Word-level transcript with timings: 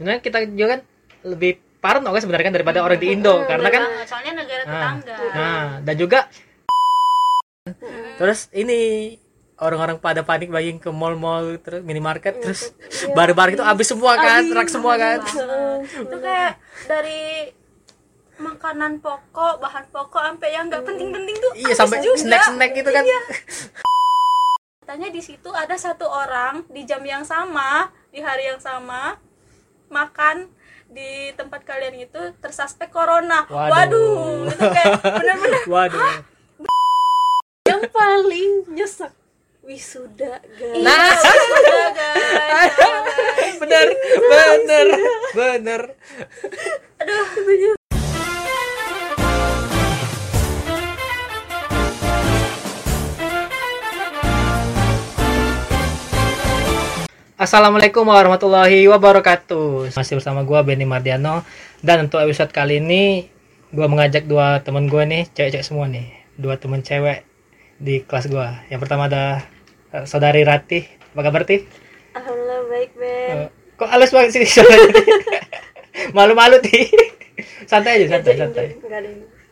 sebenarnya 0.00 0.24
kita 0.24 0.38
juga 0.48 0.66
kan 0.72 0.80
lebih 1.28 1.52
parno 1.76 2.08
kan 2.08 2.24
sebenarnya 2.24 2.46
kan 2.48 2.54
daripada 2.56 2.80
orang 2.80 2.96
di 2.96 3.12
Indo 3.12 3.44
karena 3.44 3.68
kan 3.68 3.82
Banget, 3.84 4.08
soalnya 4.08 4.32
negara 4.32 4.62
Nah. 4.64 4.72
tetangga. 4.72 5.16
nah 5.36 5.64
dan 5.84 5.94
juga 5.96 6.20
terus 8.16 8.48
ini 8.50 8.80
orang-orang 9.60 10.00
pada 10.00 10.24
panik 10.24 10.48
buying 10.48 10.80
ke 10.80 10.88
mall-mall 10.88 11.60
terus 11.60 11.84
minimarket 11.84 12.40
terus 12.40 12.72
barang-barang 13.12 13.60
itu 13.60 13.64
habis 13.64 13.92
semua 13.92 14.16
kan 14.16 14.40
rak 14.48 14.72
semua 14.72 14.96
kan. 14.96 15.20
itu 15.84 16.16
kayak 16.16 16.56
dari 16.88 17.52
makanan 18.40 19.04
pokok 19.04 19.60
bahan 19.60 19.84
pokok 19.92 20.22
sampai 20.32 20.48
yang 20.56 20.72
nggak 20.72 20.80
penting-penting 20.80 21.36
tuh 21.36 21.52
iya 21.60 21.76
sampai 21.76 22.00
juga. 22.00 22.24
snack-snack 22.24 22.72
itu 22.72 22.88
kan. 22.88 23.04
Katanya 24.80 25.12
di 25.12 25.20
situ 25.20 25.50
ada 25.52 25.76
satu 25.76 26.08
orang 26.08 26.64
di 26.72 26.88
jam 26.88 27.04
yang 27.04 27.20
sama 27.20 27.92
di 28.08 28.18
hari 28.18 28.48
yang 28.48 28.58
sama 28.58 29.20
makan 29.90 30.48
di 30.90 31.30
tempat 31.38 31.62
kalian 31.62 32.06
itu 32.06 32.22
tersuspek 32.42 32.90
corona. 32.90 33.46
Waduh. 33.46 33.70
waduh, 33.70 34.50
itu 34.50 34.66
kayak 34.66 34.98
bener-bener. 35.02 35.62
Waduh. 35.74 36.00
Yang 37.66 37.82
paling 37.94 38.50
nyesek 38.74 39.12
wisuda 39.62 40.42
guys. 40.58 40.82
Nah. 40.82 41.14
Udah, 41.14 41.88
guys. 41.98 42.74
Bener 43.60 43.88
bener 44.30 44.88
bener 45.36 45.82
Assalamualaikum 57.40 58.04
warahmatullahi 58.04 58.84
wabarakatuh 58.84 59.88
Masih 59.96 60.20
bersama 60.20 60.44
gua 60.44 60.60
Benny 60.60 60.84
Mardiano 60.84 61.40
Dan 61.80 62.04
untuk 62.04 62.20
episode 62.20 62.52
kali 62.52 62.84
ini 62.84 63.32
Gua 63.72 63.88
mengajak 63.88 64.28
dua 64.28 64.60
temen 64.60 64.84
gua 64.86 65.08
nih 65.08 65.24
Cewek-cewek 65.32 65.64
semua 65.64 65.88
nih 65.88 66.04
Dua 66.36 66.60
temen 66.60 66.84
cewek 66.84 67.24
di 67.80 68.04
kelas 68.04 68.28
gua 68.28 68.60
Yang 68.68 68.80
pertama 68.84 69.08
ada 69.08 69.48
eh, 69.88 70.04
Saudari 70.04 70.44
Ratih 70.44 70.84
Apa 71.16 71.20
kabar 71.24 71.48
Tih? 71.48 71.64
alhamdulillah 72.12 72.60
baik 72.68 72.90
Eh, 72.90 72.98
Ben 73.00 73.38
kok 73.80 73.88
halus 73.88 74.12
banget 74.12 74.30
sih 74.36 74.44
suaranya? 74.44 75.00
Malu-malu 76.16 76.60
Tih 76.60 76.92
Santai 77.64 78.04
aja, 78.04 78.20
santai, 78.20 78.36
santai 78.36 78.66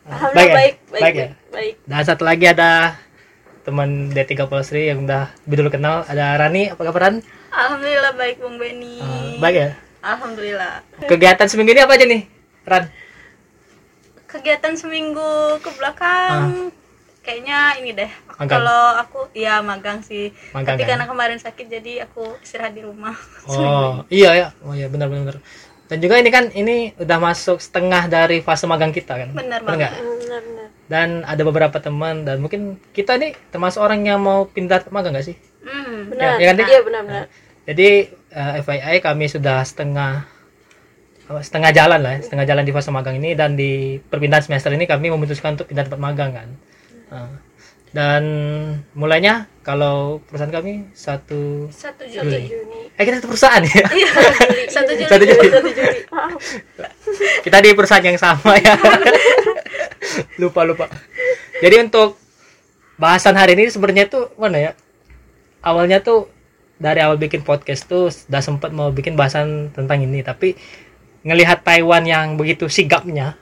Ah, 0.05 0.29
alhamdulillah 0.29 0.37
baik 0.37 0.45
ya? 0.45 0.53
baik 0.53 0.73
baik 0.85 1.01
Baik 1.01 1.15
ya? 1.17 1.27
baik 1.49 1.73
Dan 1.89 2.01
satu 2.05 2.21
lagi 2.21 2.45
ada 2.45 3.01
teman 3.65 4.13
D3 4.13 4.45
Polsri 4.45 4.93
yang 4.93 5.09
udah 5.09 5.33
lebih 5.49 5.65
dulu 5.65 5.69
kenal 5.73 6.05
Ada 6.05 6.37
Rani, 6.37 6.69
apa 6.69 6.81
kabar 6.85 7.01
Ran? 7.09 7.15
Alhamdulillah 7.59 8.13
baik 8.13 8.35
bung 8.39 8.55
Benny 8.55 8.97
Eh, 8.99 9.35
baik 9.37 9.55
ya? 9.55 9.69
alhamdulillah 9.99 10.73
Kegiatan 11.01 11.45
seminggu 11.45 11.71
ini 11.71 11.81
apa 11.81 11.93
aja 11.93 12.05
nih, 12.05 12.21
Ran? 12.63 12.83
kegiatan 14.25 14.77
seminggu 14.77 15.25
ke 15.57 15.69
belakang 15.73 16.69
kayaknya 17.19 17.81
ini 17.81 17.91
deh 17.91 18.11
kalau 18.39 18.93
aku 18.95 19.25
ya 19.33 19.57
magang 19.59 19.99
sih 19.99 20.29
Magang 20.49 20.77
tapi 20.77 20.85
kan? 20.85 20.89
karena 20.95 21.05
kemarin 21.05 21.37
sakit 21.37 21.65
jadi 21.67 22.05
aku 22.05 22.37
istirahat 22.39 22.73
di 22.73 22.85
rumah 22.85 23.17
Oh, 23.49 24.05
iya 24.07 24.29
ya. 24.35 24.47
Oh 24.61 24.71
iya, 24.71 24.85
benar 24.85 25.09
benar. 25.09 25.33
benar. 25.33 25.37
Dan 25.89 25.97
juga 25.97 26.21
ini 26.21 26.29
kan 26.29 26.53
ini 26.53 26.93
udah 26.95 27.17
masuk 27.17 27.57
setengah 27.57 28.05
dari 28.05 28.39
fase 28.39 28.69
magang 28.69 28.93
kita 28.93 29.17
kan. 29.17 29.29
Benar 29.33 29.65
nggak? 29.65 29.93
benar 29.97 30.41
benar 30.45 30.67
Dan 30.85 31.09
ada 31.25 31.41
beberapa 31.41 31.77
teman 31.77 32.21
dan 32.21 32.37
mungkin 32.37 32.77
kita 32.93 33.17
nih 33.17 33.33
termasuk 33.49 33.81
orang 33.81 34.05
yang 34.05 34.21
mau 34.21 34.45
pindah 34.45 34.85
magang 34.89 35.17
nggak 35.17 35.25
sih? 35.25 35.37
hmm. 35.59 36.13
benar 36.13 36.37
ya 36.37 36.45
kan, 36.47 36.55
Dik? 36.55 36.67
iya 36.69 36.79
benar 36.81 37.01
benar 37.03 37.25
Jadi 37.67 37.89
eh, 38.11 38.53
FYI 38.63 39.03
kami 39.03 39.25
sudah 39.27 39.63
setengah 39.65 40.27
setengah 41.29 41.69
jalan 41.69 42.01
lah, 42.01 42.17
ya, 42.17 42.19
setengah 42.25 42.45
jalan 42.49 42.63
di 42.65 42.73
fase 42.73 42.89
magang 42.89 43.21
ini 43.21 43.37
dan 43.37 43.53
di 43.53 44.01
perpindahan 44.01 44.41
semester 44.41 44.73
ini 44.73 44.89
kami 44.89 45.13
memutuskan 45.13 45.53
untuk 45.53 45.69
pindah 45.69 45.85
tempat 45.85 46.01
magang 46.01 46.33
kan. 46.33 46.49
Nah, 47.13 47.29
dan 47.89 48.23
mulainya 48.93 49.49
kalau 49.65 50.21
perusahaan 50.29 50.53
kami 50.53 50.93
satu 50.93 51.69
satu 51.73 52.05
Juli. 52.05 52.21
Juli. 52.21 52.41
Juni. 52.49 52.79
Eh 52.93 53.03
kita 53.05 53.17
satu 53.17 53.29
perusahaan 53.33 53.61
ya. 53.65 53.85
satu 54.77 54.91
Juli. 54.93 55.09
Satu 55.09 55.23
Juli. 55.25 55.47
satu 55.49 55.69
Juli. 55.73 55.99
Kita 57.45 57.57
di 57.65 57.69
perusahaan 57.73 58.05
yang 58.05 58.17
sama 58.21 58.57
ya. 58.61 58.77
Lupa 60.41 60.61
lupa. 60.65 60.85
Jadi 61.65 61.75
untuk 61.81 62.21
bahasan 63.01 63.33
hari 63.33 63.57
ini 63.57 63.73
sebenarnya 63.73 64.05
tuh 64.05 64.29
mana 64.37 64.57
ya? 64.61 64.71
Awalnya 65.65 66.05
tuh 66.05 66.29
dari 66.79 67.03
awal 67.03 67.19
bikin 67.19 67.43
podcast 67.43 67.85
tuh 67.85 68.07
udah 68.07 68.41
sempat 68.41 68.71
mau 68.71 68.89
bikin 68.89 69.19
bahasan 69.19 69.69
tentang 69.75 69.99
ini. 70.01 70.23
Tapi 70.23 70.55
ngelihat 71.27 71.67
Taiwan 71.67 72.07
yang 72.07 72.39
begitu 72.39 72.71
sigapnya 72.71 73.35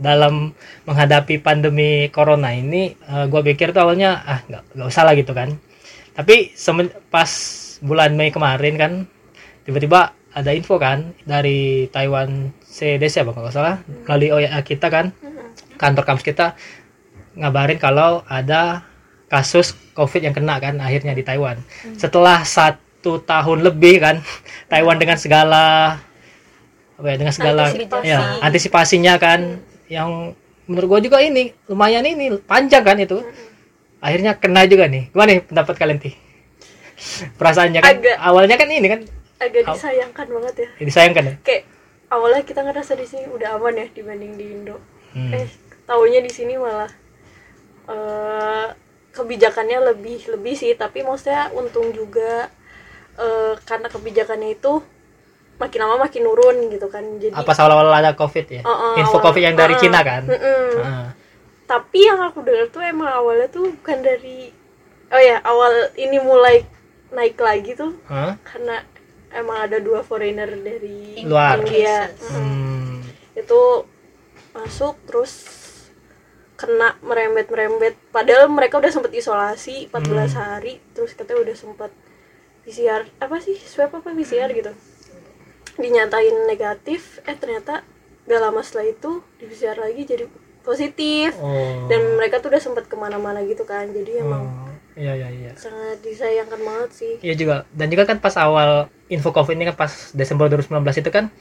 dalam 0.00 0.50
menghadapi 0.84 1.38
pandemi 1.38 2.10
corona 2.10 2.50
ini 2.50 2.98
gue 3.06 3.40
pikir 3.54 3.70
tuh 3.70 3.86
awalnya 3.86 4.20
ah 4.26 4.40
nggak 4.44 4.74
nggak 4.74 4.88
usah 4.90 5.06
lah 5.06 5.14
gitu 5.14 5.30
kan. 5.30 5.54
Tapi 6.10 6.52
semen, 6.58 6.90
pas 7.08 7.30
bulan 7.80 8.12
Mei 8.18 8.34
kemarin 8.34 8.74
kan 8.76 8.92
tiba-tiba 9.64 10.12
ada 10.30 10.50
info 10.54 10.78
kan 10.78 11.14
dari 11.26 11.90
Taiwan 11.90 12.54
CDC 12.62 13.26
apa 13.26 13.34
kalau 13.34 13.50
salah 13.50 13.82
melalui 14.06 14.30
OYA 14.30 14.60
kita 14.62 14.86
kan 14.86 15.10
kantor 15.78 16.04
kampus 16.06 16.26
kita 16.26 16.46
ngabarin 17.34 17.78
kalau 17.78 18.22
ada 18.26 18.89
kasus 19.30 19.72
COVID 19.94 20.20
yang 20.20 20.34
kena 20.34 20.58
kan 20.58 20.74
akhirnya 20.76 21.14
di 21.14 21.22
Taiwan. 21.22 21.56
Setelah 21.94 22.42
satu 22.42 23.22
tahun 23.22 23.62
lebih 23.62 24.02
kan 24.02 24.16
Taiwan 24.66 24.98
dengan 24.98 25.14
segala 25.16 25.96
apa 26.98 27.06
ya 27.06 27.16
dengan 27.16 27.32
segala 27.32 27.70
Antisipasi. 27.70 28.04
ya 28.04 28.18
antisipasinya 28.44 29.14
kan 29.16 29.40
yang 29.88 30.36
menurut 30.68 30.86
gua 30.86 31.00
juga 31.00 31.18
ini 31.18 31.54
lumayan 31.64 32.04
ini 32.04 32.36
panjang 32.42 32.82
kan 32.82 32.98
itu. 32.98 33.22
Akhirnya 34.00 34.34
kena 34.34 34.64
juga 34.64 34.84
nih. 34.84 35.08
Gimana 35.08 35.28
nih 35.30 35.42
pendapat 35.44 35.74
kalian 35.76 36.00
ti? 36.00 36.12
Perasaannya 37.36 37.80
kan 37.80 37.96
Agak- 37.96 38.18
awalnya 38.20 38.56
kan 38.56 38.68
ini 38.68 38.88
kan 38.88 39.00
agak 39.40 39.64
disayangkan 39.72 40.26
banget 40.28 40.54
ya. 40.56 40.68
Disayangkan 40.84 41.22
ya? 41.24 41.34
Kayak 41.40 41.62
awalnya 42.12 42.42
kita 42.44 42.60
ngerasa 42.60 42.92
di 42.92 43.06
sini 43.06 43.24
udah 43.28 43.56
aman 43.56 43.72
ya 43.76 43.86
dibanding 43.88 44.32
di 44.36 44.44
Indo. 44.50 44.76
Hmm. 45.10 45.32
eh 45.34 45.48
taunya 45.86 46.20
di 46.20 46.30
sini 46.30 46.54
malah 46.54 46.86
eh 47.88 48.66
kebijakannya 49.10 49.78
lebih 49.86 50.28
lebih 50.28 50.54
sih 50.54 50.72
tapi 50.72 51.02
maksudnya 51.02 51.50
untung 51.52 51.90
juga 51.90 52.46
eh 53.16 53.54
karena 53.62 53.86
kebijakannya 53.86 54.54
itu 54.54 54.80
makin 55.56 55.80
lama 55.82 55.96
makin 56.00 56.22
nurun 56.22 56.56
gitu 56.68 56.86
kan 56.86 57.04
jadi 57.18 57.34
apa 57.34 57.52
awal-awal 57.52 57.92
ada 57.92 58.14
covid 58.14 58.46
ya 58.48 58.62
Oh, 58.62 58.70
oh, 58.70 58.92
info 58.96 59.18
awal- 59.18 59.24
covid 59.26 59.42
yang 59.44 59.54
dari 59.54 59.74
ah, 59.74 59.78
Cina 59.78 60.00
kan 60.00 60.22
mm-mm. 60.24 60.68
Ah. 60.80 61.08
tapi 61.66 62.00
yang 62.02 62.22
aku 62.22 62.40
dengar 62.40 62.66
tuh 62.68 62.80
emang 62.80 63.10
awalnya 63.10 63.46
tuh 63.46 63.68
bukan 63.72 63.98
dari 64.00 64.48
oh 65.06 65.20
ya 65.20 65.36
awal 65.42 65.68
ini 65.94 66.16
mulai 66.16 66.64
naik 67.10 67.36
lagi 67.36 67.74
tuh 67.74 67.92
Hah? 68.06 68.38
karena 68.40 68.80
emang 69.30 69.58
ada 69.60 69.78
dua 69.78 70.00
foreigner 70.00 70.48
dari 70.54 71.20
Luar. 71.22 71.58
India 71.58 72.08
Mm. 72.08 72.30
Hmm. 72.30 72.96
itu 73.36 73.60
masuk 74.50 74.96
terus 75.04 75.59
kena 76.60 76.92
merembet 77.00 77.48
merembet 77.48 77.96
padahal 78.12 78.46
mereka 78.46 78.76
udah 78.76 78.92
sempat 78.92 79.08
isolasi 79.10 79.88
14 79.88 79.96
Hmm. 80.28 80.36
hari 80.36 80.76
terus 80.92 81.16
katanya 81.16 81.40
udah 81.42 81.56
sempat 81.56 81.90
PCR 82.60 83.08
apa 83.16 83.40
sih 83.40 83.56
swab 83.56 83.88
apa 83.90 84.12
PCR 84.12 84.52
gitu. 84.52 84.68
Dinyatain 85.74 86.44
negatif 86.44 87.24
eh 87.24 87.32
ternyata 87.34 87.80
gak 88.26 88.36
lama 88.38 88.60
setelah 88.60 88.86
itu 88.86 89.10
di 89.40 89.48
PCR 89.48 89.80
lagi 89.80 90.04
jadi 90.04 90.28
positif. 90.60 91.32
Oh. 91.40 91.88
Dan 91.88 92.14
mereka 92.14 92.38
tuh 92.38 92.52
udah 92.52 92.60
sempat 92.60 92.84
ke 92.84 92.94
mana-mana 92.94 93.40
gitu 93.42 93.64
kan 93.64 93.88
jadi 93.88 94.20
emang 94.20 94.44
Oh, 94.44 94.68
iya 94.94 95.16
iya 95.16 95.28
iya. 95.30 95.52
sangat 95.56 96.04
disayangkan 96.04 96.60
banget 96.60 96.90
sih. 96.92 97.12
Iya 97.20 97.34
juga 97.34 97.54
dan 97.72 97.88
juga 97.88 98.04
kan 98.04 98.20
pas 98.20 98.36
awal 98.36 98.70
info 99.08 99.32
covid 99.32 99.56
ini 99.56 99.64
kan 99.64 99.76
pas 99.78 100.12
Desember 100.12 100.44
2019 100.46 100.68
itu 100.94 101.08
kan 101.08 101.32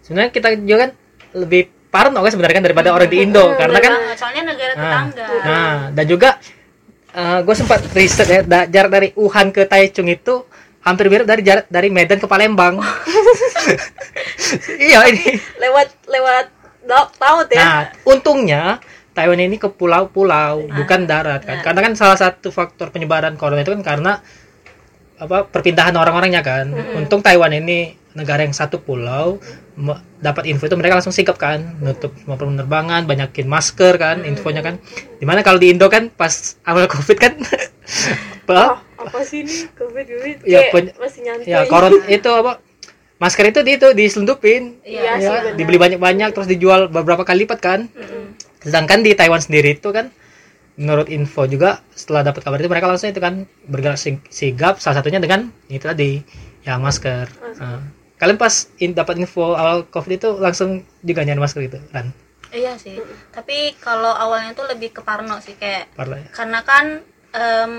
sebenarnya 0.00 0.30
kita 0.30 0.48
juga 0.56 0.76
kan 0.80 0.90
lebih 1.32 1.74
parno 1.90 2.16
kan 2.16 2.30
sebenarnya 2.30 2.56
kan 2.56 2.64
daripada 2.64 2.88
orang 2.90 3.06
di 3.06 3.18
Indo 3.20 3.52
karena 3.52 3.78
kan 3.78 3.92
Banget, 3.92 4.16
soalnya 4.16 4.42
negara 4.46 4.70
Ah. 4.70 4.78
tetangga 4.78 5.24
Nah, 5.42 5.76
dan 5.90 6.04
juga 6.06 6.28
gue 7.42 7.54
sempat 7.54 7.78
riset 7.90 8.24
ya 8.24 8.40
da- 8.40 8.64
jarak 8.64 8.90
dari 8.90 9.08
Wuhan 9.12 9.50
ke 9.50 9.64
Taichung 9.64 10.06
itu 10.06 10.44
hampir 10.80 11.06
mirip 11.06 11.24
dari 11.24 11.42
jarak 11.42 11.64
dari 11.66 11.88
Medan 11.90 12.16
ke 12.16 12.24
Palembang. 12.24 12.80
iya 14.80 14.98
ini. 15.06 15.36
lewat 15.58 15.88
lewat 16.06 16.44
laut 17.20 17.46
ya 17.48 17.60
Nah, 17.60 17.80
untungnya 18.04 18.62
Taiwan 19.10 19.36
ini 19.36 19.58
ke 19.58 19.68
pulau-pulau, 19.68 20.64
bukan 20.70 21.04
darat 21.04 21.42
kan. 21.42 21.60
Karena 21.60 21.82
kan 21.82 21.92
salah 21.92 22.14
satu 22.14 22.48
faktor 22.48 22.88
penyebaran 22.88 23.34
corona 23.34 23.60
itu 23.60 23.74
kan 23.74 23.82
karena 23.84 24.12
apa 25.18 25.44
perpindahan 25.44 25.92
orang-orangnya 25.92 26.40
kan. 26.40 26.72
Untung 26.96 27.20
Taiwan 27.20 27.52
ini 27.52 27.98
negara 28.10 28.40
yang 28.40 28.50
satu 28.50 28.78
pulau 28.78 29.38
dapat 30.20 30.44
info 30.46 30.68
itu 30.68 30.76
mereka 30.76 31.00
langsung 31.00 31.14
sigap 31.14 31.40
kan, 31.40 31.80
nutup 31.80 32.12
semua 32.14 32.36
penerbangan, 32.36 33.08
banyakin 33.08 33.48
masker 33.48 33.96
kan, 33.96 34.22
infonya 34.22 34.60
kan. 34.60 34.76
Di 35.16 35.24
mana 35.24 35.40
kalau 35.40 35.56
di 35.56 35.72
Indo 35.72 35.88
kan 35.88 36.12
pas 36.12 36.60
awal 36.64 36.84
Covid 36.92 37.16
kan 37.16 37.34
apa? 38.44 38.82
Oh, 38.98 39.06
apa 39.06 39.20
sih 39.24 39.46
ini? 39.46 39.70
Covid 39.72 40.04
covid. 40.06 40.36
Ya, 40.44 40.68
pen- 40.74 40.92
masih 40.98 41.20
nyantai. 41.24 41.48
ya 41.48 41.58
koron 41.64 42.02
itu 42.16 42.28
apa? 42.28 42.60
Masker 43.20 43.52
itu 43.52 43.60
di 43.60 43.76
itu 43.76 43.88
diselundupin. 43.92 44.80
Iya 44.80 45.20
ya, 45.20 45.30
sih, 45.44 45.52
dibeli 45.54 45.76
banyak-banyak 45.76 46.32
terus 46.32 46.48
dijual 46.48 46.88
beberapa 46.88 47.20
kali 47.22 47.44
lipat 47.44 47.58
kan. 47.60 47.80
Sedangkan 48.60 49.04
di 49.04 49.12
Taiwan 49.12 49.40
sendiri 49.40 49.76
itu 49.76 49.92
kan 49.92 50.08
menurut 50.80 51.12
info 51.12 51.44
juga 51.44 51.84
setelah 51.92 52.24
dapat 52.24 52.40
kabar 52.40 52.56
itu 52.56 52.72
mereka 52.72 52.88
langsung 52.88 53.12
itu 53.12 53.20
kan 53.20 53.44
bergerak 53.68 54.00
sig- 54.00 54.24
sigap 54.32 54.80
salah 54.80 55.04
satunya 55.04 55.20
dengan 55.20 55.52
itu 55.68 55.84
tadi 55.84 56.24
yang 56.64 56.80
masker. 56.80 57.28
Nah, 57.60 57.84
kalian 58.20 58.36
pas 58.36 58.54
in, 58.78 58.92
dapat 58.92 59.16
info 59.18 59.56
awal 59.56 59.88
covid 59.88 60.20
itu 60.20 60.28
langsung 60.36 60.70
juga 61.00 61.24
nyari 61.24 61.40
masker 61.40 61.64
gitu 61.64 61.80
kan 61.90 62.12
iya 62.50 62.74
sih. 62.74 62.98
Tapi 63.30 63.78
kalau 63.78 64.10
awalnya 64.10 64.50
tuh 64.52 64.66
lebih 64.66 64.90
ke 64.90 65.00
parno 65.00 65.38
sih 65.38 65.54
kayak 65.54 65.86
Parla 65.94 66.18
ya. 66.18 66.26
karena 66.34 66.60
kan 66.60 66.98
em, 67.30 67.74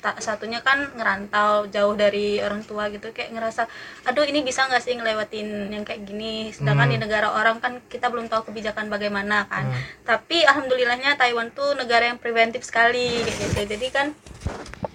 tak 0.00 0.16
satunya 0.24 0.64
kan 0.64 0.88
ngerantau 0.96 1.68
jauh 1.68 1.92
dari 1.92 2.40
orang 2.40 2.64
tua 2.64 2.88
gitu 2.88 3.12
kayak 3.12 3.36
ngerasa 3.36 3.68
aduh 4.08 4.24
ini 4.24 4.40
bisa 4.40 4.64
nggak 4.64 4.80
sih 4.80 4.96
ngelewatin 4.96 5.68
yang 5.68 5.84
kayak 5.84 6.08
gini? 6.08 6.48
Sedangkan 6.50 6.88
Hmm. 6.88 6.94
di 6.96 6.98
negara 7.04 7.28
orang 7.36 7.60
kan 7.60 7.84
kita 7.84 8.08
belum 8.08 8.32
tahu 8.32 8.48
kebijakan 8.48 8.88
bagaimana 8.88 9.44
kan. 9.44 9.68
Tapi 10.08 10.40
alhamdulillahnya 10.40 11.20
Taiwan 11.20 11.52
tuh 11.52 11.76
negara 11.76 12.08
yang 12.08 12.16
preventif 12.16 12.64
sekali 12.64 13.20
kayak 13.28 13.36
gitu. 13.44 13.60
Jadi 13.76 13.86
kan 13.92 14.06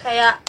kayak 0.02 0.42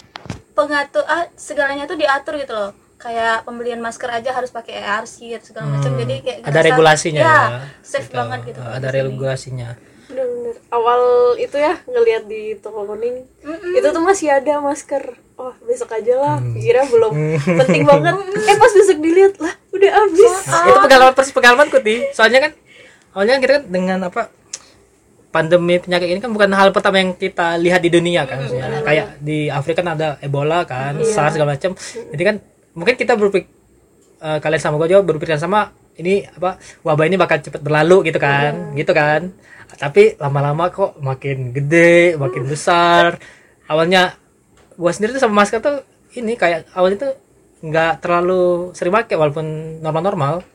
pengatur 0.57 1.05
ah 1.05 1.29
segalanya 1.37 1.85
tuh 1.85 2.01
diatur 2.01 2.41
gitu 2.41 2.57
loh 2.57 2.73
kayak 2.97 3.43
pembelian 3.43 3.77
masker 3.77 4.09
aja 4.09 4.29
harus 4.31 4.49
pakai 4.49 4.81
ARC 4.81 5.17
atau 5.31 5.45
segala 5.45 5.65
macam. 5.71 5.91
Hmm. 5.91 6.01
jadi 6.01 6.15
kayak 6.19 6.37
ada 6.39 6.49
ngerasa, 6.49 6.67
regulasinya 6.67 7.21
ya, 7.21 7.29
ya, 7.29 7.59
safe 7.79 8.09
Gitu. 8.09 8.17
banget 8.17 8.39
gitu 8.45 8.59
kalau 8.59 8.73
ada 8.73 8.89
regulasinya. 8.91 9.69
Bener-bener. 10.07 10.55
Awal 10.67 11.01
itu 11.37 11.57
ya 11.57 11.73
ngelihat 11.83 12.23
di 12.25 12.55
toko 12.55 12.85
kuning 12.85 13.27
Mm-mm. 13.39 13.75
itu 13.75 13.87
tuh 13.87 14.01
masih 14.01 14.27
ada 14.31 14.57
masker. 14.57 15.03
Oh 15.35 15.53
besok 15.61 15.93
aja 15.93 16.13
lah. 16.15 16.35
Hmm. 16.39 16.57
kira 16.57 16.81
belum 16.85 17.13
penting 17.61 17.83
banget. 17.83 18.13
Eh 18.41 18.55
pas 18.55 18.71
besok 18.71 18.97
dilihat 18.97 19.37
lah 19.37 19.53
udah 19.69 19.91
habis. 19.93 20.33
Nah, 20.47 20.63
itu 20.65 20.79
pengalaman 20.81 21.13
persis 21.13 21.31
pengalamanku 21.31 21.77
ti. 21.79 22.01
Soalnya 22.09 22.39
kan 22.41 22.51
awalnya 23.13 23.33
kan 23.33 23.41
kita 23.41 23.53
kan 23.53 23.63
dengan 23.67 23.99
apa 24.03 24.21
pandemi 25.27 25.77
penyakit 25.77 26.07
ini 26.07 26.17
kan 26.17 26.31
bukan 26.31 26.49
hal 26.49 26.71
pertama 26.71 26.97
yang 26.97 27.13
kita 27.13 27.59
lihat 27.59 27.77
di 27.77 27.91
dunia 27.91 28.25
kan 28.25 28.41
maksudnya. 28.41 28.81
kayak 28.81 29.07
di 29.19 29.51
Afrika 29.51 29.83
kan 29.83 29.93
ada 29.93 30.17
Ebola 30.17 30.63
kan 30.63 30.97
SARS 31.03 31.35
segala 31.35 31.53
macam. 31.53 31.75
Jadi 32.09 32.23
kan 32.25 32.35
mungkin 32.77 32.93
kita 32.93 33.17
berpikir 33.17 33.49
eh, 34.21 34.37
kalian 34.37 34.61
sama 34.61 34.77
gue 34.77 34.93
juga 34.93 35.01
berpikiran 35.03 35.41
sama 35.41 35.73
ini 35.97 36.21
apa 36.29 36.61
wabah 36.85 37.09
ini 37.09 37.17
bakal 37.17 37.41
cepat 37.41 37.65
berlalu 37.65 38.13
gitu 38.13 38.21
kan 38.21 38.77
gitu 38.77 38.93
kan. 38.93 39.33
Tapi 39.67 40.15
lama-lama 40.15 40.69
kok 40.69 40.95
makin 41.01 41.51
gede 41.51 42.15
makin 42.15 42.45
besar. 42.45 43.17
Awalnya 43.67 44.15
gua 44.77 44.93
sendiri 44.93 45.11
tuh 45.11 45.21
sama 45.21 45.43
masker 45.43 45.59
tuh 45.59 45.81
ini 46.15 46.37
kayak 46.37 46.69
awalnya 46.71 46.97
tuh 47.09 47.13
nggak 47.65 47.99
terlalu 47.99 48.71
sering 48.71 48.93
pakai 48.93 49.17
walaupun 49.17 49.43
normal-normal. 49.81 50.45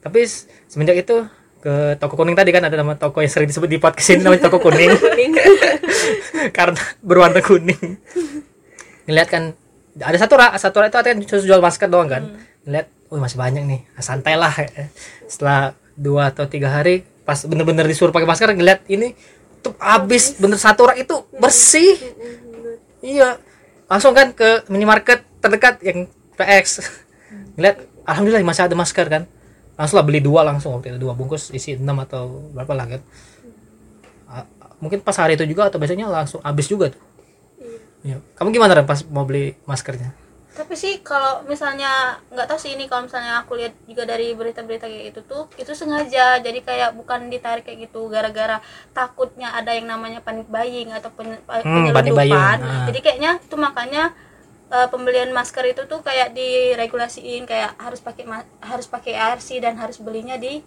Tapi 0.00 0.24
s- 0.24 0.46
semenjak 0.70 0.96
itu 1.02 1.26
ke 1.60 1.98
toko 1.98 2.14
kuning 2.14 2.38
tadi 2.38 2.54
kan 2.54 2.62
ada 2.62 2.76
nama 2.78 2.94
toko 2.94 3.18
yang 3.18 3.28
sering 3.28 3.50
disebut 3.50 3.68
di 3.68 3.82
podcast 3.82 4.14
ini 4.14 4.22
namanya 4.22 4.46
toko 4.48 4.62
kuning. 4.62 4.94
Karena 6.56 6.78
berwarna 7.02 7.42
kuning. 7.42 7.98
Ngeliat 9.04 9.28
kan 9.28 9.52
ada 10.02 10.18
satu 10.18 10.34
rak 10.34 10.58
satu 10.58 10.76
rak 10.82 10.90
itu 10.90 11.30
khusus 11.30 11.46
jual 11.46 11.62
masker 11.62 11.86
doang 11.86 12.10
kan. 12.10 12.22
Ngeliat 12.66 12.86
oh 13.12 13.18
masih 13.22 13.38
banyak 13.38 13.62
nih 13.62 13.80
santai 14.02 14.34
lah. 14.34 14.50
Setelah 15.30 15.78
dua 15.94 16.34
atau 16.34 16.50
tiga 16.50 16.70
hari 16.70 17.06
pas 17.22 17.38
bener-bener 17.46 17.86
disuruh 17.86 18.10
pakai 18.10 18.26
masker 18.26 18.50
ngeliat 18.50 18.82
ini 18.90 19.14
tuh 19.62 19.78
habis. 19.78 20.34
Bener 20.42 20.58
satu 20.58 20.90
rak 20.90 20.98
itu 20.98 21.14
bersih. 21.38 21.94
Iya. 22.98 23.38
Langsung 23.86 24.16
kan 24.16 24.34
ke 24.34 24.66
minimarket 24.66 25.22
terdekat 25.38 25.78
yang 25.86 26.10
PX 26.34 26.82
ngeliat 27.54 27.78
alhamdulillah 28.02 28.42
masih 28.42 28.66
ada 28.66 28.74
masker 28.74 29.06
kan. 29.06 29.22
Langsung 29.78 30.02
lah 30.02 30.06
beli 30.06 30.18
dua 30.18 30.42
langsung 30.42 30.74
waktu 30.74 30.94
itu 30.94 30.98
dua 30.98 31.14
bungkus 31.14 31.54
isi 31.54 31.78
enam 31.78 32.02
atau 32.02 32.50
berapa 32.50 32.74
lah 32.74 32.86
kan. 32.98 33.02
Mungkin 34.82 35.00
pas 35.06 35.14
hari 35.16 35.38
itu 35.38 35.46
juga 35.46 35.70
atau 35.70 35.78
besoknya 35.78 36.10
langsung 36.10 36.42
habis 36.42 36.66
juga 36.66 36.90
tuh 36.90 37.13
Iya. 38.04 38.20
Kamu 38.34 38.48
gimana 38.50 38.72
Ren 38.72 38.84
pas 38.84 39.00
mau 39.06 39.24
beli 39.24 39.56
maskernya? 39.64 40.12
tapi 40.54 40.78
sih 40.78 41.02
kalau 41.02 41.42
misalnya 41.44 41.90
nggak 42.30 42.46
tahu 42.46 42.54
sih 42.54 42.78
ini 42.78 42.86
kalau 42.86 43.10
misalnya 43.10 43.42
aku 43.42 43.58
lihat 43.58 43.74
juga 43.90 44.06
dari 44.06 44.30
berita-berita 44.32 44.86
kayak 44.86 45.10
itu 45.10 45.20
tuh 45.26 45.50
itu 45.58 45.74
sengaja 45.74 46.38
jadi 46.38 46.62
kayak 46.62 46.94
bukan 46.94 47.26
ditarik 47.26 47.66
kayak 47.66 47.90
gitu 47.90 48.06
gara-gara 48.06 48.62
takutnya 48.94 49.50
ada 49.50 49.74
yang 49.74 49.90
namanya 49.90 50.22
panik 50.22 50.46
buying 50.46 50.94
atau 50.94 51.10
pen, 51.10 51.42
Hmm, 51.42 51.90
panic 51.90 52.14
buying. 52.14 52.30
penyelundupan 52.30 52.58
Ah. 52.62 52.86
jadi 52.86 52.98
kayaknya 53.02 53.30
itu 53.42 53.56
makanya 53.58 54.14
eh, 54.70 54.86
pembelian 54.86 55.34
masker 55.34 55.66
itu 55.66 55.82
tuh 55.84 56.00
kayak 56.00 56.30
diregulasiin 56.32 57.42
kayak 57.44 57.74
harus 57.76 57.98
pakai 57.98 58.22
harus 58.62 58.86
pakai 58.86 59.12
ARC 59.12 59.58
dan 59.58 59.74
harus 59.74 59.98
belinya 59.98 60.38
di 60.38 60.62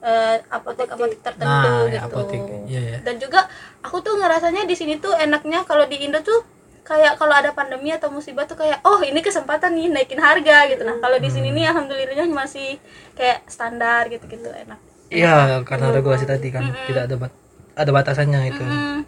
eh, 0.00 0.36
apotek-apotek 0.48 1.20
tertentu 1.22 1.48
Nah, 1.48 1.88
ya, 1.88 2.00
gitu 2.02 2.12
apotek. 2.12 2.40
Iya, 2.66 2.80
iya. 2.82 2.98
dan 3.00 3.16
juga 3.16 3.48
aku 3.80 4.00
tuh 4.00 4.16
ngerasanya 4.16 4.64
di 4.64 4.72
sini 4.72 4.96
tuh 4.96 5.12
enaknya 5.14 5.64
kalau 5.64 5.84
di 5.84 5.96
Indo 5.98 6.20
tuh 6.20 6.44
kayak 6.90 7.14
kalau 7.14 7.30
ada 7.30 7.54
pandemi 7.54 7.94
atau 7.94 8.10
musibah 8.10 8.42
tuh 8.44 8.58
kayak 8.58 8.82
oh 8.82 8.98
ini 9.00 9.22
kesempatan 9.22 9.70
nih 9.70 9.86
naikin 9.88 10.18
harga 10.18 10.66
gitu 10.66 10.82
nah 10.82 10.98
kalau 10.98 11.16
di 11.16 11.30
sini 11.30 11.54
nih 11.54 11.70
alhamdulillahnya 11.70 12.26
masih 12.26 12.82
kayak 13.14 13.46
standar 13.46 14.10
gitu 14.10 14.26
gitu 14.26 14.50
enak 14.50 14.90
Iya, 15.10 15.66
karena 15.66 15.90
regulasi 15.90 16.22
tadi 16.22 16.54
kan 16.54 16.70
tidak 16.86 17.10
ada 17.10 17.16
bat- 17.18 17.38
ada 17.74 17.90
batasannya 17.90 18.40
itu. 18.46 18.62
Hmm, 18.62 19.02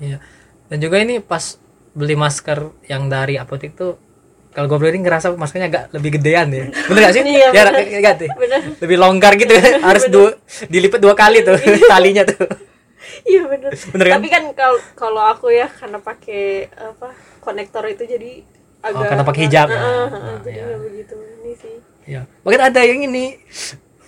Iya. 0.00 0.24
Dan 0.72 0.78
juga 0.80 0.96
ini 0.96 1.20
pas 1.20 1.60
beli 1.92 2.16
masker 2.16 2.88
yang 2.88 3.12
dari 3.12 3.36
apotek 3.36 3.76
tuh 3.76 4.00
kalau 4.56 4.64
gue 4.66 4.78
beli 4.80 4.96
ini 4.96 5.04
ngerasa 5.04 5.36
maskernya 5.36 5.68
agak 5.68 5.84
lebih 5.92 6.16
gedean 6.16 6.48
ya. 6.48 6.64
Bener 6.88 7.00
gak 7.04 7.12
sih? 7.12 7.22
Iya, 7.28 7.48
ya, 7.52 8.00
gitu. 8.00 8.24
Bener. 8.40 8.60
Lebih 8.80 8.96
longgar 8.96 9.32
gitu. 9.36 9.52
Harus 9.88 10.04
dua, 10.08 10.32
dilipat 10.64 10.96
dua 10.96 11.12
kali 11.12 11.44
tuh 11.44 11.60
talinya 11.92 12.24
tuh. 12.24 12.48
iya 13.30 13.42
bener 13.44 13.70
Bener 13.92 14.06
kan? 14.06 14.14
tapi 14.16 14.28
kan 14.28 14.42
kalau 14.52 14.78
kalau 14.94 15.22
aku 15.24 15.46
ya 15.50 15.66
karena 15.66 15.98
pakai 15.98 16.44
apa 16.72 17.08
konektor 17.38 17.84
itu 17.84 18.04
jadi 18.04 18.44
agak 18.78 18.94
Oh, 18.96 19.08
karena 19.08 19.24
pakai 19.24 19.42
hijab. 19.42 19.66
Heeh, 19.66 19.82
heeh, 19.82 20.08
Nah, 20.14 20.38
jadi 20.40 20.50
iya. 20.52 20.64
nggak 20.64 20.80
begitu 20.82 21.14
ini 21.18 21.52
sih 21.54 21.76
Iya. 22.06 22.20
Mungkin 22.40 22.60
ada 22.62 22.80
yang 22.80 23.00
ini 23.02 23.24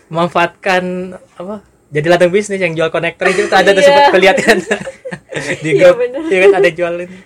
memanfaatkan 0.08 0.82
apa? 1.36 1.56
Jadi 1.90 2.06
ladang 2.06 2.30
bisnis 2.30 2.56
yang 2.56 2.72
jual 2.72 2.86
konektor 2.88 3.26
itu 3.26 3.44
ada 3.46 3.66
tuh 3.66 3.76
Iya. 3.76 3.84
sempat 3.84 4.04
kelihatan 4.10 4.56
di 5.60 5.70
Iya, 5.70 5.90
grup. 5.90 5.96
Iya 6.24 6.38
kan 6.40 6.52
ada 6.56 6.70
jual 6.70 6.94
ini. 6.98 7.18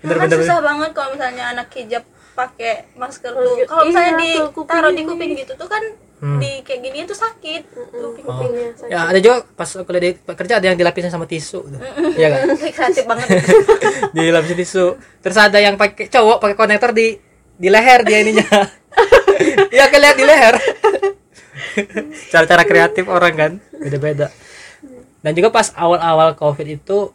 Bener 0.00 0.16
kan 0.16 0.26
bener. 0.28 0.38
susah 0.38 0.58
banget 0.60 0.90
kalau 0.92 1.08
misalnya 1.12 1.44
anak 1.50 1.68
hijab 1.72 2.04
pakai 2.32 2.86
masker 2.94 3.32
tuh 3.32 3.42
Masker. 3.52 3.66
kalau 3.66 3.82
misalnya 3.84 4.12
Iya, 4.14 4.94
di 4.94 5.02
kuping 5.02 5.30
gitu 5.36 5.52
tuh 5.52 5.66
kan 5.66 5.82
Hmm. 6.18 6.42
di 6.42 6.60
kayak 6.60 6.80
gini 6.82 7.06
tuh 7.06 7.14
sakit 7.14 7.62
Oh. 7.94 8.10
kupingnya 8.10 8.74
sakit. 8.74 8.90
Ya 8.90 9.06
ada 9.06 9.18
juga 9.18 9.46
pas 9.48 9.70
aku 9.70 9.86
di 9.94 10.18
kerja 10.18 10.58
ada 10.58 10.66
yang 10.66 10.74
dilapisin 10.74 11.08
sama 11.08 11.24
tisu. 11.24 11.62
tuh. 11.64 11.78
Iya 12.12 12.28
kan? 12.34 12.46
kreatif 12.76 13.04
banget 13.06 13.26
Dilapisin 14.14 14.58
tisu. 14.58 14.86
Terus 15.18 15.38
ada 15.38 15.58
yang 15.58 15.74
pakai 15.74 16.06
cowok 16.06 16.42
pakai 16.42 16.56
konektor 16.56 16.90
di 16.90 17.14
di 17.54 17.68
leher 17.68 18.02
dia 18.02 18.18
ininya. 18.18 18.46
Iya 19.70 19.86
kelihatan 19.86 20.18
di 20.18 20.24
leher. 20.24 20.54
Cara-cara 22.28 22.62
kreatif 22.62 23.06
orang 23.06 23.34
kan 23.34 23.52
beda-beda. 23.72 24.34
Dan 25.18 25.32
juga 25.32 25.50
pas 25.50 25.70
awal-awal 25.72 26.34
Covid 26.34 26.66
itu 26.68 27.14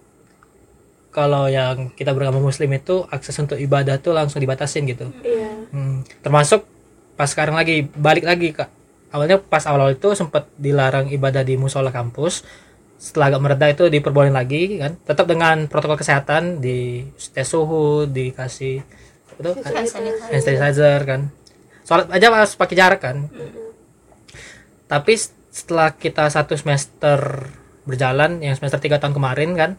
kalau 1.09 1.45
yang 1.45 1.91
kita 1.91 2.09
beragama 2.09 2.39
muslim 2.39 2.71
itu 2.71 3.03
akses 3.07 3.35
untuk 3.37 3.55
ibadah 3.55 3.99
tuh 3.99 4.11
langsung 4.11 4.39
dibatasin 4.39 4.87
gitu. 4.87 5.11
iya 5.19 5.51
Hmm, 5.69 6.01
termasuk 6.21 6.63
pas 7.13 7.25
sekarang 7.25 7.53
lagi 7.53 7.85
balik 7.91 8.23
lagi 8.23 8.49
kak 8.49 8.69
awalnya 9.13 9.37
pas 9.37 9.63
awal-awal 9.69 9.93
itu 9.93 10.17
sempat 10.17 10.49
dilarang 10.57 11.13
ibadah 11.13 11.45
di 11.45 11.53
musola 11.55 11.93
kampus. 11.93 12.41
Setelah 12.97 13.35
agak 13.35 13.41
mereda 13.43 13.65
itu 13.69 13.83
diperbolehkan 13.91 14.33
lagi 14.33 14.81
kan? 14.81 14.97
Tetap 15.05 15.29
dengan 15.29 15.69
protokol 15.69 16.01
kesehatan 16.01 16.63
di 16.63 17.05
tes 17.35 17.45
suhu 17.45 18.09
dikasih 18.09 18.81
tuh 19.43 19.53
Hand 19.59 19.89
sanitizer. 20.41 21.01
kan? 21.03 21.29
Sholat 21.83 22.07
aja 22.09 22.31
harus 22.31 22.55
pakai 22.55 22.75
jarak 22.79 23.01
kan? 23.03 23.27
Tapi 24.87 25.13
setelah 25.51 25.93
kita 25.93 26.29
satu 26.31 26.55
semester 26.55 27.49
berjalan 27.83 28.39
yang 28.39 28.55
semester 28.55 28.79
tiga 28.79 28.97
tahun 29.03 29.13
kemarin 29.13 29.51
kan? 29.53 29.71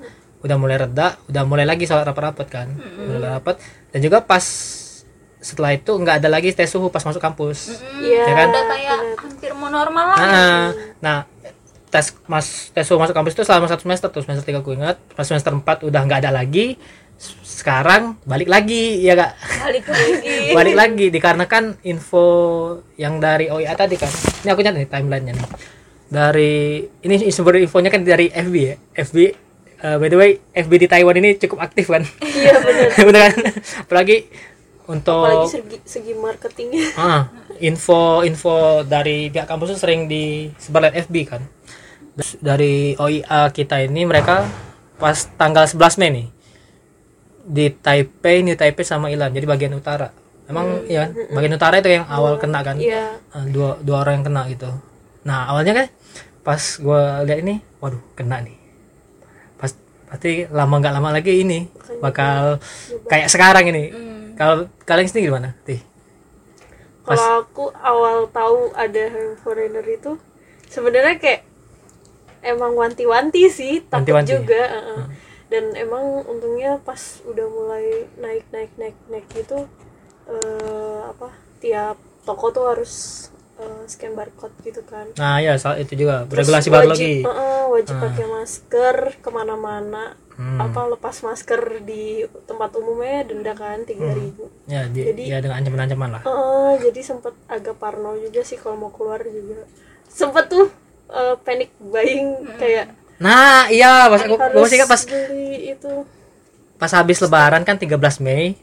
Udah 0.45 0.61
mulai 0.61 0.76
reda 0.76 1.17
udah 1.33 1.43
mulai 1.49 1.64
lagi 1.64 1.88
sholat 1.88 2.05
rapat-rapat 2.05 2.47
kan? 2.53 2.69
Mulai 2.76 3.41
rapat 3.41 3.57
dan 3.91 4.05
juga 4.05 4.21
pas 4.21 4.45
setelah 5.45 5.77
itu 5.77 5.93
nggak 5.93 6.25
ada 6.25 6.33
lagi 6.33 6.57
tes 6.57 6.73
suhu 6.73 6.89
pas 6.89 7.05
masuk 7.05 7.21
kampus. 7.21 7.85
Iya 8.01 8.25
Ya 8.25 8.35
kan? 8.35 8.49
udah 8.49 8.65
kayak 8.65 8.99
hampir 9.21 9.51
mau 9.53 9.69
normal 9.69 10.05
lah 10.09 10.17
nah, 10.17 10.65
nah 10.99 11.19
tes 11.93 12.17
mas 12.25 12.73
tes 12.73 12.83
suhu 12.83 12.97
masuk 12.97 13.13
kampus 13.13 13.37
itu 13.37 13.45
selama 13.45 13.69
satu 13.69 13.85
semester 13.85 14.09
tuh 14.09 14.25
semester 14.25 14.41
tiga 14.43 14.65
aku 14.65 14.73
ingat. 14.73 14.97
Pas 15.13 15.23
semester 15.23 15.53
4 15.53 15.85
udah 15.85 16.01
nggak 16.01 16.25
ada 16.25 16.33
lagi 16.33 16.81
sekarang 17.45 18.19
balik 18.27 18.51
lagi 18.51 18.99
ya 19.01 19.15
kak 19.15 19.31
balik 19.63 19.85
lagi. 19.95 20.37
Balik 20.51 20.75
lagi 20.75 21.07
dikarenakan 21.09 21.65
info 21.85 22.27
yang 22.97 23.21
dari 23.21 23.47
OIA 23.47 23.77
tadi 23.77 23.95
kan. 23.95 24.11
Ini 24.43 24.49
aku 24.49 24.65
nyatet 24.65 24.81
nih 24.81 24.89
timelinenya 24.89 25.33
nih. 25.37 25.49
Dari 26.05 26.55
ini 27.01 27.15
sumber 27.29 27.59
infonya 27.59 27.89
kan 27.89 28.01
dari 28.01 28.29
FB 28.29 28.55
ya? 28.57 28.75
FB 28.99 29.17
eh, 29.79 29.97
by 29.97 30.09
the 30.09 30.19
way 30.19 30.31
FB 30.53 30.73
di 30.75 30.89
Taiwan 30.89 31.17
ini 31.17 31.37
cukup 31.37 31.61
aktif 31.61 31.87
kan? 31.87 32.03
Iya 32.19 32.55
bener 32.59 32.89
bener 33.09 33.21
kan? 33.25 33.35
Apalagi 33.87 34.17
untuk 34.85 35.25
apalagi 35.25 35.49
segi, 35.61 35.79
segi 35.85 36.12
marketingnya. 36.12 36.87
Ah, 37.00 37.23
info 37.61 38.21
info 38.26 38.85
dari 38.85 39.33
pihak 39.33 39.49
kampus 39.49 39.76
tuh 39.76 39.81
sering 39.81 40.07
disebar 40.11 40.88
lewat 40.88 41.09
FB 41.09 41.14
kan. 41.25 41.43
Dari 42.38 42.95
OIA 42.95 43.50
kita 43.50 43.83
ini 43.83 44.07
mereka 44.07 44.47
pas 45.00 45.26
tanggal 45.35 45.67
11 45.67 45.99
Mei 45.99 46.11
nih 46.11 46.26
di 47.45 47.69
Taipei 47.69 48.41
nih 48.41 48.57
Taipei 48.57 48.87
sama 48.87 49.12
Ilan 49.12 49.33
jadi 49.33 49.45
bagian 49.45 49.76
utara. 49.76 50.11
Emang 50.45 50.85
ya 50.88 51.09
bagian 51.33 51.57
utara 51.57 51.81
itu 51.81 51.88
yang 51.93 52.05
awal 52.09 52.37
kena 52.41 52.61
kan? 52.64 52.76
Iya. 52.76 53.21
Ah, 53.33 53.45
dua 53.49 53.81
dua 53.81 54.05
orang 54.05 54.21
yang 54.21 54.26
kena 54.29 54.43
gitu. 54.53 54.69
Nah 55.25 55.49
awalnya 55.53 55.73
kan 55.85 55.87
pas 56.45 56.61
gua 56.81 57.25
lihat 57.25 57.41
ini 57.41 57.61
waduh 57.81 58.00
kena 58.17 58.45
nih. 58.45 58.57
Pas 59.57 59.73
pasti 60.09 60.45
lama 60.49 60.75
nggak 60.81 60.95
lama 61.00 61.09
lagi 61.17 61.33
ini 61.41 61.69
bakal 62.00 62.61
kayak 63.09 63.29
sekarang 63.33 63.69
ini. 63.73 63.85
Hmm. 63.93 64.24
Kalau 64.35 64.67
kalian 64.85 65.09
sendiri 65.09 65.31
gimana 65.31 65.55
tih 65.67 65.81
kalau 67.05 67.45
aku 67.45 67.64
awal 67.85 68.26
tahu 68.33 68.73
ada 68.73 69.37
foreigner 69.45 69.85
itu 69.85 70.17
sebenarnya 70.73 71.21
kayak 71.21 71.43
emang 72.45 72.73
wanti-wanti 72.76 73.49
sih 73.49 73.85
takut 73.85 74.12
Wanti-wanti. 74.12 74.31
juga 74.41 74.62
uh-uh. 74.69 75.03
dan 75.49 75.64
emang 75.76 76.25
untungnya 76.29 76.81
pas 76.81 77.21
udah 77.25 77.47
mulai 77.49 78.09
naik 78.21 78.45
naik 78.53 78.73
naik 78.81 78.97
naik 79.09 79.26
gitu 79.33 79.69
eh, 80.29 81.00
apa 81.09 81.29
tiap 81.61 81.97
toko 82.25 82.53
tuh 82.53 82.64
harus 82.73 83.29
eh, 83.56 83.82
scan 83.84 84.12
barcode 84.12 84.54
gitu 84.61 84.82
kan. 84.82 85.06
Nah 85.14 85.38
ya 85.38 85.54
soal 85.54 85.78
itu 85.78 85.94
juga. 85.96 86.26
Terus 86.26 86.44
regulasi 86.44 86.68
baru 86.68 86.88
lagi. 86.88 87.23
uh-uh, 87.23 87.70
wajib 87.70 87.94
Ah. 87.94 88.02
pakai 88.04 88.26
masker 88.26 88.96
ke 89.18 89.28
mana-mana. 89.28 90.04
Hmm. 90.34 90.58
apa 90.58 90.90
lepas 90.90 91.23
masker 91.23 91.87
di 91.87 92.26
tempat 92.42 92.75
umumnya 92.75 93.23
denda 93.23 93.54
kan 93.54 93.87
tiga 93.87 94.11
ribu. 94.11 94.50
Ya 94.66 94.82
di, 94.84 95.06
Jadi- 95.06 95.30
ya 95.30 95.38
dengan 95.38 95.62
ancaman-ancaman 95.62 96.11
lah. 96.11 96.23
Heeh, 96.23 96.70
jadi 96.82 97.00
sempet 97.04 97.38
agak 97.46 97.78
parno 97.78 98.18
juga 98.18 98.42
sih 98.42 98.58
kalau 98.58 98.75
mau 98.76 98.90
keluar 98.90 99.23
juga. 99.23 99.62
Sempet 100.04 100.50
tuh 100.50 100.66
eh, 101.06 101.38
panic 101.38 101.70
buying 101.78 102.50
kayak 102.56 102.90
nah 103.14 103.70
iya 103.70 104.11
pas 104.11 104.18
aku 104.20 104.34
harus 104.34 104.52
gua 104.52 104.62
masih 104.64 104.75
ingat 104.75 104.88
pas 104.88 105.02
beli 105.06 105.46
itu. 105.70 105.92
pas 106.75 106.90
habis 106.90 107.18
lebaran 107.20 107.62
kan 107.62 107.78
13 107.78 107.94
Mei 108.18 108.58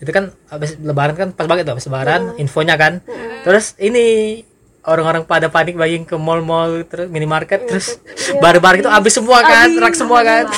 itu 0.00 0.10
kan 0.10 0.32
habis 0.48 0.80
lebaran 0.80 1.14
kan 1.14 1.28
pas 1.36 1.44
banget 1.44 1.68
tuh 1.68 1.76
habis 1.76 1.86
lebaran 1.86 2.34
infonya 2.40 2.74
kan. 2.80 3.04
Terus 3.44 3.76
ini 3.76 4.40
orang-orang 4.84 5.28
pada 5.28 5.52
panik 5.52 5.76
buying 5.76 6.08
ke 6.08 6.16
mall-mall 6.16 6.88
terus 6.88 7.12
minimarket 7.12 7.68
terus 7.68 8.00
iya. 8.00 8.40
barang-barang 8.40 8.80
itu 8.80 8.90
habis 8.90 9.12
semua 9.12 9.44
kan 9.44 9.68
rak 9.76 9.92
semua 9.92 10.24
kan. 10.24 10.48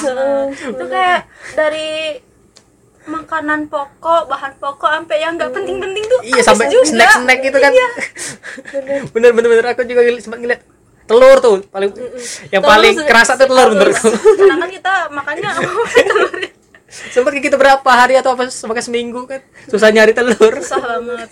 itu 0.55 0.85
kayak 0.87 1.27
dari 1.59 2.23
makanan 3.03 3.67
pokok 3.67 4.31
bahan 4.31 4.55
pokok 4.63 4.91
sampai 4.95 5.19
yang 5.19 5.35
nggak 5.35 5.51
penting-penting 5.51 6.07
tuh 6.07 6.21
iya 6.23 6.39
sampai 6.39 6.71
snack-snack 6.71 7.39
gitu 7.43 7.59
kan. 7.59 7.73
Bener. 7.75 9.01
bener 9.15 9.31
bener 9.35 9.49
bener. 9.51 9.67
Aku 9.75 9.83
juga 9.83 10.07
sempat 10.23 10.39
ngeliat 10.39 10.63
telur 11.07 11.37
tuh 11.43 11.67
paling 11.67 11.91
yang 12.55 12.63
Telur 12.63 12.73
paling 12.79 12.95
kerasa 13.03 13.35
tuh 13.35 13.51
telur 13.51 13.75
menurutku 13.75 14.11
karena 14.39 14.55
kan 14.55 14.71
kita 14.71 14.93
makannya 15.11 15.51
telur 16.09 16.31
sempat 16.93 17.33
gitu 17.33 17.57
berapa 17.57 17.89
hari 17.89 18.21
atau 18.21 18.37
apa 18.37 18.53
sampai 18.53 18.85
seminggu 18.85 19.25
kan. 19.25 19.41
Susah 19.65 19.89
nyari 19.89 20.13
telur. 20.13 20.61
Susah 20.61 21.01
banget 21.01 21.29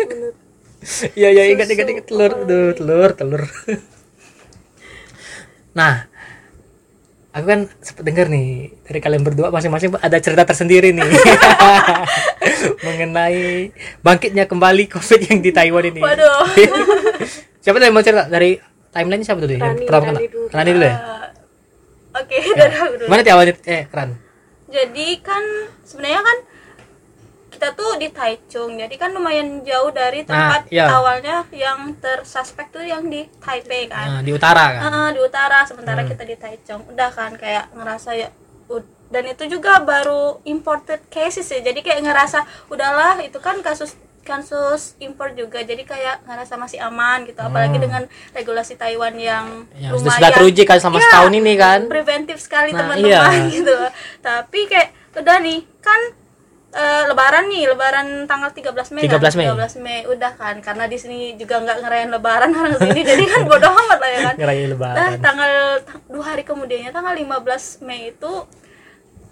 iya 1.21 1.29
iya 1.29 1.53
ingat 1.53 1.69
ingat 1.69 1.89
ingat. 1.93 2.05
Telur 2.09 2.33
Aduh, 2.33 2.73
telur 2.73 3.11
telur. 3.13 3.43
Nah 5.71 6.11
aku 7.31 7.47
kan 7.47 7.61
sempat 7.79 8.03
dengar 8.03 8.27
nih 8.27 8.75
dari 8.83 8.99
kalian 8.99 9.23
berdua 9.23 9.55
masing-masing 9.55 9.95
ada 10.01 10.19
cerita 10.19 10.43
tersendiri 10.49 10.91
nih. 10.97 11.05
Mengenai 12.89 13.71
bangkitnya 14.03 14.51
kembali 14.51 14.91
covid 14.91 15.31
yang 15.31 15.39
di 15.45 15.53
Taiwan 15.55 15.85
ini. 15.95 16.01
Waduh. 16.03 16.49
Siapa 17.61 17.77
tuh 17.79 17.87
yang 17.87 17.95
mau 17.95 18.03
cerita? 18.03 18.27
Dari 18.27 18.59
timeline 18.91 19.23
siapa 19.23 19.39
tuh 19.45 19.53
yang 19.53 19.63
Rani, 19.63 19.85
pertama 19.87 20.03
kena? 20.09 20.19
Rani 20.19 20.27
dulu. 20.27 20.47
Rani 20.51 20.71
dulu 20.75 20.87
ya? 20.89 20.97
Oke 22.11 22.37
dari 22.43 22.75
aku 22.75 22.95
dulu 22.99 23.07
mana 23.07 23.21
tuh 23.23 23.33
awalnya 23.39 23.55
eh 23.71 23.83
Ran 23.87 24.11
jadi 24.71 25.09
kan 25.21 25.43
sebenarnya 25.83 26.23
kan 26.23 26.39
kita 27.51 27.77
tuh 27.77 27.99
di 27.99 28.09
Taichung 28.09 28.79
jadi 28.79 28.95
kan 28.97 29.11
lumayan 29.13 29.61
jauh 29.67 29.91
dari 29.93 30.23
Nah, 30.25 30.31
tempat 30.31 30.63
iya. 30.71 30.87
awalnya 30.89 31.45
yang 31.51 31.93
tersuspek 31.99 32.71
tuh 32.71 32.81
yang 32.81 33.05
di 33.11 33.27
Taipei 33.43 33.91
kan 33.91 34.07
Nah, 34.09 34.23
di 34.23 34.31
utara 34.33 34.65
kan 34.71 34.81
Heeh, 34.87 35.09
di 35.19 35.21
utara 35.21 35.59
sementara 35.67 36.01
Hmm. 36.01 36.11
kita 36.15 36.23
di 36.25 36.37
Taichung 36.39 36.87
udah 36.89 37.11
kan 37.11 37.35
kayak 37.37 37.75
ngerasa 37.75 38.11
ya 38.17 38.29
dan 39.11 39.27
itu 39.27 39.43
juga 39.51 39.83
baru 39.83 40.39
imported 40.47 41.03
cases 41.11 41.51
ya 41.51 41.59
jadi 41.59 41.83
kayak 41.83 42.07
ngerasa 42.07 42.47
udahlah 42.71 43.19
itu 43.27 43.43
kan 43.43 43.59
kasus 43.59 43.99
kasus 44.31 44.95
impor 44.99 45.33
juga 45.33 45.59
jadi 45.61 45.83
kayak 45.83 46.23
ngerasa 46.23 46.55
masih 46.55 46.79
aman 46.81 47.25
gitu 47.25 47.41
apalagi 47.41 47.75
Hmm. 47.75 47.85
dengan 47.85 48.03
regulasi 48.31 48.75
Taiwan 48.75 49.15
yang 49.15 49.67
yang 49.77 49.91
sudah, 49.93 50.07
lumayan 50.07 50.17
sudah 50.17 50.31
teruji 50.33 50.63
kan 50.65 50.79
sama 50.79 50.97
Iya, 50.97 51.05
setahun 51.05 51.33
ini 51.35 51.53
kan 51.57 51.81
preventif 51.87 52.39
sekali 52.39 52.71
Nah, 52.71 52.79
teman-teman 52.81 53.11
iya. 53.43 53.51
gitu 53.53 53.75
tapi 54.21 54.61
kayak 54.65 54.89
udah 55.13 55.37
nih 55.41 55.59
kan 55.81 56.01
eh, 56.71 57.03
lebaran 57.05 57.45
nih 57.47 57.67
lebaran 57.67 58.07
tanggal 58.25 58.47
13 58.49 58.95
Mei 58.95 59.03
13 59.05 59.11
kan? 59.11 59.33
Mei. 59.35 59.47
13 59.51 59.75
Mei 59.81 60.01
udah 60.07 60.33
kan 60.33 60.57
karena 60.61 60.85
di 60.87 60.95
sini 60.95 61.19
juga 61.35 61.59
nggak 61.59 61.79
ngerayain 61.81 62.11
lebaran 62.11 62.51
orang 62.53 62.79
sini 62.79 63.03
jadi 63.03 63.25
kan 63.27 63.43
bodoh 63.43 63.75
amat 63.77 63.99
lah 63.99 64.07
ya 64.09 64.21
kan 64.23 64.35
ngerayain 64.41 64.63
Nah, 64.63 64.73
lebaran 64.73 65.11
tanggal 65.19 65.53
ta- 65.83 65.99
dua 66.07 66.25
hari 66.25 66.43
kemudiannya 66.43 66.91
tanggal 66.91 67.11
15 67.13 67.83
Mei 67.83 68.01
itu 68.11 68.33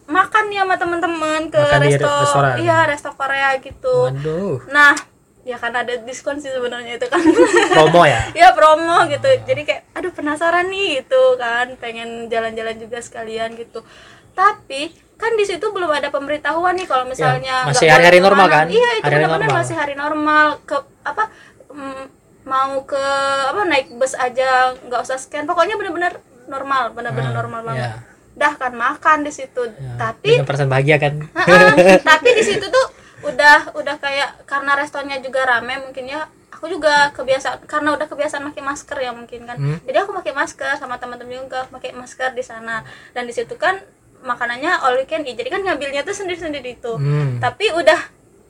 makan 0.08 0.44
nih 0.48 0.58
sama 0.58 0.74
teman-teman 0.74 1.40
ke 1.46 1.60
Makan 1.60 1.80
resto 1.82 2.08
restoran. 2.18 2.54
iya 2.58 2.78
resto 2.84 3.10
Korea 3.12 3.50
gitu. 3.58 4.08
Waduh. 4.08 4.56
Nah 4.66 4.96
ya 5.42 5.56
kan 5.56 5.72
ada 5.72 5.96
diskon 5.98 6.36
sih 6.36 6.48
sebenarnya 6.48 6.96
itu 6.96 7.06
kan. 7.06 7.20
Promo 7.72 8.02
ya? 8.02 8.20
Ya 8.32 8.50
promo 8.50 9.04
gitu. 9.06 9.28
Jadi 9.42 9.62
kayak 9.62 9.82
aduh 9.92 10.10
penasaran 10.10 10.66
nih 10.66 11.02
gitu 11.02 11.36
kan. 11.36 11.76
Pengen 11.76 12.26
jalan-jalan 12.26 12.76
juga 12.76 12.98
sekalian 12.98 13.52
gitu. 13.54 13.84
Tapi 14.32 14.88
kan 15.14 15.34
di 15.34 15.44
situ 15.44 15.66
belum 15.66 15.90
ada 15.90 16.08
pemberitahuan 16.08 16.72
nih 16.72 16.86
kalau 16.86 17.04
misalnya 17.04 17.54
Ya, 17.58 17.68
masih 17.68 17.90
hari-hari 17.90 18.18
normal 18.18 18.46
kan? 18.46 18.66
iya 18.68 18.90
itu 18.94 19.04
benar-benar 19.04 19.40
normal. 19.42 19.58
masih 19.58 19.74
hari 19.74 19.94
normal. 19.94 20.46
Ke 20.62 20.76
apa 21.02 21.24
mm, 21.68 22.04
mau 22.44 22.80
ke 22.82 23.04
apa 23.44 23.60
naik 23.62 23.92
bus 23.92 24.14
aja 24.14 24.72
nggak 24.78 25.00
usah 25.02 25.16
scan. 25.16 25.44
Pokoknya 25.44 25.74
benar-benar 25.74 26.16
normal 26.46 26.92
benar-benar 26.92 27.28
Nah, 27.28 27.36
normal 27.36 27.60
banget. 27.62 27.82
ya. 27.82 27.92
Dah 28.38 28.54
kan 28.54 28.72
makan 28.72 29.26
di 29.26 29.32
situ. 29.34 29.66
Ya, 29.66 29.98
tapi 29.98 30.38
perasaan 30.40 30.70
bahagia 30.70 30.96
kan? 30.96 31.14
Heeh, 31.26 31.98
tapi 32.08 32.28
di 32.32 32.44
situ 32.46 32.64
tuh 32.64 32.86
udah 33.26 33.74
udah 33.74 33.98
kayak 33.98 34.46
karena 34.46 34.78
restonya 34.78 35.18
juga 35.18 35.42
rame 35.42 35.74
mungkin 35.82 36.06
ya 36.06 36.30
aku 36.54 36.70
juga 36.70 37.10
kebiasaan 37.10 37.66
karena 37.66 37.98
udah 37.98 38.06
kebiasaan 38.06 38.46
pakai 38.50 38.62
masker 38.62 38.98
ya 39.02 39.10
mungkin 39.10 39.42
kan. 39.42 39.58
Hmm. 39.58 39.78
jadi 39.82 40.06
aku 40.06 40.14
pakai 40.14 40.30
masker 40.30 40.78
sama 40.78 40.98
teman-teman 40.98 41.46
juga 41.46 41.66
pakai 41.66 41.90
masker 41.92 42.30
di 42.32 42.46
sana. 42.46 42.86
Dan 43.10 43.26
di 43.26 43.34
situ 43.34 43.58
kan 43.58 43.82
makanannya 44.22 44.82
all 44.82 44.98
you 44.98 45.06
can 45.06 45.26
eat. 45.26 45.34
Jadi 45.34 45.50
kan 45.50 45.62
ngambilnya 45.62 46.06
tuh 46.06 46.14
sendiri-sendiri 46.14 46.78
itu 46.78 46.94
Hmm. 46.94 47.42
tapi 47.42 47.74
udah 47.74 47.98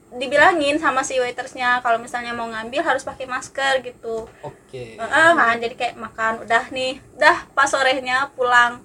dibilangin 0.09 0.81
sama 0.81 1.05
si 1.05 1.21
waitersnya 1.21 1.85
kalau 1.85 2.01
misalnya 2.01 2.33
mau 2.33 2.49
ngambil 2.49 2.81
harus 2.81 3.05
pakai 3.05 3.29
masker 3.29 3.85
gitu. 3.85 4.25
Oke. 4.41 4.97
Heeh, 4.97 5.31
kan? 5.37 5.57
Jadi 5.61 5.75
kayak 5.77 6.01
makan 6.01 6.49
udah 6.49 6.65
nih 6.73 6.97
dah 7.21 7.45
pas 7.53 7.69
sorenya 7.69 8.33
pulang 8.33 8.81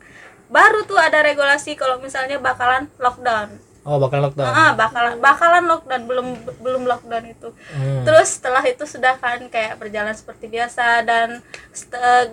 baru 0.53 0.85
tuh 0.85 1.01
ada 1.01 1.19
regulasi 1.19 1.73
kalau 1.73 1.97
misalnya 1.97 2.37
bakalan 2.37 2.85
lockdown 3.01 3.49
oh 3.83 3.97
bakal 3.99 4.21
lockdown 4.21 4.47
Ah, 4.47 4.71
bakalan 4.77 5.17
bakalan 5.19 5.63
lockdown 5.65 6.01
belum 6.07 6.27
belum 6.63 6.83
lockdown 6.87 7.25
itu. 7.27 7.49
Hmm. 7.67 8.07
Terus 8.07 8.39
setelah 8.39 8.63
itu 8.63 8.87
sudah 8.87 9.19
kan 9.19 9.43
kayak 9.51 9.75
berjalan 9.75 10.15
seperti 10.15 10.47
biasa 10.47 11.03
dan 11.03 11.43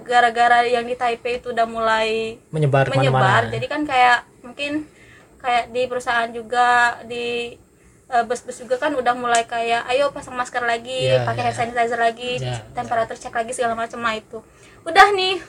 gara-gara 0.06 0.62
yang 0.62 0.86
di 0.86 0.94
Taipei 0.94 1.42
itu 1.42 1.50
udah 1.50 1.66
mulai 1.66 2.38
menyebar 2.54 2.86
menyebar. 2.92 3.50
Jadi 3.50 3.66
kan 3.66 3.82
kayak 3.82 4.22
mungkin 4.46 4.86
kayak 5.42 5.74
di 5.74 5.82
perusahaan 5.90 6.30
juga 6.30 7.00
di 7.02 7.58
eh, 8.06 8.24
bus-bus 8.26 8.62
juga 8.62 8.78
kan 8.78 8.94
udah 8.94 9.14
mulai 9.18 9.42
kayak 9.42 9.90
ayo 9.90 10.14
pasang 10.14 10.38
masker 10.38 10.62
lagi, 10.62 11.10
Iya, 11.10 11.26
pakai 11.26 11.42
iya. 11.42 11.46
hand 11.50 11.56
sanitizer 11.58 11.98
lagi, 11.98 12.32
Iya, 12.38 12.62
temperatur 12.78 13.16
cek 13.18 13.34
lagi 13.34 13.50
segala 13.50 13.74
macam 13.74 13.98
lah 13.98 14.14
itu. 14.14 14.38
Udah 14.86 15.10
nih. 15.10 15.42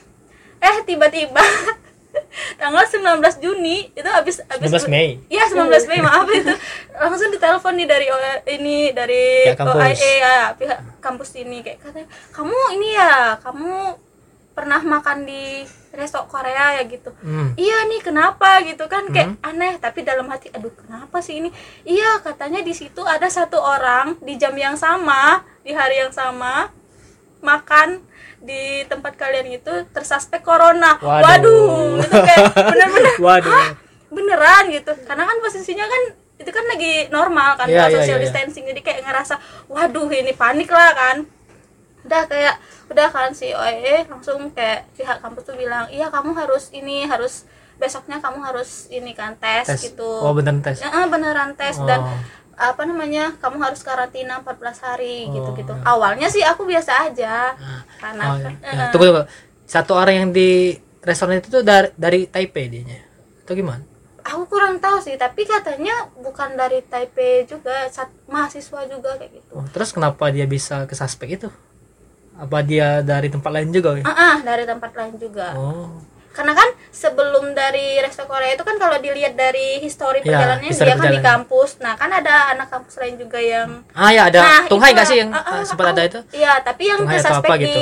Eh 0.58 0.76
tiba-tiba 0.82 1.42
tanggal 2.60 2.84
19 2.84 3.18
Juni 3.38 3.90
itu 3.90 4.08
habis 4.08 4.40
habis 4.44 4.68
19 4.68 4.88
Mei. 4.88 5.18
Iya 5.26 5.44
19 5.48 5.68
Mei 5.86 6.00
maaf 6.00 6.28
itu 6.28 6.52
langsung 6.92 7.30
ditelepon 7.30 7.74
nih 7.74 7.88
dari 7.88 8.06
O- 8.08 8.42
ini 8.46 8.76
dari 8.90 9.48
Pihak 9.48 9.58
kampus. 9.58 9.76
OIA 9.78 10.12
ya 10.18 10.36
pihak 10.52 10.78
kampus 10.98 11.30
ini 11.36 11.60
kayak 11.60 11.80
katanya 11.80 12.08
kamu 12.30 12.56
ini 12.72 12.88
ya 12.92 13.12
kamu 13.38 13.96
pernah 14.52 14.78
makan 14.78 15.24
di 15.24 15.64
resto 15.92 16.24
Korea 16.24 16.76
ya 16.76 16.84
gitu. 16.84 17.08
Hmm. 17.20 17.52
iya 17.54 17.84
nih 17.84 18.00
kenapa? 18.00 18.60
gitu 18.60 18.84
kan 18.84 19.08
kayak 19.08 19.40
aneh 19.42 19.76
tapi 19.76 20.04
dalam 20.04 20.28
hati 20.28 20.48
aduh 20.48 20.72
kenapa 20.72 21.20
sih 21.20 21.40
ini? 21.40 21.48
Iya 21.82 22.20
katanya 22.20 22.60
di 22.60 22.72
situ 22.72 23.00
ada 23.00 23.28
satu 23.28 23.56
orang 23.56 24.20
di 24.20 24.36
jam 24.36 24.52
yang 24.52 24.76
sama 24.76 25.40
di 25.60 25.72
hari 25.72 26.00
yang 26.00 26.12
sama 26.12 26.68
makan 27.40 28.04
di 28.42 28.82
tempat 28.90 29.14
kalian 29.14 29.56
itu 29.62 29.72
tersuspek 29.94 30.42
corona. 30.42 30.98
Waduh. 30.98 31.22
waduh 31.22 32.02
itu 32.02 32.16
kayak 32.18 32.46
bener-bener 32.52 33.14
waduh. 33.26 33.54
Beneran 34.12 34.64
gitu. 34.74 34.92
Karena 35.06 35.24
kan 35.24 35.36
posisinya 35.38 35.86
kan 35.86 36.02
itu 36.42 36.50
kan 36.50 36.64
lagi 36.66 37.06
normal 37.14 37.54
kan 37.54 37.70
kalau 37.70 37.88
iya, 37.88 37.96
social 38.02 38.18
iya, 38.18 38.26
iya. 38.26 38.26
distancing. 38.26 38.64
Jadi 38.66 38.80
kayak 38.82 39.00
ngerasa 39.06 39.34
waduh 39.70 40.10
ini 40.10 40.34
panik 40.34 40.68
lah 40.68 40.90
kan. 40.92 41.16
Udah 42.02 42.22
kayak 42.26 42.58
udah 42.90 43.08
kan 43.08 43.30
si 43.32 43.54
OE 43.54 44.10
langsung 44.10 44.50
kayak 44.52 44.90
pihak 44.98 45.22
kampus 45.22 45.48
tuh 45.48 45.56
bilang 45.56 45.88
iya 45.88 46.12
kamu 46.12 46.36
harus 46.36 46.68
ini 46.74 47.08
harus 47.08 47.48
besoknya 47.80 48.20
kamu 48.20 48.38
harus 48.44 48.86
ini 48.92 49.16
kan 49.16 49.38
tes, 49.38 49.66
tes. 49.66 49.90
gitu. 49.90 50.06
Oh 50.06 50.34
beneran 50.36 50.60
tes? 50.60 50.78
Ya, 50.82 51.06
beneran 51.08 51.56
tes. 51.56 51.78
Dan 51.82 52.04
Oh. 52.04 52.18
Apa 52.54 52.82
namanya 52.82 53.32
kamu 53.36 53.56
harus 53.58 53.80
karantina 53.80 54.38
14 54.38 54.54
hari 54.78 55.24
Oh, 55.24 55.32
gitu-gitu 55.32 55.72
ya. 55.72 55.82
awalnya 55.84 56.26
sih 56.26 56.40
aku 56.40 56.62
biasa 56.62 56.92
aja 57.06 57.56
karena 57.96 58.22
Oh, 58.24 58.36
ya. 58.36 58.42
kan, 58.42 58.54
Ya, 58.60 58.72
eh, 58.78 58.90
tunggu, 58.90 59.06
tunggu. 59.08 59.24
Satu 59.64 59.92
orang 59.92 60.14
yang 60.16 60.28
di 60.30 60.74
restoran 61.00 61.36
itu 61.36 61.48
tuh 61.48 61.62
dari 61.62 61.88
dari 61.94 62.20
Taipei 62.24 62.66
dianya. 62.66 63.00
Atau 63.40 63.54
gimana? 63.54 63.82
aku 64.22 64.46
kurang 64.48 64.78
tahu 64.78 65.02
sih 65.02 65.16
tapi 65.16 65.42
katanya 65.42 65.90
bukan 66.14 66.54
dari 66.54 66.78
Taipei 66.80 67.42
juga 67.42 67.90
sat- 67.90 68.14
mahasiswa 68.24 68.86
juga 68.86 69.18
kayak 69.18 69.34
gitu 69.34 69.50
Oh, 69.52 69.66
terus 69.66 69.90
kenapa 69.90 70.30
dia 70.30 70.46
bisa 70.46 70.86
ke 70.86 70.94
suspek 70.94 71.36
itu? 71.36 71.48
Apa 72.32 72.62
dia 72.62 73.02
dari 73.02 73.26
tempat 73.26 73.50
lain 73.50 73.68
juga? 73.70 73.98
ya? 73.98 74.04
ah 74.04 74.14
ah, 74.14 74.36
dari 74.40 74.62
tempat 74.62 74.94
lain 74.94 75.14
juga 75.16 75.52
Oh. 75.52 75.90
Karena 76.32 76.52
kan 76.52 76.68
sebelum 76.88 77.52
dari 77.52 78.00
resto 78.00 78.24
Korea 78.24 78.56
itu 78.56 78.64
kan 78.64 78.80
kalau 78.80 78.96
dilihat 78.96 79.36
dari 79.36 79.78
histori 79.78 80.20
Ya, 80.20 80.32
perjalanannya 80.32 80.68
histori 80.68 80.88
dia 80.88 80.96
kan 80.96 81.04
di 81.04 81.20
perjalanan. 81.20 81.28
kampus 81.44 81.70
nah 81.78 81.92
kan 81.94 82.08
ada 82.08 82.34
anak 82.50 82.68
kampus 82.68 82.94
lain 82.96 83.16
juga 83.16 83.36
yang 83.36 83.84
Ah 83.92 84.10
ya 84.10 84.32
ada 84.32 84.40
Nah, 84.40 84.60
Tunghai 84.66 84.92
nggak 84.92 85.06
sih 85.06 85.16
yang 85.20 85.30
ah, 85.30 85.40
ah, 85.40 85.60
sempat 85.62 85.92
ada 85.92 86.02
itu? 86.02 86.20
Iya, 86.32 86.64
tapi 86.64 86.88
yang 86.88 87.04
Tunghai 87.04 87.16
ke 87.16 87.20
atau 87.20 87.32
suspek 87.36 87.48
apa 87.48 87.56
di 87.56 87.64
gitu? 87.68 87.80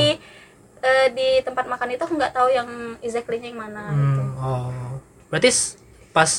eh, 0.80 1.06
di 1.14 1.28
tempat 1.40 1.64
makan 1.64 1.88
itu 1.94 2.02
aku 2.02 2.14
nggak 2.18 2.32
tahu 2.34 2.48
yang 2.50 2.68
exactly 3.00 3.38
yang 3.38 3.54
mana 3.54 3.86
gitu. 3.94 4.22
Hmm, 4.22 4.42
oh. 4.42 4.68
Berarti 5.30 5.50
pas 6.10 6.30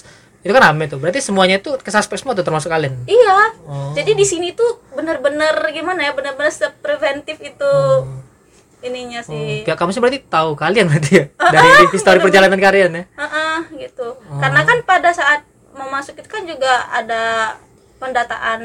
itu 0.42 0.52
kan 0.52 0.64
rame 0.68 0.90
tuh. 0.90 0.98
Berarti 0.98 1.22
semuanya 1.22 1.62
itu 1.62 1.70
ke 1.78 1.92
suspek 1.94 2.18
semua 2.18 2.34
tuh 2.34 2.42
termasuk 2.42 2.68
kalian. 2.68 2.98
Iya. 3.06 3.38
Oh. 3.64 3.94
Jadi 3.94 4.18
di 4.18 4.26
sini 4.26 4.52
tuh 4.52 4.82
bener-bener 4.92 5.54
gimana 5.70 6.10
ya, 6.10 6.12
bener-bener 6.12 6.50
sepreventif 6.50 7.38
itu 7.40 7.74
ininya 8.82 9.22
Oh, 9.22 9.30
sih. 9.30 9.62
pihak 9.62 9.76
kamu 9.76 9.90
sih 9.90 10.00
berarti 10.00 10.20
tahu 10.24 10.54
kalian 10.54 10.86
berarti 10.88 11.12
ya 11.14 11.26
dari 11.54 11.70
histori 11.88 12.18
perjalanan 12.18 12.58
kalian 12.58 12.92
ya. 12.92 13.04
Heeh, 13.12 13.58
gitu. 13.80 14.18
Oh. 14.20 14.38
Karena 14.38 14.62
kan 14.62 14.78
pada 14.82 15.10
saat 15.12 15.42
mau 15.72 15.88
masuk 15.88 16.16
itu 16.16 16.28
kan 16.28 16.44
juga 16.44 16.70
ada 16.90 17.56
pendataan 17.98 18.62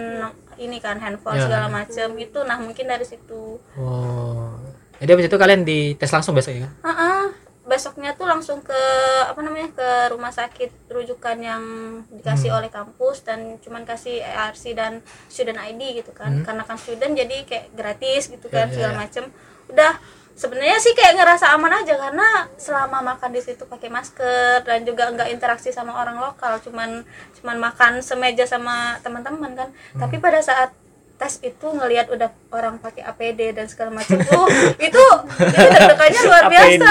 ini 0.56 0.78
kan 0.78 0.96
handphone 0.96 1.36
Ya. 1.36 1.44
segala 1.44 1.68
macam 1.68 2.16
gitu. 2.16 2.38
Nah, 2.42 2.56
mungkin 2.56 2.84
dari 2.84 3.04
situ. 3.04 3.60
Oh. 3.76 4.56
Jadi 4.96 5.10
habis 5.10 5.26
itu 5.26 5.36
kalian 5.36 5.62
dites 5.62 6.08
langsung 6.08 6.32
besok 6.32 6.56
ya? 6.56 6.68
Heeh. 6.82 7.24
Besoknya 7.62 8.14
tuh 8.14 8.24
langsung 8.24 8.62
ke 8.62 8.82
apa 9.22 9.36
namanya 9.38 9.68
ke 9.68 9.88
rumah 10.08 10.30
sakit 10.30 10.86
rujukan 10.86 11.36
yang 11.36 11.62
dikasih 12.08 12.48
Hmm. 12.48 12.58
oleh 12.62 12.70
kampus 12.70 13.20
dan 13.20 13.58
cuman 13.58 13.82
kasih 13.82 14.22
ARC 14.22 14.70
dan 14.72 15.02
student 15.26 15.58
ID 15.60 16.00
gitu 16.00 16.10
kan. 16.10 16.40
Karena 16.40 16.62
kan 16.62 16.78
student 16.78 17.12
jadi 17.12 17.42
kayak 17.42 17.74
gratis 17.74 18.30
gitu 18.30 18.46
Hmm. 18.46 18.54
Ya, 18.54 18.56
kan 18.56 18.66
ya, 18.66 18.72
segala 18.72 18.94
ya. 18.94 18.98
macem. 18.98 19.24
Udah 19.68 19.92
sebenarnya 20.32 20.76
sih 20.76 20.92
kayak 20.92 21.16
ngerasa 21.16 21.48
aman 21.50 21.72
aja 21.74 21.96
karena 21.96 22.28
selama 22.54 23.00
makan 23.06 23.30
di 23.30 23.40
situ 23.40 23.64
pakai 23.64 23.88
masker 23.88 24.60
dan 24.62 24.84
juga 24.84 25.08
nggak 25.08 25.30
interaksi 25.30 25.70
sama 25.70 25.96
orang 25.96 26.18
lokal 26.18 26.60
cuman 26.60 27.08
cuman 27.34 27.56
makan 27.58 27.92
semeja 28.00 28.44
sama 28.44 29.00
teman-teman 29.00 29.56
kan 29.56 29.68
Hmm. 29.90 30.00
tapi 30.02 30.18
pada 30.18 30.36
saat 30.38 30.76
tes 31.16 31.40
itu 31.40 31.64
ngelihat 31.66 32.12
udah 32.12 32.28
orang 32.50 32.76
pakai 32.76 33.00
APD 33.02 33.50
dan 33.50 33.64
segala 33.64 33.88
macam 33.90 34.20
tuh 34.20 34.44
itu 34.78 35.04
itu 35.40 35.64
deg-degannya 35.64 36.20
luar 36.22 36.44
biasa 36.46 36.90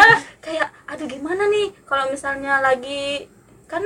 kayak 0.46 0.68
aduh 0.86 1.06
gimana 1.08 1.42
nih 1.48 1.74
kalau 1.82 2.06
misalnya 2.06 2.62
lagi 2.62 3.26
kan 3.66 3.82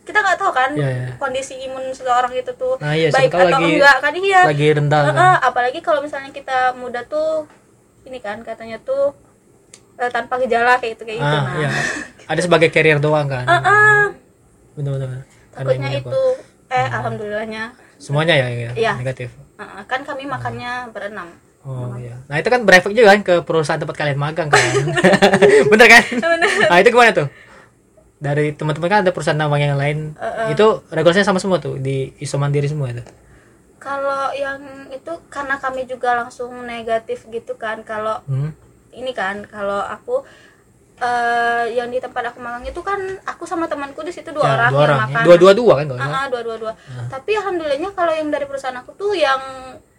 kita 0.00 0.16
nggak 0.18 0.38
tahu 0.38 0.50
kan 0.50 0.72
Iya, 0.72 0.88
iya. 0.88 1.06
kondisi 1.14 1.60
imun 1.60 1.92
seseorang 1.92 2.32
itu 2.32 2.50
tuh 2.54 2.80
Nah, 2.80 2.96
iya, 2.96 3.12
baik 3.12 3.28
atau 3.28 3.52
lagi- 3.52 3.76
enggak 3.76 3.96
kan 4.00 4.14
iya 4.16 4.40
Lagi 4.42 4.66
rendah. 4.72 5.00
kan? 5.02 5.12
Heeh, 5.12 5.36
apalagi 5.44 5.78
kalau 5.78 6.00
misalnya 6.00 6.32
kita 6.32 6.72
muda 6.74 7.04
tuh 7.04 7.44
ini 8.02 8.18
kan 8.18 8.40
katanya 8.40 8.80
tuh 8.80 9.12
eh, 9.96 10.08
tanpa 10.08 10.38
gejala 10.38 10.76
kayak 10.76 10.96
itu 10.96 11.02
kayak 11.04 11.18
gitu 11.18 11.28
Ah, 11.30 11.42
nah 11.42 11.54
iya. 11.58 11.70
Ada 12.24 12.40
sebagai 12.42 12.68
carrier 12.70 12.96
doang 12.96 13.26
kan. 13.26 13.42
Heeh, 13.44 14.02
Benar-benar. 14.72 15.26
takutnya 15.50 15.76
Karena 15.76 15.86
ini 15.88 15.98
apa? 15.98 16.08
itu 16.08 16.22
eh 16.70 16.86
alhamdulillahnya 16.88 17.64
Semuanya 17.96 18.34
ya, 18.34 18.46
ya 18.48 18.70
Iya. 18.72 18.92
negatif. 18.96 19.28
Heeh, 19.56 19.82
kan 19.84 20.00
kami 20.00 20.24
makannya 20.24 20.88
berenam 20.90 21.28
Oh 21.60 21.92
iya. 21.94 22.16
Nah 22.24 22.40
itu 22.40 22.48
kan 22.48 22.64
berefek 22.64 22.88
juga 22.90 23.12
kan 23.12 23.20
ke 23.20 23.34
perusahaan 23.42 23.76
tempat 23.76 23.92
kalian 23.92 24.16
magang 24.16 24.48
kan. 24.48 24.64
Bener 25.70 25.86
kan? 25.92 26.02
Nah 26.64 26.76
itu 26.80 26.88
gimana 26.88 27.12
tuh? 27.12 27.28
Dari 28.16 28.52
teman-teman 28.52 28.88
kan 28.88 28.98
ada 29.02 29.12
perusahaan 29.12 29.36
magang 29.36 29.70
yang 29.70 29.76
lain. 29.76 29.98
Itu 30.48 30.80
regulasinya 30.88 31.26
sama 31.26 31.36
semua 31.36 31.60
tuh 31.60 31.76
di 31.76 32.16
iso 32.16 32.40
mandiri 32.40 32.64
semua 32.64 32.88
itu. 32.88 33.04
Kalau 33.80 34.28
yang 34.34 34.60
itu 34.90 35.12
karena 35.26 35.56
kami 35.56 35.82
juga 35.84 36.14
langsung 36.14 36.52
negatif 36.64 37.24
gitu 37.26 37.56
kan 37.56 37.80
kalau 37.82 38.20
Hmm. 38.24 38.52
ini 38.92 39.10
kan 39.10 39.42
kalau 39.46 39.80
aku 39.80 40.20
eh 41.00 41.64
yang 41.72 41.88
di 41.88 41.96
tempat 41.96 42.20
aku 42.26 42.38
magang 42.38 42.60
itu 42.62 42.76
kan 42.80 43.00
aku 43.24 43.42
sama 43.42 43.64
temanku 43.64 44.04
di 44.04 44.12
situ 44.12 44.28
dua 44.28 44.44
Ya, 44.44 44.52
orang 44.54 44.70
dua 44.70 44.76
yang 44.76 44.84
orang. 44.84 45.00
makan 45.02 45.22
dua 45.24 45.74
kan 45.74 45.84
kalau 45.86 45.96
nggak 45.96 46.04
Ah, 46.04 46.12
salah. 46.12 46.20
ah, 46.20 46.28
dua 46.28 46.42
dua 46.42 46.56
dua 46.58 46.72
tapi 47.08 47.30
alhamdulillahnya 47.32 47.90
kalau 47.90 48.12
yang 48.12 48.28
dari 48.28 48.44
perusahaan 48.44 48.76
aku 48.76 48.92
tuh 48.94 49.12
yang 49.16 49.40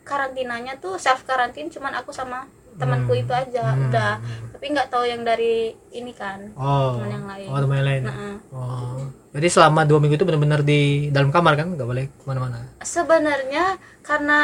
karantinanya 0.04 0.78
tuh 0.78 0.96
self 0.96 1.26
karantin 1.26 1.68
cuman 1.68 1.94
aku 1.96 2.12
sama 2.12 2.46
temanku 2.76 3.12
itu 3.14 3.32
aja 3.32 3.74
udah 3.74 4.20
tapi 4.52 4.66
nggak 4.72 4.88
tahu 4.88 5.04
yang 5.04 5.22
dari 5.22 5.74
ini 5.90 6.14
kan 6.14 6.38
Oh. 6.54 6.96
teman 6.96 7.10
yang 7.12 7.26
lain. 7.26 7.48
Oh 7.50 7.60
teman 7.60 7.76
yang 7.82 7.88
lain. 7.88 8.04
Nah, 8.06 8.38
Oh. 8.54 9.02
Jadi 9.32 9.48
selama 9.48 9.88
dua 9.88 9.98
minggu 9.98 10.20
itu 10.20 10.28
benar-benar 10.28 10.60
di 10.60 11.08
dalam 11.08 11.32
kamar 11.32 11.56
kan, 11.56 11.72
nggak 11.72 11.88
boleh 11.88 12.06
ke 12.06 12.24
mana-mana. 12.28 12.68
sebenarnya 12.84 13.80
karena 14.02 14.40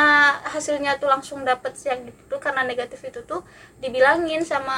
hasilnya 0.47 0.95
tuh 0.95 1.05
langsung 1.07 1.43
dapet 1.43 1.75
yang 1.83 2.07
gitu 2.07 2.35
karena 2.37 2.63
negatif 2.63 3.03
itu 3.03 3.19
tuh 3.21 3.43
dibilangin 3.77 4.41
sama 4.41 4.77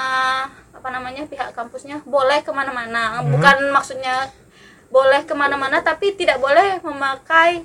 apa 0.71 0.89
namanya 0.89 1.23
pihak 1.23 1.53
kampusnya 1.53 2.01
boleh 2.03 2.41
ke 2.41 2.49
mana-mana 2.49 3.21
bukan 3.21 3.69
maksudnya 3.69 4.31
boleh 4.89 5.21
ke 5.23 5.35
mana-mana 5.35 5.79
tapi 5.79 6.15
tidak 6.15 6.39
boleh 6.39 6.79
memakai 6.81 7.61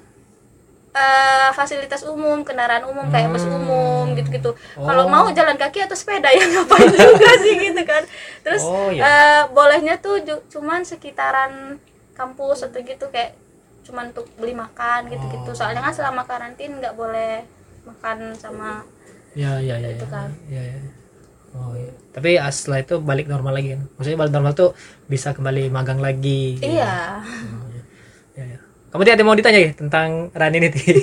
eh, 0.94 1.50
fasilitas 1.50 2.02
umum 2.04 2.40
kendaraan 2.40 2.86
umum 2.86 3.06
kayak 3.08 3.28
bus 3.28 3.42
umum 3.44 4.14
gitu-gitu 4.14 4.54
kalau 4.72 5.04
Oh. 5.04 5.10
mau 5.10 5.26
jalan 5.28 5.54
kaki 5.54 5.82
atau 5.82 5.92
sepeda 5.92 6.30
ya 6.32 6.44
ngapain 6.44 6.86
juga 6.88 7.30
sih 7.40 7.54
gitu 7.60 7.82
kan 7.82 8.02
terus 8.40 8.62
Oh, 8.62 8.88
iya. 8.88 9.02
eh, 9.02 9.42
bolehnya 9.50 9.98
tuh 9.98 10.22
cuman 10.48 10.82
sekitaran 10.82 11.76
kampus 12.12 12.62
atau 12.64 12.78
gitu 12.78 13.06
kayak 13.08 13.34
cuman 13.82 14.08
untuk 14.08 14.30
beli 14.34 14.54
makan 14.54 15.06
gitu-gitu 15.08 15.50
Oh. 15.50 15.52
soalnya 15.52 15.82
kan 15.82 15.92
selama 15.92 16.22
karantin 16.22 16.78
nggak 16.78 16.94
boleh 16.94 17.42
makan 17.84 18.32
sama 18.34 18.86
Ya 19.34 19.58
ya 19.58 19.74
ya. 19.76 19.90
Itu 19.90 20.06
ya. 20.06 20.14
kan. 20.14 20.30
Ya, 20.46 20.62
ya. 20.62 20.78
Oh 21.52 21.74
iya. 21.74 21.90
Tapi 22.10 22.38
ah, 22.38 22.46
setelah 22.48 22.78
itu 22.80 23.02
balik 23.02 23.26
normal 23.26 23.50
lagi 23.52 23.74
kan. 23.74 23.82
Maksudnya 23.92 24.14
balik 24.16 24.30
normal 24.30 24.54
tuh 24.54 24.70
bisa 25.04 25.34
kembali 25.34 25.66
magang 25.68 25.98
lagi. 25.98 26.54
iya 26.56 27.18
ya. 27.18 27.73
Kamu 28.94 29.02
tadi 29.02 29.12
ada 29.12 29.24
mau 29.26 29.34
ditanya 29.34 29.58
ya 29.58 29.70
tentang 29.74 30.30
Rani 30.30 30.56
ini 30.56 30.68
Ti? 30.70 30.82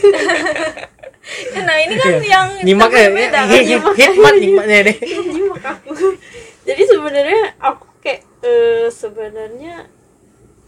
nah 1.62 1.76
ini 1.78 1.94
kan 1.94 2.14
yang 2.24 2.48
nyimak 2.64 2.88
ya, 2.90 3.08
beda 3.12 3.30
kan? 3.36 3.46
hit- 3.52 3.68
hit- 3.68 3.96
hikmat 4.00 4.34
hikmatnya 4.38 4.78
deh. 4.88 4.98
nyimak 5.36 5.60
aku 5.60 5.92
jadi 6.64 6.84
sebenarnya 6.88 7.42
aku 7.60 7.86
kayak 8.00 8.22
eh, 8.42 8.88
sebenarnya 8.88 9.76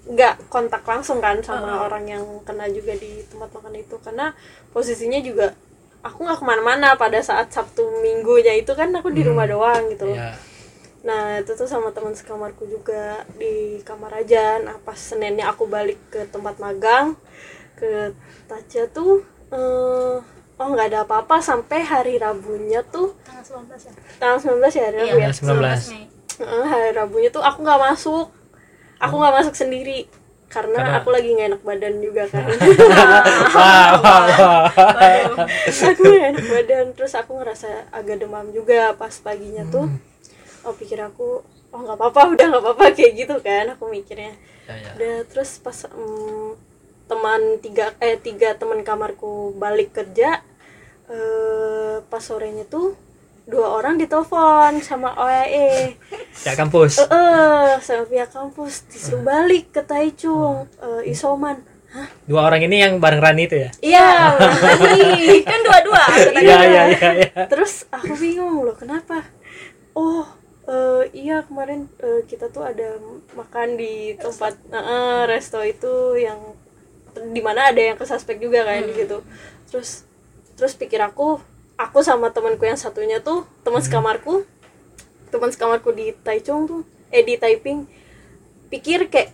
nggak 0.03 0.51
kontak 0.51 0.83
langsung 0.83 1.23
kan 1.23 1.39
sama 1.39 1.79
orang 1.81 2.03
yang 2.05 2.23
kena 2.43 2.67
juga 2.67 2.91
di 2.93 3.23
tempat 3.23 3.49
makan 3.49 3.73
itu 3.73 3.95
karena 3.97 4.35
posisinya 4.69 5.15
juga 5.17 5.55
aku 6.03 6.27
nggak 6.27 6.37
ke 6.37 6.45
mana-mana 6.45 6.99
pada 6.99 7.23
saat 7.23 7.47
Sabtu 7.47 8.03
Minggunya 8.03 8.51
itu 8.51 8.75
kan 8.75 8.91
aku 8.91 9.07
di 9.09 9.23
rumah 9.23 9.47
doang 9.47 9.87
gitu 9.87 10.11
loh 10.11 10.19
Ya. 10.19 10.35
Nah 11.03 11.35
itu 11.35 11.51
tuh 11.51 11.67
sama 11.67 11.91
teman 11.91 12.15
sekamarku 12.15 12.63
juga 12.63 13.27
di 13.35 13.83
kamar 13.83 14.23
aja 14.23 14.63
nah 14.63 14.79
pas 14.79 14.95
Seninnya 14.95 15.51
aku 15.51 15.67
balik 15.67 15.99
ke 16.07 16.23
tempat 16.31 16.55
magang 16.57 17.19
ke 17.75 18.15
Taja 18.47 18.87
tuh 18.87 19.19
eh, 19.51 20.15
oh 20.55 20.67
nggak 20.71 20.87
ada 20.93 20.99
apa-apa 21.03 21.43
sampai 21.43 21.83
hari 21.83 22.15
Rabunya 22.15 22.79
tuh 22.87 23.11
tanggal 23.27 23.43
19 23.67 23.67
ya? 23.89 23.93
Tanggal 24.15 24.39
19 24.39 24.79
ya 24.79 24.83
hari 24.87 24.97
Rabu 25.03 25.17
iya 25.19 25.27
ya 25.27 25.31
19. 25.35 25.91
Mei. 25.91 26.03
Heeh, 26.33 26.63
hari 26.65 26.89
Rabunya 26.95 27.29
tuh 27.29 27.43
aku 27.43 27.59
nggak 27.61 27.81
masuk. 27.83 28.27
Aku 28.97 29.13
nggak 29.19 29.35
masuk 29.43 29.55
sendiri 29.59 30.07
karena, 30.47 30.79
Karena- 30.79 30.97
aku 31.01 31.09
lagi 31.11 31.29
nggak 31.33 31.47
enak 31.51 31.61
badan 31.65 31.95
juga 31.99 32.23
kan. 32.29 32.45
Wah, 33.57 33.89
wah, 33.99 34.23
wah. 34.29 34.65
aku 35.67 36.01
nggak 36.01 36.27
enak 36.31 36.45
badan 36.47 36.85
terus 36.95 37.13
aku 37.13 37.31
ngerasa 37.41 37.89
agak 37.91 38.23
demam 38.23 38.47
juga 38.53 38.93
pas 38.95 39.11
paginya 39.19 39.65
tuh 39.67 39.89
oh 40.63 40.73
pikir 40.73 40.99
aku 40.99 41.43
oh 41.43 41.79
nggak 41.79 41.97
apa-apa 41.97 42.21
udah 42.33 42.45
nggak 42.51 42.63
apa-apa 42.63 42.85
kayak 42.93 43.13
gitu 43.17 43.35
kan 43.39 43.65
aku 43.73 43.89
mikirnya. 43.89 44.33
Ya, 44.63 44.75
ya. 44.79 44.91
udah 44.95 45.15
terus 45.27 45.59
pas 45.59 45.75
mm, 45.85 46.55
teman 47.03 47.41
tiga 47.59 47.91
eh 47.99 48.15
tiga 48.15 48.55
teman 48.55 48.79
kamarku 48.81 49.51
balik 49.59 49.91
kerja 49.91 50.39
eh 51.11 51.99
pas 52.07 52.23
sorenya 52.23 52.63
tuh 52.63 52.95
dua 53.43 53.75
orang 53.75 53.99
ditelepon 53.99 54.79
sama 54.79 55.11
OAE 55.19 55.99
Ya 56.47 56.55
kampus. 56.59 56.95
eh 56.95 57.11
eh, 57.11 57.75
sama 57.83 58.07
pihak 58.07 58.31
kampus. 58.31 58.87
Disuruh 58.87 59.19
balik 59.19 59.75
ke 59.75 59.83
Taichung 59.83 60.63
eh, 60.79 61.11
isoman. 61.11 61.59
Dua 62.25 62.47
orang 62.49 62.63
ini 62.65 62.81
yang 62.81 62.97
bareng 62.97 63.21
Rani 63.21 63.43
itu 63.45 63.55
ya? 63.59 63.69
Iya 63.83 64.07
Rani. 64.39 65.43
Kan 65.43 65.59
dua-dua 65.61 66.03
iya 66.41 66.57
iya 66.65 66.83
iya 66.89 67.09
iya. 67.19 67.31
Terus 67.51 67.85
aku 67.91 68.15
bingung 68.15 68.63
loh 68.63 68.73
kenapa? 68.73 69.27
Oh 69.93 70.25
eh, 70.67 71.03
iya 71.11 71.43
kemarin 71.43 71.91
eh, 71.99 72.21
kita 72.27 72.47
tuh 72.51 72.63
ada 72.63 72.99
makan 73.35 73.75
di 73.75 74.15
tempat 74.15 74.55
eh, 74.71 74.77
eh, 74.77 75.21
resto 75.27 75.59
itu 75.63 76.19
yang 76.19 76.39
di 77.13 77.41
mana 77.45 77.69
ada 77.69 77.81
yang 77.81 77.97
kesuspek 77.99 78.41
juga 78.41 78.65
kan 78.65 78.83
di 78.83 78.93
situ 78.95 79.21
terus 79.69 80.07
terus 80.57 80.73
pikir 80.73 81.01
aku 81.01 81.37
aku 81.77 81.99
sama 82.01 82.33
temanku 82.33 82.65
yang 82.65 82.79
satunya 82.79 83.21
tuh 83.21 83.45
teman 83.61 83.81
sekamarku 83.81 84.45
teman 85.29 85.49
sekamarku 85.49 85.93
di 85.93 86.13
Taichung 86.25 86.65
tuh 86.65 86.81
eh 87.13 87.21
di 87.21 87.37
Taiping 87.37 87.85
pikir 88.73 89.09
kayak 89.09 89.33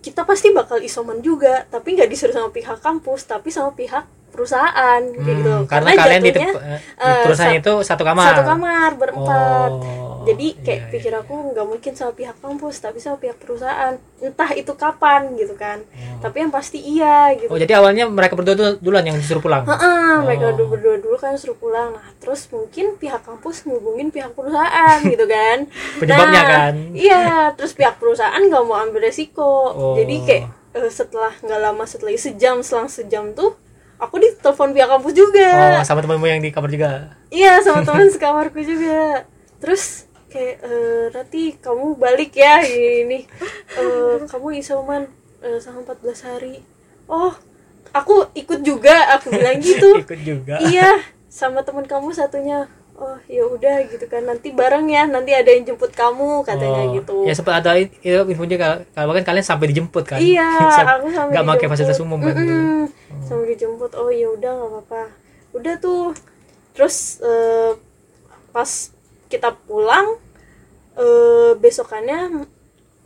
kita 0.00 0.24
pasti 0.24 0.54
bakal 0.54 0.80
isoman 0.80 1.20
juga 1.20 1.68
tapi 1.68 1.98
nggak 1.98 2.08
disuruh 2.08 2.32
sama 2.32 2.48
pihak 2.48 2.80
kampus 2.80 3.28
tapi 3.28 3.52
sama 3.52 3.74
pihak 3.76 4.08
perusahaan 4.28 5.00
gitu 5.02 5.52
Hmm, 5.56 5.66
karena, 5.66 5.90
kalian 5.94 6.20
di, 6.20 6.30
jatuhnya, 6.30 6.50
eh, 6.54 6.78
di 6.78 7.04
eh, 7.04 7.22
perusahaan 7.22 7.50
sa- 7.50 7.58
itu 7.58 7.72
satu 7.82 8.02
kamar. 8.02 8.26
satu 8.30 8.42
kamar 8.44 8.90
berempat. 8.94 9.70
Oh, 9.72 10.22
jadi 10.24 10.46
kayak 10.56 10.80
iya, 10.80 10.90
pikir 10.90 11.12
aku 11.12 11.34
nggak 11.48 11.64
mungkin 11.64 11.92
sama 11.92 12.12
pihak 12.12 12.36
kampus 12.36 12.74
tapi 12.78 12.98
sama 12.98 13.16
pihak 13.16 13.36
perusahaan. 13.36 13.92
Entah 14.18 14.50
itu 14.52 14.72
kapan 14.74 15.32
gitu 15.34 15.54
kan. 15.54 15.80
Tapi 16.18 16.36
yang 16.38 16.50
pasti 16.50 16.78
iya 16.78 17.32
gitu. 17.34 17.48
Oh 17.48 17.56
jadi 17.56 17.72
awalnya 17.74 18.04
mereka 18.06 18.34
berdua 18.34 18.52
dulu 18.52 18.72
duluan 18.78 19.04
yang 19.04 19.14
disuruh 19.14 19.40
pulang? 19.40 19.64
Heeh, 19.64 20.14
mereka 20.20 20.44
Oh. 20.44 20.54
dulu 20.54 20.66
berdua 20.70 20.96
dulu 20.98 21.16
kan 21.16 21.34
suruh 21.34 21.56
pulang. 21.56 21.92
Nah 21.92 22.08
terus 22.18 22.44
mungkin 22.48 22.94
pihak 22.94 23.22
kampus 23.22 23.64
ngubungin 23.64 24.08
pihak 24.08 24.32
perusahaan 24.32 24.98
gitu 25.02 25.24
kan. 25.24 25.64
Penyebabnya 25.98 26.34
Nah, 26.36 26.46
kan. 26.46 26.74
iya 26.92 27.22
terus 27.52 27.72
pihak 27.72 27.96
perusahaan 27.96 28.38
nggak 28.38 28.62
mau 28.62 28.76
ambil 28.76 29.02
resiko. 29.02 29.40
Oh. 29.70 29.94
jadi 29.94 30.14
kayak 30.20 30.44
eh, 30.74 30.90
setelah 30.90 31.32
nggak 31.38 31.60
lama 31.60 31.84
setelah 31.84 32.12
sejam 32.14 32.60
selang 32.60 32.86
sejam 32.86 33.32
tuh 33.32 33.56
aku 33.98 34.14
ditelepon 34.18 34.70
pihak 34.70 34.88
kampus 34.88 35.14
juga 35.14 35.50
oh 35.78 35.84
sama 35.84 36.00
temanmu 36.00 36.26
yang 36.26 36.40
di 36.40 36.50
kamar 36.54 36.70
juga 36.70 37.18
Iya 37.28 37.60
sama 37.60 37.84
teman 37.84 38.08
sekamarku 38.14 38.56
juga. 38.64 39.28
Terus 39.60 40.08
kayak 40.32 40.56
eh, 40.64 41.04
Rati 41.12 41.56
kamu 41.60 42.00
balik 42.00 42.32
ya 42.32 42.64
ini 42.64 43.28
Eh, 43.76 44.16
kamu 44.24 44.56
isoman 44.60 45.04
eh, 45.44 45.60
sama 45.60 45.84
14 45.84 46.24
hari. 46.24 46.64
Oh 47.04 47.36
aku 47.92 48.32
ikut 48.32 48.64
juga 48.64 49.12
aku 49.16 49.28
bilang 49.32 49.60
gitu. 49.60 49.96
ikut 50.04 50.20
juga 50.24 50.56
iya 50.64 51.00
sama 51.28 51.60
teman 51.60 51.84
kamu 51.84 52.16
satunya. 52.16 52.64
Oh 52.98 53.14
ya 53.30 53.46
udah 53.46 53.86
gitu 53.86 54.10
kan 54.10 54.26
nanti 54.26 54.50
bareng 54.50 54.90
ya 54.90 55.06
nanti 55.06 55.30
ada 55.30 55.54
yang 55.54 55.62
jemput 55.62 55.94
kamu 55.94 56.42
katanya 56.42 56.82
Oh, 56.82 56.94
gitu. 56.98 57.16
ya 57.22 57.32
sempat 57.32 57.62
ada 57.62 57.78
itu 57.78 57.94
info 58.02 58.42
juga 58.42 58.82
kalau 58.90 59.14
kan 59.14 59.22
kalian 59.22 59.46
sampai 59.46 59.70
dijemput 59.70 60.02
kan 60.02 60.18
Iya, 60.18 60.42
aku 60.98 61.06
sampai 61.08 61.30
nggak 61.30 61.46
pakai 61.46 61.66
fasilitas 61.70 62.02
umum 62.02 62.18
kan 62.18 62.34
Mm-mm. 62.34 62.90
Sampai 63.22 63.54
dijemput. 63.54 63.94
Oh 63.94 64.10
ya 64.10 64.26
udah 64.28 64.50
nggak 64.50 64.70
apa-apa. 64.74 65.02
Udah 65.54 65.74
tuh. 65.78 66.10
Terus 66.74 67.22
eh, 67.22 67.78
pas 68.50 68.70
kita 69.30 69.54
pulang 69.54 70.18
eh 70.98 71.52
besokannya 71.54 72.42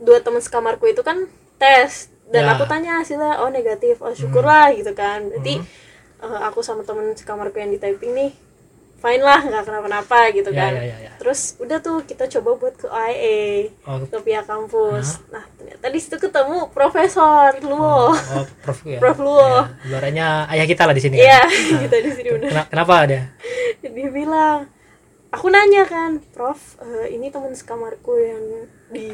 dua 0.01 0.17
teman 0.19 0.41
sekamarku 0.41 0.89
itu 0.89 1.05
kan 1.05 1.29
tes 1.61 2.09
dan 2.33 2.49
Ya. 2.49 2.57
aku 2.57 2.65
tanya 2.65 2.97
hasilnya 2.97 3.45
oh 3.45 3.53
negatif. 3.53 4.01
Oh 4.01 4.09
syukurlah 4.09 4.73
gitu 4.73 4.89
kan. 4.97 5.29
Berarti 5.29 5.61
Hmm. 5.61 5.69
eh, 6.25 6.39
aku 6.49 6.65
sama 6.65 6.81
teman 6.81 7.13
sekamarku 7.13 7.61
yang 7.61 7.69
di 7.69 7.77
typing 7.77 8.17
nih 8.17 8.31
fine 9.03 9.19
lah 9.19 9.43
nggak 9.43 9.63
kenapa-napa 9.63 10.31
gitu 10.31 10.49
Ya, 10.49 10.63
kan. 10.63 10.71
ya, 10.73 10.83
ya, 10.85 10.97
ya. 11.03 11.11
Terus 11.19 11.59
udah 11.59 11.77
tuh 11.77 11.99
kita 12.01 12.23
coba 12.31 12.55
buat 12.55 12.75
ke 12.75 12.87
IA 12.87 13.67
oh, 13.83 14.07
ke 14.07 14.17
pihak 14.17 14.43
kampus. 14.43 15.19
Nah, 15.27 15.43
ternyata 15.53 15.85
di 15.87 15.99
situ 15.99 16.15
ketemu 16.17 16.71
Profesor 16.71 17.51
Luo. 17.61 18.11
oh 18.11 18.43
prof 18.59 18.79
ya 18.83 18.97
Prof 18.97 19.19
Luo. 19.19 19.43
Ya, 19.43 19.67
ibaratnya 19.83 20.27
ayah 20.49 20.63
kita 20.63 20.83
lah 20.83 20.95
di 20.95 21.03
sini 21.03 21.19
Iya, 21.19 21.43
kan? 21.43 21.51
kita 21.83 21.97
di 21.99 22.11
sini 22.11 22.29
bener. 22.31 22.49
Kena- 22.49 22.69
kenapa 22.71 22.95
dia 23.05 23.23
Dia 23.83 24.09
bilang, 24.09 24.71
aku 25.29 25.47
nanya 25.47 25.83
kan, 25.83 26.23
Prof, 26.31 26.79
eh, 26.79 27.11
ini 27.11 27.27
teman 27.27 27.51
sekamarku 27.51 28.15
yang 28.15 28.43
di 28.87 29.09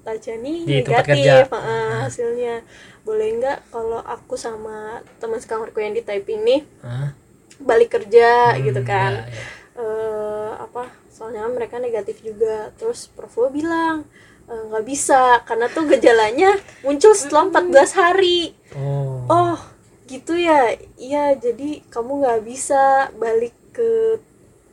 Tajani 0.00 0.64
Di 0.64 0.74
negatif, 0.80 1.48
kerja. 1.48 1.64
eh, 1.64 1.92
hasilnya. 2.04 2.54
Boleh 3.02 3.28
nggak 3.36 3.58
kalau 3.68 4.00
aku 4.00 4.36
sama 4.36 5.00
teman 5.16 5.40
sekamarku 5.40 5.76
yang 5.78 5.92
di 5.92 6.00
typing 6.00 6.40
nih 6.40 6.60
Hah? 6.80 7.12
Balik 7.60 7.94
kerja 7.94 8.54
Hmm, 8.54 8.62
gitu 8.62 8.80
kan? 8.82 9.12
ya, 9.14 9.26
ya. 9.28 9.42
eh 9.74 10.50
apa 10.58 10.82
soalnya 11.10 11.46
mereka 11.50 11.78
negatif 11.78 12.22
juga. 12.22 12.70
Terus 12.78 13.06
Prof 13.10 13.34
bilang 13.50 14.06
"Eh, 14.44 14.62
nggak 14.70 14.84
bisa 14.84 15.40
karena 15.42 15.66
tuh 15.68 15.88
gejalanya 15.88 16.54
muncul 16.82 17.12
setelah 17.14 17.48
14 17.50 17.90
hari. 17.96 18.52
Oh. 18.76 19.24
Oh 19.30 19.58
gitu 20.06 20.36
ya? 20.36 20.74
Iya 20.96 21.34
jadi 21.36 21.80
kamu 21.88 22.12
nggak 22.22 22.40
bisa 22.44 22.82
balik 23.16 23.54
ke 23.72 24.20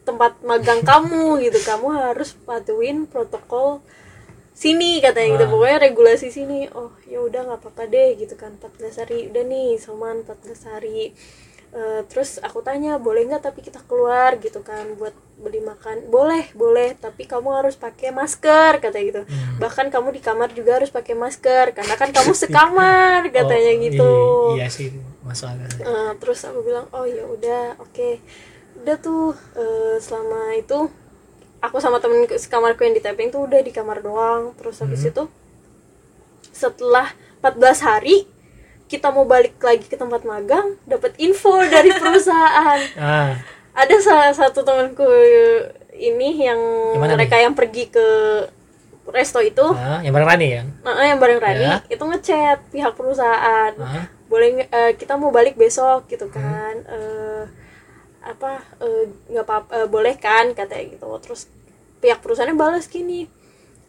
tempat 0.03 0.41
magang 0.43 0.81
kamu 0.83 1.25
gitu. 1.45 1.59
Kamu 1.61 1.87
harus 1.93 2.33
patuhin 2.43 3.05
protokol 3.07 3.79
sini 4.53 4.99
katanya 5.01 5.39
gitu. 5.39 5.45
Wah. 5.47 5.51
pokoknya 5.55 5.77
regulasi 5.87 6.27
sini. 6.29 6.67
Oh 6.75 6.91
ya 7.07 7.23
udah 7.23 7.41
nggak 7.47 7.59
apa-apa 7.63 7.83
deh 7.87 8.09
gitu 8.19 8.35
kan. 8.35 8.51
14 8.59 8.99
hari. 9.01 9.31
Udah 9.31 9.43
nih 9.45 9.79
soman 9.79 10.21
14 10.27 10.67
hari 10.67 11.15
Eh, 11.71 12.03
terus 12.05 12.35
aku 12.37 12.59
tanya 12.59 12.99
boleh 12.99 13.23
nggak 13.23 13.43
tapi 13.43 13.59
kita 13.59 13.79
keluar? 13.85 14.35
Gitu 14.35 14.59
kan 14.59 14.91
buat 14.95 15.15
beli 15.39 15.63
makan. 15.63 16.11
Boleh 16.11 16.51
boleh 16.51 16.93
tapi 16.95 17.23
kamu 17.23 17.47
harus 17.49 17.75
pakai 17.75 18.11
masker 18.11 18.77
katanya 18.79 19.05
gitu. 19.07 19.21
Hmm. 19.23 19.55
bahkan 19.55 19.87
kamu 19.87 20.11
di 20.11 20.21
kamar 20.21 20.51
juga 20.51 20.77
harus 20.77 20.91
pakai 20.91 21.15
masker 21.15 21.71
karena 21.71 21.95
kan 21.95 22.11
kamu 22.11 22.31
sekamar 22.33 23.23
katanya 23.35 23.71
Oh, 23.71 23.81
gitu. 23.81 24.11
iya, 24.53 24.65
iya 24.65 24.67
sih 24.67 24.91
masuk 25.23 25.47
akal 25.47 25.69
Eh, 25.81 26.11
terus 26.19 26.39
aku 26.43 26.59
bilang 26.61 26.85
oh 26.91 27.07
ya 27.07 27.23
udah 27.23 27.79
oke. 27.79 28.19
Udah 28.83 28.95
tuh 28.97 29.31
eh, 29.55 29.95
selama 29.97 30.51
itu 30.53 30.91
aku 31.61 31.77
sama 31.77 32.03
temen 32.03 32.27
sekamarku 32.27 32.83
yang 32.83 32.91
di 32.91 32.99
tapping 32.99 33.31
tuh 33.31 33.47
udah 33.47 33.63
di 33.63 33.71
kamar 33.71 34.03
doang. 34.03 34.51
Terus 34.59 34.75
habis 34.83 35.07
itu 35.07 35.23
setelah 36.51 37.15
14 37.41 37.57
hari 37.81 38.27
kita 38.91 39.07
mau 39.07 39.23
balik 39.23 39.55
lagi 39.63 39.87
ke 39.87 39.95
tempat 39.95 40.27
magang 40.27 40.75
dapat 40.83 41.15
info 41.15 41.55
dari 41.73 41.95
perusahaan. 41.95 42.79
Ah. 42.99 43.39
Ada 43.71 43.95
salah 44.03 44.33
satu 44.35 44.67
temanku 44.67 45.07
ini 45.95 46.43
yang 46.43 46.59
Gimana 46.99 47.15
mereka 47.15 47.39
yang 47.39 47.55
pergi 47.55 47.87
ke 47.87 48.07
resto 49.07 49.39
itu. 49.39 49.63
Ah, 49.71 50.03
yang 50.03 50.11
bareng 50.11 50.27
Rani 50.27 50.47
ya? 50.51 50.63
Nah, 50.83 51.07
yang 51.07 51.23
bareng 51.23 51.39
Rani 51.39 51.63
Ya. 51.63 51.75
itu 51.87 52.03
ngechat 52.03 52.67
pihak 52.67 52.91
perusahaan. 52.99 53.71
Ah. 53.79 54.11
Boleh 54.27 54.67
eh, 54.67 54.91
kita 54.99 55.15
mau 55.15 55.31
balik 55.31 55.55
besok 55.55 56.11
gitu 56.11 56.27
kan. 56.27 56.75
Eh, 56.83 57.43
apa 58.21 58.59
eh, 58.83 59.03
nggak 59.31 59.45
apa 59.47 59.55
eh, 59.71 59.87
boleh 59.87 60.19
kan 60.19 60.51
katanya 60.51 60.99
gitu. 60.99 61.07
Terus 61.23 61.47
pihak 62.03 62.19
perusahaannya 62.19 62.59
balas 62.59 62.91
gini 62.91 63.31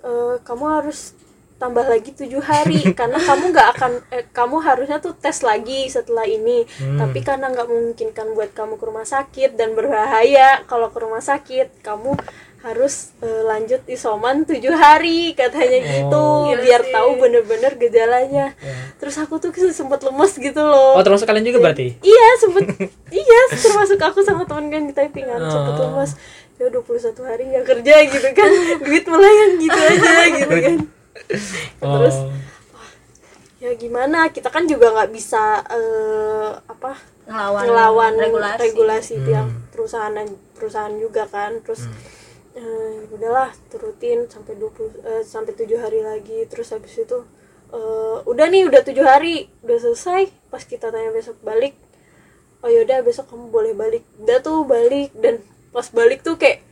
"Eh, 0.03 0.35
kamu 0.47 0.65
harus 0.79 1.15
tambah 1.55 1.85
lagi 1.85 2.11
tujuh 2.11 2.41
hari. 2.41 2.81
Karena 2.99 3.17
kamu 3.17 3.45
nggak 3.51 3.69
akan 3.75 3.93
eh, 4.11 4.25
kamu 4.29 4.57
harusnya 4.61 4.99
tuh 4.99 5.15
tes 5.15 5.41
lagi 5.41 5.87
setelah 5.87 6.25
ini. 6.25 6.65
Hmm. 6.75 6.99
tapi 6.99 7.21
karena 7.21 7.49
nggak 7.49 7.67
memungkinkan 7.67 8.27
buat 8.33 8.51
kamu 8.53 8.75
ke 8.75 8.85
rumah 8.85 9.05
sakit 9.05 9.55
dan 9.55 9.73
berbahaya 9.73 10.63
kalau 10.65 10.89
ke 10.89 10.99
rumah 10.99 11.21
sakit 11.21 11.81
kamu 11.81 12.15
harus 12.63 13.11
eh, 13.19 13.43
lanjut 13.43 13.83
isoman 13.87 14.47
tujuh 14.47 14.71
hari 14.71 15.35
katanya 15.35 15.79
gitu 15.83 16.15
Oh. 16.15 16.55
biar 16.55 16.83
tahu 16.87 17.19
bener-bener 17.19 17.75
gejalanya. 17.75 18.55
Ya. 18.55 18.75
terus 18.97 19.19
aku 19.19 19.39
tuh 19.39 19.51
sempet 19.69 19.99
lemes 20.01 20.33
gitu 20.37 20.63
loh. 20.63 20.95
Oh 20.95 21.03
termasuk 21.03 21.27
kalian 21.27 21.43
juga 21.45 21.59
berarti? 21.61 21.99
Iya 22.01 22.27
sempet. 22.39 22.65
Iya 23.13 23.41
termasuk 23.53 23.99
aku 23.99 24.23
sama 24.23 24.47
temen 24.47 24.71
kan 24.71 24.83
di 24.87 24.95
typingan 24.95 25.43
sempet 25.43 25.75
Oh. 25.75 25.83
lemes. 25.91 26.15
Ya 26.57 26.71
21 26.71 27.19
hari 27.27 27.43
nggak 27.51 27.67
kerja 27.67 27.95
gitu 28.09 28.29
kan. 28.31 28.51
Duit 28.87 29.05
melayang 29.05 29.53
gitu 29.59 29.79
aja 29.79 30.15
gitu 30.33 30.57
kan 30.57 30.77
Terus, 31.81 32.17
oh. 32.73 32.91
ya 33.61 33.71
gimana? 33.77 34.33
Kita 34.33 34.49
kan 34.49 34.65
juga 34.65 34.93
nggak 34.93 35.11
bisa 35.13 35.61
eh, 35.69 36.51
apa 36.67 36.97
ngelawan, 37.29 37.63
ngelawan 37.69 38.13
regulasi, 38.19 38.61
regulasi, 38.65 39.15
Hmm. 39.21 39.27
pihak 39.27 39.49
perusahaan 39.73 40.15
perusahaan 40.57 40.95
juga 40.97 41.29
kan. 41.29 41.61
Terus 41.63 41.87
eh, 42.57 43.07
udahlah 43.13 43.53
turutin 43.69 44.29
sampai 44.29 44.57
20 44.57 45.01
eh, 45.05 45.23
sampai 45.25 45.53
tujuh 45.57 45.79
hari 45.79 46.01
lagi. 46.03 46.49
Terus 46.49 46.73
habis 46.73 46.97
itu 46.97 47.19
eh, 47.73 48.17
udah 48.25 48.47
nih 48.49 48.69
udah 48.69 48.81
tujuh 48.83 49.05
hari 49.05 49.49
udah 49.63 49.79
selesai. 49.79 50.29
Pas 50.49 50.65
kita 50.65 50.89
tanya 50.93 51.13
besok 51.13 51.37
balik 51.45 51.77
oh 52.63 52.71
yaudah 52.71 53.03
besok 53.03 53.27
kamu 53.29 53.51
boleh 53.51 53.73
balik. 53.75 54.07
Udah 54.23 54.39
tuh 54.39 54.63
balik 54.63 55.11
dan 55.19 55.43
pas 55.75 55.87
balik 55.91 56.23
tuh 56.23 56.39
kayak 56.39 56.63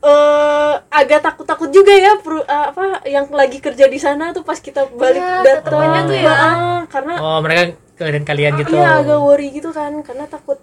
eh 0.00 0.74
agak 0.88 1.20
takut-takut 1.20 1.68
juga 1.68 1.92
ya 1.92 2.16
peru- 2.16 2.42
eh, 2.42 2.64
apa 2.72 3.04
yang 3.04 3.28
lagi 3.30 3.60
kerja 3.60 3.84
di 3.84 4.00
sana 4.00 4.32
tuh 4.32 4.40
pas 4.40 4.56
kita 4.56 4.88
balik 4.90 5.20
Iya, 5.20 5.60
datang 5.60 6.08
tuh 6.08 6.16
ya. 6.16 6.34
Karena 6.88 7.14
oh 7.20 7.38
mereka 7.38 7.62
kalian 7.94 8.24
kalian 8.24 8.52
gitu 8.58 8.72
Iya 8.72 9.04
agak 9.04 9.20
worry 9.20 9.52
gitu 9.52 9.68
kan 9.70 9.92
karena 10.00 10.24
takut 10.24 10.56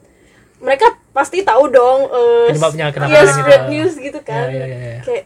mereka 0.58 0.89
pasti 1.13 1.45
tahu 1.45 1.69
dong 1.69 2.10
eh, 2.10 2.50
Penyebabnya 2.50 2.89
kenapa 2.89 3.10
iya, 3.10 3.19
kalian 3.19 3.30
gitu. 3.30 3.38
spread 3.38 3.63
news 3.69 3.93
gitu 3.95 4.19
kan 4.26 4.47
Iya, 4.50 4.58
iya, 4.58 4.65
iya, 4.65 4.78
iya. 4.89 5.02
kayak 5.06 5.23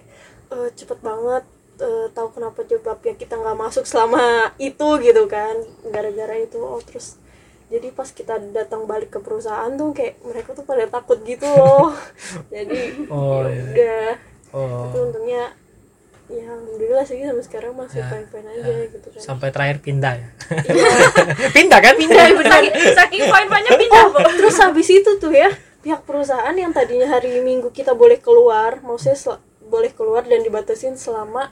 eh, 0.51 0.69
cepet 0.75 0.99
banget 0.99 1.43
eh, 1.79 2.05
tahu 2.11 2.27
kenapa 2.35 2.59
penyebabnya 2.61 3.13
kita 3.15 3.33
nggak 3.39 3.57
masuk 3.57 3.87
selama 3.87 4.21
itu 4.59 4.87
gitu 4.99 5.23
kan 5.25 5.55
gara-gara 5.87 6.35
itu 6.35 6.59
oh 6.59 6.83
terus 6.83 7.15
jadi 7.71 7.87
pas 7.95 8.11
kita 8.11 8.35
datang 8.51 8.83
balik 8.83 9.15
ke 9.15 9.19
perusahaan 9.23 9.71
tuh 9.73 9.95
kayak 9.95 10.19
mereka 10.27 10.51
tuh 10.51 10.67
pada 10.67 10.83
takut 10.91 11.23
gitu 11.23 11.47
loh. 11.47 11.95
Jadi 12.53 13.07
Oh, 13.07 13.47
ya 13.47 13.55
iya. 13.55 13.63
udah. 13.63 14.09
Oh. 14.51 14.91
Itu 14.91 14.97
untungnya 15.07 15.55
ya 16.27 16.47
alhamdulillah 16.47 17.03
sih 17.07 17.23
sampai 17.23 17.43
sekarang 17.43 17.71
masih 17.75 17.99
Ya, 17.99 18.07
fine 18.11 18.27
fine 18.27 18.47
aja 18.51 18.73
gitu 18.91 19.07
kan. 19.07 19.19
Sampai 19.23 19.55
terakhir 19.55 19.79
pindah 19.79 20.13
ya? 20.19 20.27
Pindah 21.55 21.79
kan? 21.79 21.93
Pindah 21.95 22.23
saking, 22.43 22.75
saking 22.91 23.23
poin-poinnya 23.27 23.71
pindah 23.79 24.03
Bu. 24.11 24.19
terus 24.39 24.55
habis 24.59 24.87
itu 24.91 25.11
tuh 25.19 25.31
ya? 25.31 25.51
Pihak 25.79 26.03
perusahaan 26.03 26.55
yang 26.55 26.75
tadinya 26.75 27.07
hari 27.07 27.39
minggu 27.39 27.71
kita 27.71 27.95
boleh 27.95 28.19
keluar 28.19 28.83
maksudnya 28.83 29.39
boleh 29.63 29.91
keluar 29.95 30.27
dan 30.27 30.43
dibatasin 30.43 30.99
selama 30.99 31.51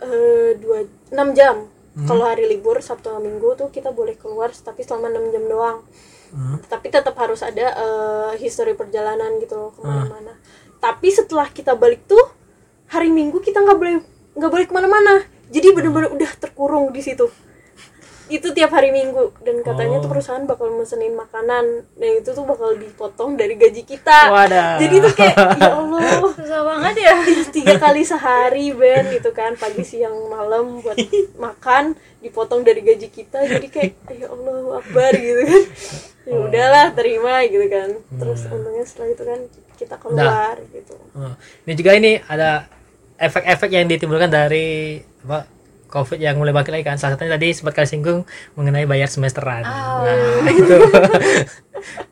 eh, 0.00 0.56
dua 0.56 0.88
enam 1.12 1.32
jam 1.36 1.56
kalau 1.92 2.24
hari 2.24 2.48
libur 2.48 2.80
sabtu 2.80 3.12
minggu 3.20 3.52
tuh 3.52 3.68
kita 3.68 3.92
boleh 3.92 4.16
keluar 4.16 4.48
tapi 4.52 4.80
selama 4.80 5.12
enam 5.12 5.28
jam 5.28 5.44
doang. 5.46 5.80
Hmm. 6.32 6.56
tapi 6.64 6.88
tetap 6.88 7.12
harus 7.20 7.44
ada 7.44 7.76
eh, 7.76 8.32
history 8.40 8.72
perjalanan 8.72 9.36
gitu 9.36 9.52
loh 9.52 9.68
ke 9.76 9.84
mana-mana. 9.84 10.32
Tapi 10.80 11.12
setelah 11.12 11.44
kita 11.52 11.76
balik 11.76 12.08
tuh 12.08 12.24
hari 12.88 13.12
minggu 13.12 13.36
kita 13.44 13.60
nggak 13.60 13.76
boleh 13.76 14.00
nggak 14.40 14.50
boleh 14.50 14.64
ke 14.64 14.72
mana-mana. 14.72 15.28
Jadi 15.52 15.76
bener-bener 15.76 16.08
udah 16.08 16.32
terkurung 16.40 16.88
di 16.88 17.04
situ 17.04 17.28
itu 18.32 18.48
tiap 18.50 18.70
hari 18.70 18.88
minggu. 18.88 19.34
Dan 19.40 19.60
katanya 19.60 19.98
Oh. 19.98 20.02
tuh 20.02 20.10
perusahaan 20.10 20.40
bakal 20.42 20.70
mesenin 20.70 21.12
makanan. 21.12 21.84
Dan 21.92 22.10
itu 22.16 22.30
tuh 22.30 22.42
bakal 22.42 22.74
dipotong 22.74 23.34
dari 23.34 23.54
gaji 23.54 23.82
kita. 23.82 24.28
Wadah. 24.28 24.78
jadi 24.78 24.94
tuh 25.00 25.12
kayak 25.12 25.36
ya 25.60 25.72
allah. 25.74 26.00
Susah 26.30 26.60
banget 26.62 26.94
ya. 27.00 27.14
Tiga 27.48 27.74
kali 27.76 28.02
sehari 28.02 28.70
Ben 28.70 29.10
gitu 29.10 29.30
kan. 29.30 29.52
Pagi 29.54 29.82
siang 29.82 30.14
malam 30.26 30.78
buat 30.78 30.96
makan 31.44 31.92
dipotong 32.18 32.62
dari 32.62 32.80
gaji 32.80 33.08
kita. 33.08 33.42
Jadi 33.42 33.66
kayak 33.66 33.92
ya 34.10 34.28
Allah 34.28 34.78
akbar 34.78 35.12
gitu 35.12 35.42
kan. 35.42 35.62
Ya 36.22 36.36
udahlah 36.38 36.86
terima 36.92 37.42
gitu 37.44 37.66
kan. 37.66 37.88
Terus 38.14 38.40
untungnya 38.46 38.84
setelah 38.84 39.08
itu 39.10 39.22
kan 39.22 39.40
kita 39.74 39.94
keluar 39.96 40.54
gitu. 40.70 40.94
Oh, 41.12 41.34
ini 41.62 41.72
juga 41.74 41.90
ini 41.92 42.22
ada 42.22 42.70
efek-efek 43.16 43.68
yang 43.68 43.86
ditimbulkan 43.86 44.26
dari 44.26 44.98
apa 45.22 45.46
covid 45.92 46.16
yang 46.16 46.40
mulai 46.40 46.56
bangkit 46.56 46.72
lagi 46.72 46.84
kan. 46.88 46.96
Salah 46.96 47.20
satunya 47.20 47.36
tadi 47.36 47.52
sempat 47.52 47.76
kali 47.76 47.84
singgung 47.84 48.24
mengenai 48.56 48.88
bayar 48.88 49.12
semesteran. 49.12 49.68
Oh. 49.68 50.08
nah 50.08 50.52
itu. 50.64 50.76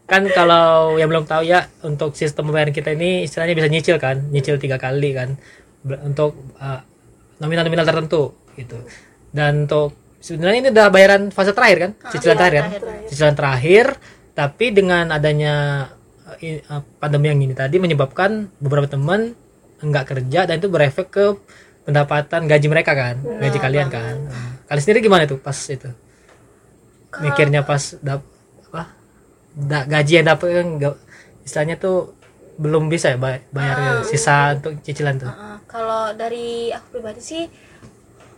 Kan 0.04 0.28
kalau 0.36 1.00
yang 1.00 1.08
belum 1.08 1.24
tahu 1.24 1.48
ya 1.48 1.64
untuk 1.80 2.12
sistem 2.12 2.52
pembayaran 2.52 2.76
kita 2.76 2.92
ini 2.92 3.24
istilahnya 3.24 3.56
bisa 3.56 3.68
nyicil 3.72 3.96
kan 3.96 4.20
nyicil 4.28 4.60
tiga 4.60 4.76
kali 4.76 5.16
kan. 5.16 5.40
Untuk 6.04 6.36
uh, 6.60 6.84
nominal-nominal 7.40 7.88
tertentu 7.88 8.36
gitu. 8.60 8.76
Dan 9.32 9.64
untuk 9.64 9.96
sebenarnya 10.20 10.58
ini 10.60 10.68
udah 10.76 10.86
bayaran 10.92 11.32
fase 11.32 11.56
terakhir 11.56 11.78
kan? 11.80 11.90
Cicilan 12.12 12.36
iya, 12.36 12.40
terakhir 12.44 12.60
kan? 12.60 13.00
cicilan 13.10 13.34
terakhir 13.34 13.86
tapi 14.30 14.70
dengan 14.70 15.10
adanya 15.10 15.54
uh, 16.30 16.38
uh, 16.70 16.82
pandemi 17.02 17.34
yang 17.34 17.42
ini 17.42 17.54
tadi 17.58 17.82
menyebabkan 17.82 18.46
beberapa 18.62 18.86
teman 18.86 19.34
enggak 19.82 20.14
kerja 20.14 20.46
dan 20.46 20.62
itu 20.62 20.70
berefek 20.70 21.08
ke 21.10 21.26
pendapatan 21.82 22.44
gaji 22.44 22.66
mereka 22.68 22.92
kan 22.92 23.16
gaji 23.20 23.58
kalian 23.58 23.88
kan. 23.88 24.16
Hmm. 24.20 24.50
kalian 24.68 24.82
sendiri 24.82 25.00
gimana 25.02 25.24
tuh 25.26 25.40
pas 25.40 25.56
itu? 25.66 25.90
Mikirnya 27.20 27.66
pas 27.66 27.98
dap 27.98 28.22
apa? 28.70 28.94
Da- 29.50 29.86
gaji 29.88 30.22
yang 30.22 30.26
dapat 30.30 30.46
kan 30.62 30.68
istilahnya 31.42 31.76
tuh 31.76 32.14
belum 32.60 32.92
bisa 32.92 33.16
ya 33.16 33.18
bay- 33.18 33.42
bayar 33.50 34.04
sisa 34.04 34.54
untuk 34.60 34.78
cicilan 34.84 35.16
tuh. 35.16 35.32
Heeh, 35.32 35.56
kalau 35.64 36.12
dari 36.12 36.70
aku 36.70 37.00
pribadi 37.00 37.18
sih 37.18 37.44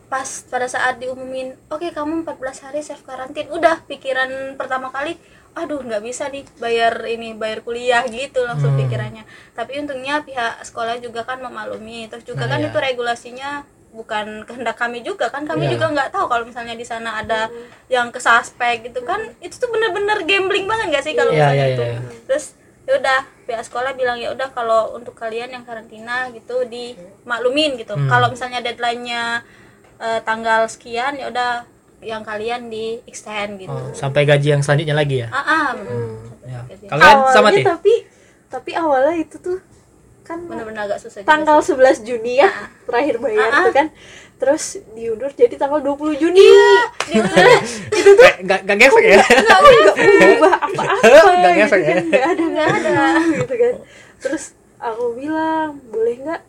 pas 0.07 0.29
pada 0.47 0.69
saat 0.69 1.01
diumumin 1.01 1.57
oke 1.69 1.89
kamu 1.89 2.29
14 2.29 2.65
hari 2.69 2.81
self 2.85 3.01
karantin 3.03 3.49
udah 3.49 3.81
pikiran 3.89 4.61
pertama 4.61 4.93
kali 4.93 5.17
aduh 5.53 5.81
nggak 5.81 6.01
bisa 6.01 6.27
nih 6.27 6.49
bayar 6.57 6.97
ini 7.05 7.33
bayar 7.33 7.61
kuliah 7.61 8.01
gitu 8.07 8.41
langsung 8.43 8.73
Hmm. 8.73 8.81
pikirannya 8.81 9.25
tapi 9.53 9.77
untungnya 9.77 10.21
pihak 10.21 10.63
sekolah 10.63 10.97
juga 10.97 11.23
kan 11.23 11.39
memaklumi 11.39 12.09
terus 12.09 12.25
juga 12.25 12.49
Nah, 12.49 12.51
kan 12.51 12.61
iya. 12.61 12.69
itu 12.69 12.79
regulasinya 12.79 13.51
bukan 13.93 14.49
kehendak 14.49 14.73
kami 14.75 15.05
juga 15.05 15.29
kan 15.29 15.45
kami 15.45 15.69
Iya. 15.69 15.77
juga 15.77 15.87
nggak 15.93 16.09
tahu 16.11 16.25
kalau 16.25 16.49
misalnya 16.49 16.73
di 16.73 16.81
sana 16.83 17.21
ada 17.21 17.53
yang 17.87 18.09
ke 18.09 18.17
suspek 18.17 18.89
gitu 18.89 19.05
kan 19.05 19.21
itu 19.39 19.53
tuh 19.53 19.69
bener-bener 19.69 20.25
gambling 20.25 20.65
banget 20.65 20.87
nggak 20.89 21.05
sih 21.05 21.13
kalau 21.13 21.29
Iya, 21.29 21.37
misalnya 21.39 21.61
iya, 21.63 21.75
itu 21.77 21.85
iya. 21.85 21.99
terus 22.25 22.45
ya 22.83 22.93
udah 22.97 23.19
pihak 23.45 23.63
sekolah 23.63 23.93
bilang 23.93 24.17
ya 24.17 24.33
udah 24.33 24.49
kalau 24.51 24.97
untuk 24.97 25.13
kalian 25.13 25.53
yang 25.53 25.63
karantina 25.63 26.33
gitu 26.33 26.65
dimaklumin 26.65 27.77
gitu 27.77 27.93
Hmm. 27.93 28.09
kalau 28.09 28.33
misalnya 28.33 28.59
deadline-nya 28.59 29.45
eh, 30.01 30.21
tanggal 30.25 30.67
sekian 30.67 31.15
ya 31.15 31.29
udah 31.29 31.63
yang 32.03 32.21
kalian 32.21 32.67
di 32.67 32.99
extend 33.05 33.57
gitu. 33.57 33.71
Oh, 33.71 33.91
sampai 33.93 34.23
gaji 34.23 34.49
yang 34.51 34.61
selanjutnya 34.61 34.93
lagi 34.93 35.23
ya? 35.23 35.29
Ah, 35.29 35.39
ah 35.39 35.67
ya. 36.43 36.61
Gaji. 36.67 36.85
kalian 36.87 37.17
sama 37.31 37.49
awalnya 37.49 37.55
ti? 37.55 37.63
tapi 37.65 37.95
tapi 38.49 38.71
awalnya 38.75 39.15
itu 39.17 39.37
tuh 39.39 39.59
kan 40.23 40.39
bener-bener 40.45 40.85
agak 40.85 40.99
susah 40.99 41.19
juga 41.19 41.31
tanggal 41.31 41.59
sih. 41.59 41.75
11 41.75 42.03
Juni 42.05 42.39
ya 42.39 42.51
terakhir 42.85 43.17
bayar 43.19 43.43
Ah, 43.45 43.55
ah. 43.55 43.65
tuh 43.65 43.73
kan. 43.73 43.89
Terus 44.37 44.65
diundur 44.93 45.31
jadi 45.31 45.55
tanggal 45.55 45.79
20 45.79 46.19
Juni. 46.19 46.43
Iya, 46.43 46.75
Kayak 46.99 48.37
nggak 48.43 48.61
nggak 48.67 48.77
ngefek 48.77 49.05
ya? 49.09 49.23
Nggak 49.23 49.61
berubah 49.63 50.53
apa-apa 50.59 50.83
Nggak 50.99 51.31
gitu 51.31 51.49
ngefek 51.57 51.81
ya? 51.81 51.95
kan 51.95 52.05
nggak 52.05 52.25
ada. 52.27 52.43
Nggak 52.43 52.69
ada. 52.75 52.95
Gitu 53.39 53.55
kan. 53.55 53.75
Terus 54.19 54.45
aku 54.79 55.05
bilang 55.15 55.69
boleh 55.89 56.15
nggak 56.19 56.41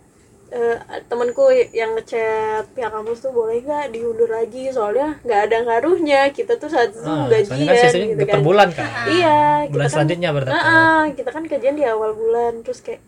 eh, 0.54 0.78
temanku 1.10 1.44
yang 1.74 1.98
ngechat 1.98 2.70
pihak 2.72 2.92
kampus 2.94 3.20
tuh 3.20 3.34
boleh 3.34 3.58
nggak 3.60 3.90
diundur 3.90 4.30
lagi? 4.30 4.70
Soalnya 4.70 5.18
nggak 5.26 5.42
ada 5.50 5.58
ngaruhnya. 5.66 6.22
Kita 6.30 6.62
tuh 6.62 6.70
saat 6.70 6.94
itu 6.94 7.02
Ah, 7.04 7.26
gajian 7.26 7.74
kan 7.74 7.94
gitu 8.14 8.24
per 8.24 8.38
kan. 8.38 8.42
bulan 8.46 8.68
kan? 8.70 8.88
Iya 9.10 9.40
bulan 9.68 9.72
kita 9.74 9.82
kan 9.82 9.90
selanjutnya 9.92 10.30
berarti. 10.30 10.54
Ah, 10.54 10.62
ah, 10.70 11.02
kita 11.12 11.30
kan 11.34 11.44
kajian 11.50 11.76
di 11.76 11.86
awal 11.86 12.12
bulan. 12.14 12.62
Terus 12.62 12.80
kayak 12.86 13.02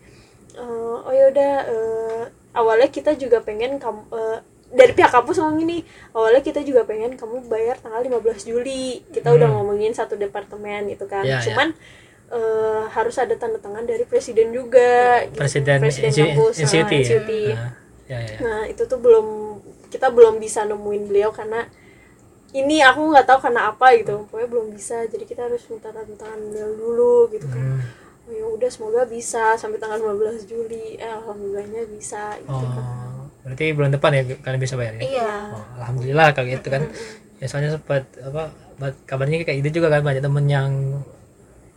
eh, 0.58 0.96
oh 1.06 1.12
yaudah 1.14 1.54
eh, 1.68 2.22
awalnya 2.52 2.88
kita 2.90 3.14
juga 3.14 3.38
pengen 3.40 3.78
kamu 3.78 4.00
eh, 4.10 4.38
dari 4.66 4.92
pihak 4.98 5.14
kampus 5.14 5.38
ngomong 5.38 5.62
gini 5.62 5.78
awalnya 6.10 6.42
kita 6.42 6.58
juga 6.66 6.82
pengen 6.82 7.14
kamu 7.14 7.46
bayar 7.46 7.78
tanggal 7.78 8.02
15 8.02 8.50
Juli. 8.50 9.06
Kita 9.14 9.30
udah 9.30 9.48
ngomongin 9.54 9.94
satu 9.94 10.18
departemen 10.18 10.90
gitu 10.90 11.06
kan. 11.06 11.22
Hmm. 11.22 11.30
Ya, 11.30 11.38
ya. 11.38 11.54
Eh, 12.28 12.82
harus 12.90 13.16
ada 13.16 13.34
tanda 13.34 13.56
tangan 13.56 13.84
dari 13.84 14.02
presiden 14.02 14.50
juga 14.50 15.22
gitu. 15.24 15.38
presiden, 15.38 15.78
presiden 15.78 16.10
NCT, 16.50 16.92
ya? 16.96 17.54
Nah, 17.54 17.72
ya, 18.06 18.18
ya, 18.18 18.18
ya. 18.26 18.38
Nah 18.40 18.60
itu 18.66 18.82
tuh 18.82 18.98
belum 18.98 19.26
kita 19.86 20.10
belum 20.10 20.36
bisa 20.36 20.64
nemuin 20.64 21.02
beliau 21.06 21.30
karena 21.30 21.66
ini 22.50 22.80
aku 22.80 23.12
nggak 23.12 23.26
tahu 23.26 23.38
karena 23.42 23.68
apa 23.68 23.86
gitu 23.94 24.24
pokoknya 24.26 24.48
belum 24.48 24.66
bisa 24.70 25.04
jadi 25.06 25.24
kita 25.24 25.46
harus 25.46 25.62
minta 25.68 25.92
tanda 25.92 26.14
tangan 26.16 26.40
beliau 26.40 26.70
dulu 26.72 27.16
gitu 27.30 27.46
kan 27.46 27.62
Hmm. 27.62 27.80
oh, 28.26 28.32
ya 28.32 28.44
udah 28.48 28.70
semoga 28.70 29.02
bisa 29.06 29.54
sampai 29.54 29.78
tanggal 29.78 30.02
15 30.02 30.50
Juli 30.50 30.98
eh, 30.98 31.06
alhamdulillahnya 31.06 31.86
bisa 31.86 32.34
gitu 32.38 32.66
kan 32.66 32.84
Oh, 32.86 33.22
berarti 33.46 33.70
bulan 33.70 33.90
depan 33.94 34.10
ya 34.10 34.22
kalian 34.40 34.58
bisa 34.58 34.74
bayar 34.74 34.98
ya? 34.98 35.02
iya 35.04 35.32
Oh, 35.54 35.62
alhamdulillah 35.78 36.34
kalau 36.34 36.48
gitu 36.48 36.66
kan. 36.66 36.82
Ya 37.36 37.46
soalnya 37.46 37.76
sempat 37.76 38.02
apa 38.18 38.50
kabarnya 39.04 39.44
kayak 39.44 39.60
gitu 39.62 39.78
juga 39.78 39.92
kan 39.92 40.02
banyak 40.02 40.18
temen 40.18 40.46
yang 40.48 40.72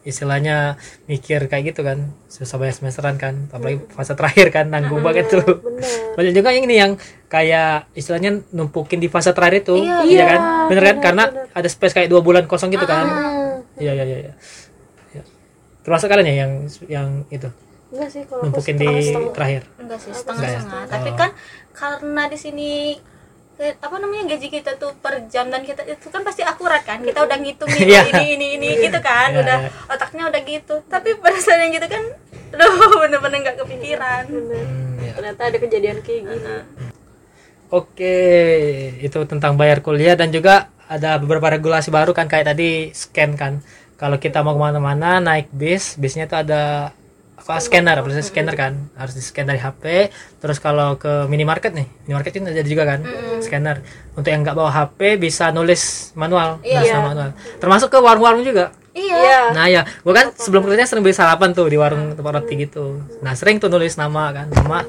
istilahnya 0.02 0.80
mikir 1.06 1.46
kayak 1.46 1.72
gitu 1.72 1.84
kan 1.84 2.16
susah 2.26 2.56
bayar 2.56 2.72
semesteran 2.72 3.20
kan 3.20 3.52
apalagi 3.52 3.84
fase 3.92 4.16
terakhir 4.16 4.48
kan 4.50 4.66
nanggung 4.68 5.04
banget 5.04 5.28
tuh. 5.28 5.44
Banyak 6.18 6.32
juga 6.32 6.50
yang 6.52 6.64
ini 6.64 6.76
yang 6.76 6.92
kayak 7.28 7.92
istilahnya 7.94 8.42
numpukin 8.50 8.98
di 8.98 9.08
fase 9.08 9.32
terakhir 9.32 9.64
itu 9.64 9.76
Iya, 9.76 9.98
iya 10.04 10.16
iya, 10.16 10.24
kan? 10.26 10.42
Bener 10.68 10.84
kan? 10.84 10.96
Bener, 10.96 11.04
karena 11.04 11.24
bener. 11.28 11.46
ada 11.54 11.68
space 11.68 11.94
kayak 11.94 12.10
dua 12.10 12.22
bulan 12.22 12.44
kosong 12.46 12.72
gitu 12.72 12.84
kan? 12.84 13.06
Hmm, 13.06 13.56
iya 13.78 13.92
iya 13.94 14.06
iya 14.06 14.18
iya. 14.24 14.34
Ya. 15.12 15.24
termasuk 15.80 16.08
kalian 16.08 16.28
ya 16.28 16.36
yang 16.44 16.52
yang 16.88 17.08
itu? 17.28 17.50
Enggak 17.90 18.10
sih 18.10 18.22
kalau 18.24 18.46
numpukin 18.46 18.76
di 18.76 18.86
setengah-setengah. 18.86 19.34
terakhir? 19.34 19.62
Enggak 19.78 20.00
sih 20.00 20.10
Enggak 20.10 20.16
ya? 20.16 20.24
setengah-setengah 20.24 20.84
tapi 20.88 21.10
Oh. 21.10 21.16
kan 21.18 21.30
karena 21.72 22.24
di 22.26 22.38
sini 22.38 22.72
apa 23.60 23.96
namanya 24.00 24.24
gaji 24.32 24.48
kita 24.48 24.80
tuh 24.80 24.96
per 25.04 25.28
jam 25.28 25.52
dan 25.52 25.68
kita 25.68 25.84
itu 25.84 26.08
kan 26.08 26.24
pasti 26.24 26.48
akurat 26.48 26.80
kan 26.82 27.04
kita 27.04 27.20
udah 27.20 27.38
ngitung 27.38 27.68
nih 27.76 27.84
Iya. 27.92 28.02
oh, 28.02 28.08
ini 28.16 28.26
ini 28.40 28.48
ini 28.56 28.70
gitu 28.88 29.00
kan 29.04 29.36
Iya, 29.36 29.42
udah 29.44 29.58
iya. 29.68 29.70
otaknya 29.92 30.24
udah 30.32 30.42
gitu 30.48 30.76
tapi 30.88 31.20
pada 31.20 31.38
saat 31.38 31.60
yang 31.68 31.76
gitu 31.76 31.88
kan 31.92 32.04
aduh 32.56 32.72
bener-bener 33.04 33.38
nggak 33.44 33.58
kepikiran 33.60 34.24
Bener. 34.32 34.64
Hmm, 34.64 35.04
ya. 35.04 35.12
ternyata 35.20 35.42
ada 35.52 35.58
kejadian 35.60 35.98
kayak 36.00 36.22
gini 36.24 36.54
Oke, 37.70 38.18
itu 38.98 39.20
tentang 39.30 39.54
bayar 39.54 39.86
kuliah 39.86 40.18
dan 40.18 40.34
juga 40.34 40.74
ada 40.90 41.22
beberapa 41.22 41.54
regulasi 41.54 41.94
baru 41.94 42.18
kan 42.18 42.26
kayak 42.26 42.50
tadi 42.50 42.90
scan 42.90 43.38
kan. 43.38 43.62
Kalau 43.94 44.18
kita 44.18 44.42
mau 44.42 44.58
ke 44.58 44.62
mana-mana 44.66 45.22
naik 45.22 45.54
bis, 45.54 45.94
bisnya 45.94 46.26
itu 46.26 46.34
ada 46.34 46.90
apa 47.40 47.56
scanner, 47.58 47.96
aplikasi 47.96 48.22
scanner 48.26 48.54
kan, 48.54 48.92
harus 48.94 49.16
di 49.16 49.22
scan 49.22 49.44
dari 49.44 49.58
HP. 49.58 50.12
Terus 50.38 50.58
kalau 50.58 50.96
ke 50.96 51.24
minimarket 51.26 51.72
nih, 51.72 51.88
minimarket 52.04 52.36
ini 52.36 52.52
ada 52.52 52.62
juga 52.62 52.84
kan, 52.86 53.00
scanner. 53.40 53.80
Untuk 54.12 54.28
yang 54.28 54.44
nggak 54.44 54.54
bawa 54.54 54.68
HP 54.70 55.16
bisa 55.16 55.50
nulis 55.50 56.12
manual, 56.14 56.60
nulis 56.60 56.84
Iya. 56.84 56.94
nama 56.94 57.08
manual. 57.10 57.30
Termasuk 57.58 57.88
ke 57.88 57.98
warung-warung 57.98 58.44
juga. 58.44 58.76
iya 58.90 59.16
iya 59.16 59.40
Nah 59.50 59.66
ya, 59.66 59.82
gua 60.02 60.14
kan 60.14 60.28
sebelum 60.34 60.66
kerja 60.66 60.84
sering 60.84 61.02
beli 61.02 61.14
sarapan 61.14 61.50
tuh 61.50 61.66
di 61.66 61.76
warung 61.76 62.12
tempat 62.12 62.34
roti 62.36 62.60
gitu. 62.60 63.00
Nah 63.20 63.32
sering 63.32 63.56
tuh 63.58 63.68
nulis 63.68 63.96
nama 63.96 64.30
kan, 64.30 64.48
nama 64.50 64.84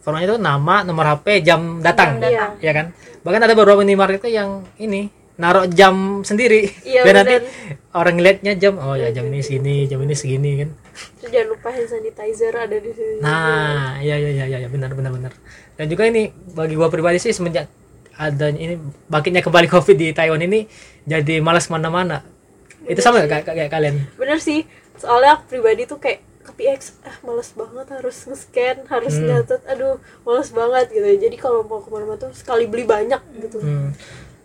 formatnya 0.00 0.26
itu 0.26 0.36
nama 0.36 0.82
nomor 0.82 1.06
HP 1.06 1.40
jam 1.42 1.78
datang 1.78 2.18
Jam 2.18 2.26
datang. 2.26 2.50
ya 2.58 2.72
kan 2.72 2.86
bahkan 3.22 3.38
ada 3.40 3.54
beberapa 3.54 3.78
minimarket 3.78 4.18
itu 4.18 4.34
yang 4.34 4.66
ini 4.76 5.06
naruh 5.32 5.70
jam 5.70 5.94
sendiri 6.20 6.74
Iya, 6.82 7.06
biar 7.06 7.14
nanti 7.16 7.34
benar. 7.38 7.78
orang 7.94 8.14
ngeliatnya 8.18 8.52
jam 8.56 8.74
oh 8.76 8.98
ya 8.98 9.08
jam 9.08 9.24
ini 9.24 9.38
segini 9.40 9.86
jam 9.86 10.02
ini 10.02 10.10
segini 10.12 10.50
kan 10.58 10.68
Terus 10.92 11.30
jangan 11.30 11.48
lupa 11.52 11.68
hand 11.70 11.88
sanitizer 11.88 12.52
ada 12.52 12.76
di 12.76 12.90
sini. 12.92 13.20
Nah 13.20 13.98
iya 13.98 14.16
iya 14.16 14.30
iya 14.44 14.58
iya 14.60 14.68
benar 14.68 14.92
benar 14.92 15.12
benar. 15.12 15.32
Dan 15.74 15.86
juga 15.88 16.04
ini 16.04 16.28
bagi 16.52 16.74
gua 16.76 16.88
pribadi 16.88 17.18
sih 17.18 17.32
semenjak 17.32 17.66
ada 18.12 18.52
ini 18.52 18.76
bangkitnya 19.08 19.40
kembali 19.40 19.66
covid 19.74 19.96
di 19.96 20.12
Taiwan 20.12 20.42
ini 20.42 20.68
jadi 21.02 21.40
malas 21.40 21.66
ke 21.66 21.72
mana-mana 21.72 22.20
itu 22.84 22.98
sama 22.98 23.22
nggak 23.22 23.30
kayak, 23.30 23.44
kayak 23.56 23.70
kalian? 23.70 23.96
Bener 24.18 24.38
sih. 24.38 24.66
Soalnya 24.98 25.38
aku 25.38 25.56
pribadi 25.56 25.86
tuh 25.86 25.96
kayak 25.96 26.20
ke 26.42 26.52
PX 26.58 26.98
ah 27.06 27.16
males 27.22 27.54
banget 27.54 27.86
harus 27.94 28.16
nge-scan 28.26 28.82
harus 28.90 29.14
Hmm. 29.14 29.30
nyatet 29.30 29.62
aduh 29.70 30.02
males 30.26 30.50
banget 30.50 30.86
gitu. 30.90 31.06
Jadi 31.06 31.36
kalau 31.38 31.62
mau 31.62 31.78
ke 31.78 31.88
mana-mana 31.88 32.18
tuh 32.18 32.34
sekali 32.34 32.66
beli 32.66 32.82
banyak 32.82 33.22
gitu. 33.38 33.62
Hmm. 33.62 33.94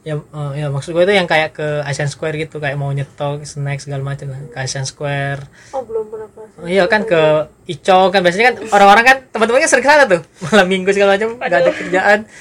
Ya, 0.07 0.15
eh, 0.15 0.51
ya 0.55 0.67
maksud 0.69 0.95
gue 0.95 1.03
itu 1.03 1.11
yang 1.11 1.27
kayak 1.27 1.51
ke 1.51 1.67
Asian 1.83 2.07
Square 2.07 2.39
gitu 2.39 2.57
kayak 2.57 2.75
mau 2.75 2.87
nyetok 2.89 3.43
snack 3.43 3.83
segala 3.83 3.99
macam 4.01 4.31
lah. 4.31 4.39
ke 4.45 4.57
Asian 4.57 4.87
Square. 4.87 5.43
Oh 5.71 5.83
belum 5.83 6.07
pernah 6.07 6.29
pas 6.29 6.47
Oh, 6.55 6.63
iya 6.65 6.87
kan 6.87 7.03
ke 7.03 7.19
Ico 7.67 8.07
kan. 8.07 8.23
Biasanya 8.23 8.45
kan 8.47 8.71
orang-orang 8.71 9.03
kan 9.05 9.17
teman-temannya 9.27 9.67
sering 9.67 9.83
ke 9.83 9.89
sana 9.89 10.03
tuh. 10.07 10.21
Malam 10.47 10.65
minggu 10.65 10.89
segala 10.89 11.13
macam 11.13 11.35
nggak 11.35 11.51
ada 11.51 11.71
kerjaan. 11.73 12.19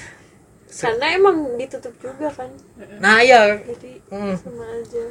Karena 0.77 1.07
emang 1.11 1.37
ditutup 1.57 1.95
juga 1.97 2.29
kan. 2.31 2.51
Nah 2.97 3.19
iya. 3.19 3.59
Jadi 3.59 3.99
Hmm. 4.07 4.39
sama 4.39 4.63
aja. 4.73 5.05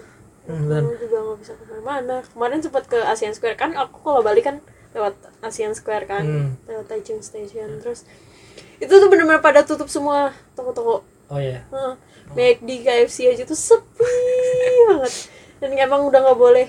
Hmm, 0.46 0.70
bener. 0.72 0.96
Juga 0.96 1.18
nggak 1.20 1.38
bisa 1.42 1.52
ke 1.52 1.64
mana-mana. 1.66 2.16
Kemarin 2.24 2.60
sempat 2.62 2.84
ke 2.86 3.00
ASEAN 3.02 3.34
Square. 3.34 3.58
Kan 3.58 3.76
aku 3.76 4.00
kalau 4.00 4.22
balik 4.22 4.46
kan 4.46 4.64
lewat 4.94 5.12
ASEAN 5.42 5.76
Square 5.76 6.06
kan 6.06 6.24
Hmm. 6.24 6.50
lewat 6.64 6.88
Taichung 6.88 7.20
Station. 7.20 7.84
Terus 7.84 8.08
itu 8.78 8.88
tuh 8.88 9.08
bener-bener 9.08 9.42
pada 9.42 9.60
tutup 9.62 9.88
semua 9.88 10.32
toko-toko. 10.54 11.04
Oh 11.26 11.42
iya. 11.42 11.66
Hah, 11.68 11.98
McD, 12.34 12.70
KFC 12.82 13.30
aja 13.30 13.44
tuh 13.44 13.54
sepi 13.54 14.10
banget. 14.90 15.14
Dan 15.62 15.70
emang 15.78 16.08
udah 16.08 16.20
nggak 16.22 16.40
boleh 16.40 16.68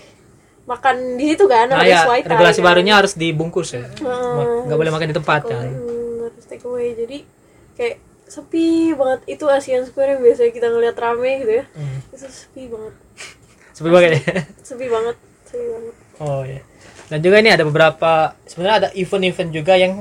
makan 0.66 1.14
di 1.14 1.30
situ 1.30 1.46
kan 1.46 1.70
nah 1.70 1.78
harus 1.78 1.94
ya 1.94 2.10
white 2.10 2.26
regulasi 2.26 2.58
kan. 2.58 2.66
barunya 2.66 2.94
harus 2.98 3.14
dibungkus 3.14 3.70
ya. 3.72 3.86
Heeh. 3.86 4.66
nggak 4.66 4.78
boleh 4.78 4.92
makan 4.92 5.06
di 5.08 5.16
tempat 5.16 5.40
kan. 5.46 5.62
away, 5.62 5.72
hmm, 5.72 6.14
harus 6.26 6.44
take 6.44 6.64
away. 6.66 6.88
Jadi 6.92 7.18
kayak 7.74 7.96
sepi 8.26 8.90
banget. 8.92 9.20
Itu 9.30 9.46
ASEAN 9.46 9.86
Square 9.86 10.18
yang 10.18 10.20
biasanya 10.20 10.50
kita 10.50 10.66
ngeliat 10.68 10.96
rame 10.98 11.30
gitu 11.40 11.52
ya. 11.62 11.64
Hmm. 11.72 11.98
itu 12.10 12.26
sepi 12.26 12.62
banget. 12.66 12.94
Sepi 13.72 13.88
banget 13.88 14.10
ya? 14.10 14.22
Sepi 14.60 14.86
banget 14.86 15.16
sepi 15.46 15.66
banget. 15.70 15.94
Oh 16.18 16.42
iya. 16.42 16.60
Dan 17.06 17.18
juga 17.22 17.36
ini 17.38 17.50
ada 17.54 17.62
beberapa 17.62 18.12
sebenarnya 18.44 18.76
ada 18.76 18.88
event-event 18.92 19.50
juga 19.54 19.78
yang 19.78 19.94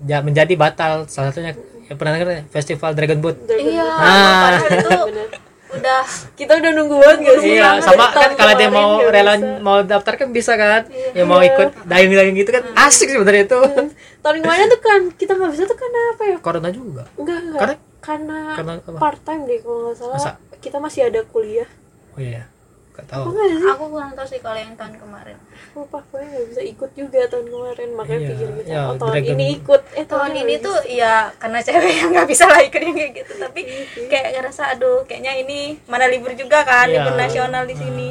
ja- 0.00 0.24
menjadi 0.24 0.54
batal. 0.56 1.04
Salah 1.04 1.28
satunya 1.28 1.52
ya, 1.84 1.94
pernah 1.94 2.12
dengar 2.14 2.28
ya? 2.30 2.42
festival 2.48 2.90
Dragon 2.92 3.18
Boat 3.18 3.36
Dragon 3.40 3.66
iya. 3.66 3.84
Ah. 3.84 4.40
padahal 4.54 4.68
itu 4.70 4.90
Bener. 5.08 5.28
udah 5.74 6.00
kita 6.38 6.52
udah 6.54 6.70
nunggu 6.70 6.96
banget 6.96 7.18
gak 7.20 7.36
sih 7.40 7.50
Iya, 7.52 7.82
sama 7.82 8.06
kan 8.08 8.30
kalau 8.32 8.54
dia 8.54 8.70
mau 8.70 9.02
rela 9.02 9.34
mau 9.58 9.82
daftar 9.82 10.14
kan 10.14 10.30
bisa 10.30 10.54
kan. 10.54 10.86
Iya. 10.86 11.10
Ya 11.12 11.24
mau 11.24 11.42
ikut 11.42 11.74
dayung-dayung 11.82 12.36
gitu 12.36 12.50
kan 12.50 12.62
asik 12.78 13.10
sebenarnya 13.10 13.42
itu. 13.44 13.60
tahun 14.20 14.36
kemarin 14.38 14.66
tuh 14.68 14.80
kan 14.80 15.00
kita 15.12 15.34
nggak 15.34 15.50
bisa 15.50 15.62
tuh 15.64 15.74
karena 15.74 16.00
apa 16.10 16.22
ya 16.24 16.36
Corona 16.38 16.70
juga. 16.70 17.02
enggak 17.16 17.38
enggak 17.42 17.60
Karena- 17.60 17.80
karena, 17.98 18.38
karena 18.54 18.72
part 18.94 19.18
time 19.18 19.42
deh 19.44 19.58
kalau 19.58 19.78
nggak 19.82 19.96
salah 19.96 20.14
Masa? 20.14 20.30
kita 20.60 20.76
masih 20.78 21.00
ada 21.04 21.20
kuliah 21.24 21.66
Oh 22.12 22.20
iya. 22.20 22.46
Gak 22.94 23.06
tahu. 23.10 23.26
nggak 23.26 23.46
sih 23.52 23.66
aku 23.68 23.84
kurang 23.90 24.12
tahu 24.14 24.22
sih 24.24 24.38
kalau 24.38 24.54
yang 24.54 24.74
tahun 24.74 24.94
kemarin 24.94 25.34
lupa 25.74 25.98
pokoknya 26.00 26.26
nggak 26.30 26.46
bisa 26.46 26.62
ikut 26.64 26.90
juga 26.94 27.20
tahun 27.26 27.46
kemarin 27.48 27.88
makanya 27.92 28.14
Iya, 28.16 28.28
pikir 28.30 28.48
kita 28.54 28.70
ya, 28.70 28.80
oh 28.80 28.94
tahun 28.94 29.10
Dragon- 29.12 29.34
ini 29.34 29.46
ikut 29.52 29.82
eh 29.92 30.04
tahun 30.04 30.20
tahun 30.24 30.32
ini 30.38 30.54
tuh 30.60 30.76
ya 30.88 31.14
karena 31.34 31.58
cewek 31.60 31.90
yang 31.92 32.08
nggak 32.12 32.28
bisa 32.28 32.44
lah 32.44 32.60
ikut 32.62 32.80
yang 32.80 32.94
kayak 32.94 33.12
gitu 33.16 33.32
tapi 33.36 33.60
kayak 34.06 34.26
ngerasa 34.32 34.62
aduh 34.70 35.02
kayaknya 35.04 35.32
ini 35.36 35.58
mana 35.84 36.06
libur 36.06 36.30
juga 36.34 36.62
kan 36.62 36.86
Iya. 36.86 37.02
libur 37.02 37.14
nasional 37.16 37.64
di 37.64 37.74
sini 37.74 38.08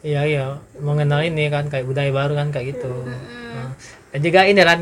Iya 0.00 0.22
iya, 0.22 0.46
mengenal 0.76 1.20
ini 1.20 1.46
kan 1.46 1.66
kayak 1.66 1.82
budaya 1.82 2.08
baru 2.08 2.32
kan 2.32 2.48
kayak 2.48 2.66
gitu. 2.72 2.86
Nah, 2.86 3.74
Dan 4.08 4.20
juga 4.22 4.46
ini 4.46 4.60
kan 4.60 4.80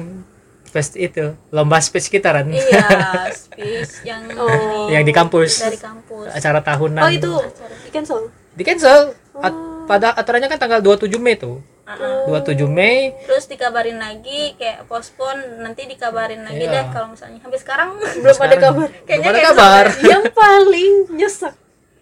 fest 0.65 0.95
itu 0.95 1.33
lomba 1.49 1.81
speech 1.81 2.13
kita 2.13 2.29
kan. 2.31 2.45
iya 2.47 2.85
speech 3.35 4.05
yang 4.05 4.21
Oh. 4.37 4.87
yang 4.87 5.01
di 5.01 5.11
kampus. 5.11 5.59
dari 5.61 5.75
kampus 5.77 6.29
Acara 6.29 6.61
tahunan. 6.61 7.01
oh 7.01 7.09
itu 7.11 7.33
di 7.81 7.91
cancel 7.91 8.29
di 8.53 8.63
cancel. 8.63 9.17
At- 9.39 9.63
pada 9.85 10.17
aturannya 10.17 10.49
kan 10.49 10.57
tanggal 10.57 10.81
27 10.81 11.21
Mei 11.21 11.37
tuh. 11.37 11.61
27 11.85 12.65
Mei. 12.65 13.13
Terus 13.29 13.45
dikabarin 13.45 14.01
lagi 14.01 14.57
kayak 14.57 14.89
postpone 14.89 15.61
nanti 15.61 15.85
dikabarin 15.85 16.41
lagi 16.41 16.65
Iya. 16.65 16.73
deh 16.73 16.85
kalau 16.91 17.13
misalnya. 17.13 17.39
Sampai 17.45 17.61
sekarang 17.61 17.89
belum 17.99 18.39
ada 18.41 18.57
kabar. 18.57 18.89
Kayaknya 19.05 19.29
ada 19.29 19.37
kayak 19.37 19.49
kabar. 19.53 19.85
yang 20.13 20.25
paling 20.33 20.93
nyesek 21.13 21.53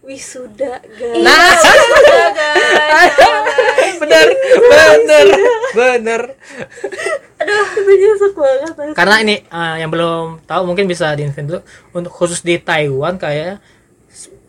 wisuda 0.02 0.78
guys. 0.82 1.22
Nah, 1.22 1.54
Udah, 1.98 2.28
guys. 2.34 3.96
Bener, 3.98 4.26
bener, 4.62 5.26
bener. 5.74 6.22
itu 7.74 7.92
nyesek 7.92 8.32
banget. 8.34 8.94
Karena 8.94 9.16
ini 9.18 9.42
eh, 9.42 9.74
yang 9.78 9.90
belum 9.90 10.42
tahu 10.42 10.62
mungkin 10.66 10.86
bisa 10.86 11.10
diinfo 11.14 11.42
dulu. 11.42 11.60
Untuk 11.90 12.12
khusus 12.14 12.42
di 12.42 12.58
Taiwan 12.58 13.18
kayak 13.18 13.58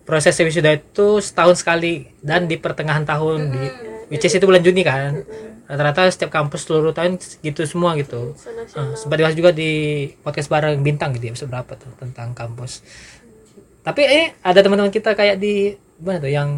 proses 0.04 0.36
wisuda 0.36 0.76
itu 0.76 1.20
setahun 1.24 1.64
sekali 1.64 2.12
dan 2.20 2.48
di 2.48 2.60
pertengahan 2.60 3.08
tahun 3.08 3.52
di 3.52 3.64
which 4.12 4.28
is 4.28 4.36
itu 4.36 4.44
bulan 4.44 4.64
Juni 4.64 4.84
kan. 4.84 5.24
Rata-rata 5.64 6.12
setiap 6.12 6.30
kampus 6.30 6.68
seluruh 6.68 6.92
tahun 6.92 7.18
gitu 7.40 7.64
semua 7.64 7.96
gitu. 7.96 8.36
Uh, 8.76 8.94
sempat 9.00 9.16
dibahas 9.16 9.36
juga 9.36 9.56
di 9.56 10.06
podcast 10.22 10.52
bareng 10.52 10.84
bintang 10.84 11.16
gitu 11.16 11.32
ya 11.32 11.34
berapa 11.48 11.72
tuh 11.80 11.92
tentang 11.98 12.36
kampus. 12.36 12.84
Tapi 13.84 14.02
ini 14.04 14.22
ada 14.44 14.60
teman-teman 14.60 14.92
kita 14.92 15.16
kayak 15.16 15.40
di 15.40 15.76
mana 16.04 16.20
tuh 16.20 16.32
yang 16.32 16.50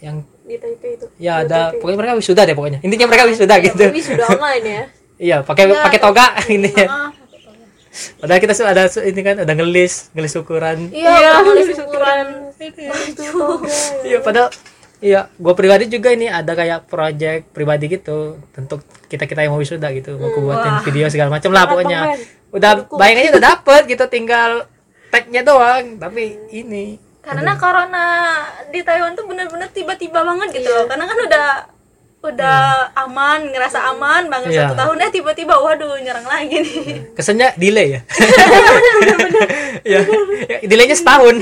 yang 0.00 0.24
di 0.48 0.56
Taipei 0.56 0.96
itu. 0.96 1.06
Ya 1.20 1.44
Di 1.44 1.52
ada 1.52 1.68
Taipei. 1.68 1.78
pokoknya 1.84 1.98
mereka 2.00 2.14
wisuda 2.16 2.42
deh 2.48 2.56
pokoknya. 2.56 2.78
Intinya 2.80 3.06
mereka 3.12 3.24
wisuda 3.28 3.54
gitu. 3.60 3.76
tapi 3.76 4.00
sudah 4.00 4.26
online 4.32 4.64
ya. 4.64 4.84
Iya 5.18 5.36
pakai 5.42 5.64
pakai 5.68 6.00
toga 6.00 6.26
ini 6.54 6.70
ya 6.72 7.10
padahal 8.18 8.40
kita 8.42 8.54
sudah 8.54 8.70
ada 8.74 8.84
ini 9.04 9.20
kan 9.22 9.36
udah 9.42 9.54
ngelis 9.54 10.12
ngelis 10.14 10.34
ukuran. 10.38 10.78
Iya 10.90 11.10
udah 11.10 11.40
nulis 11.44 11.78
ukuran. 11.78 12.26
iya 14.08 14.18
padahal 14.18 14.50
iya 14.98 15.20
gue 15.30 15.54
pribadi 15.54 15.86
juga 15.86 16.10
ini 16.10 16.26
ada 16.26 16.52
kayak 16.58 16.90
project 16.90 17.54
pribadi 17.54 17.86
gitu 17.86 18.38
untuk 18.58 18.82
kita 19.06 19.30
kita 19.30 19.46
yang 19.46 19.54
mau 19.54 19.62
wisuda 19.62 19.88
gitu 19.94 20.18
mau 20.18 20.30
aku 20.30 20.38
buatin 20.42 20.74
video 20.82 21.06
segala 21.06 21.30
macam 21.30 21.50
lah 21.54 21.64
pokoknya. 21.70 22.00
udah 22.48 22.88
bayangannya 22.90 23.30
udah 23.36 23.44
dapet 23.44 23.82
gitu 23.92 24.04
tinggal 24.08 24.66
tagnya 25.12 25.44
doang 25.44 25.96
tapi 26.00 26.36
ini. 26.52 26.98
Karena 27.28 27.60
corona 27.60 28.40
di 28.72 28.80
Taiwan 28.80 29.12
tuh 29.12 29.28
bener-bener 29.28 29.68
tiba-tiba 29.68 30.24
banget 30.24 30.48
gitu 30.60 30.72
loh 30.72 30.88
karena 30.88 31.04
kan 31.04 31.18
udah 31.28 31.48
udah 32.18 32.58
aman 32.98 33.46
ngerasa 33.48 33.78
aman 33.88 34.26
banget 34.26 34.50
Iya. 34.50 34.62
satu 34.64 34.74
tahun. 34.76 34.96
Eh 35.00 35.10
tiba-tiba 35.12 35.54
waduh 35.54 35.94
nyerang 35.96 36.24
lagi 36.24 36.56
nih. 36.58 37.14
Kesannya 37.14 37.54
delay 37.54 37.94
ya? 37.94 38.00
Ya 39.84 40.00
ya, 40.44 40.58
delaynya 40.62 40.94
setahun. 40.94 41.38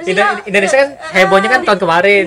Indo- 0.00 0.42
Indonesia 0.44 0.76
kan 0.78 0.88
hebohnya 1.12 1.48
kan 1.50 1.60
tahun 1.64 1.80
kemarin. 1.80 2.26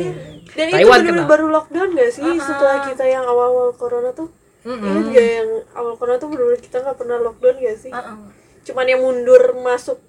Dan 0.52 0.66
itu 0.70 0.76
Taiwan 0.76 1.00
bener-bener 1.00 1.18
kena. 1.18 1.32
baru 1.32 1.46
lockdown 1.50 1.90
gak 1.94 2.10
sih 2.12 2.22
setelah 2.38 2.78
kita 2.86 3.04
yang 3.04 3.24
awal-awal 3.24 3.74
corona 3.74 4.12
tuh? 4.12 4.30
Ingat 4.64 5.06
gak 5.10 5.28
yang 5.34 5.50
awal 5.74 5.94
corona 5.96 6.18
tuh 6.18 6.30
bener-bener 6.30 6.62
kita 6.62 6.78
nggak 6.80 6.94
pernah 6.96 7.18
lockdown 7.20 7.56
gak 7.58 7.78
sih? 7.80 7.92
Heeh. 7.92 8.16
cuman 8.64 8.86
yang 8.86 9.02
mundur 9.02 9.42
masuk 9.58 10.00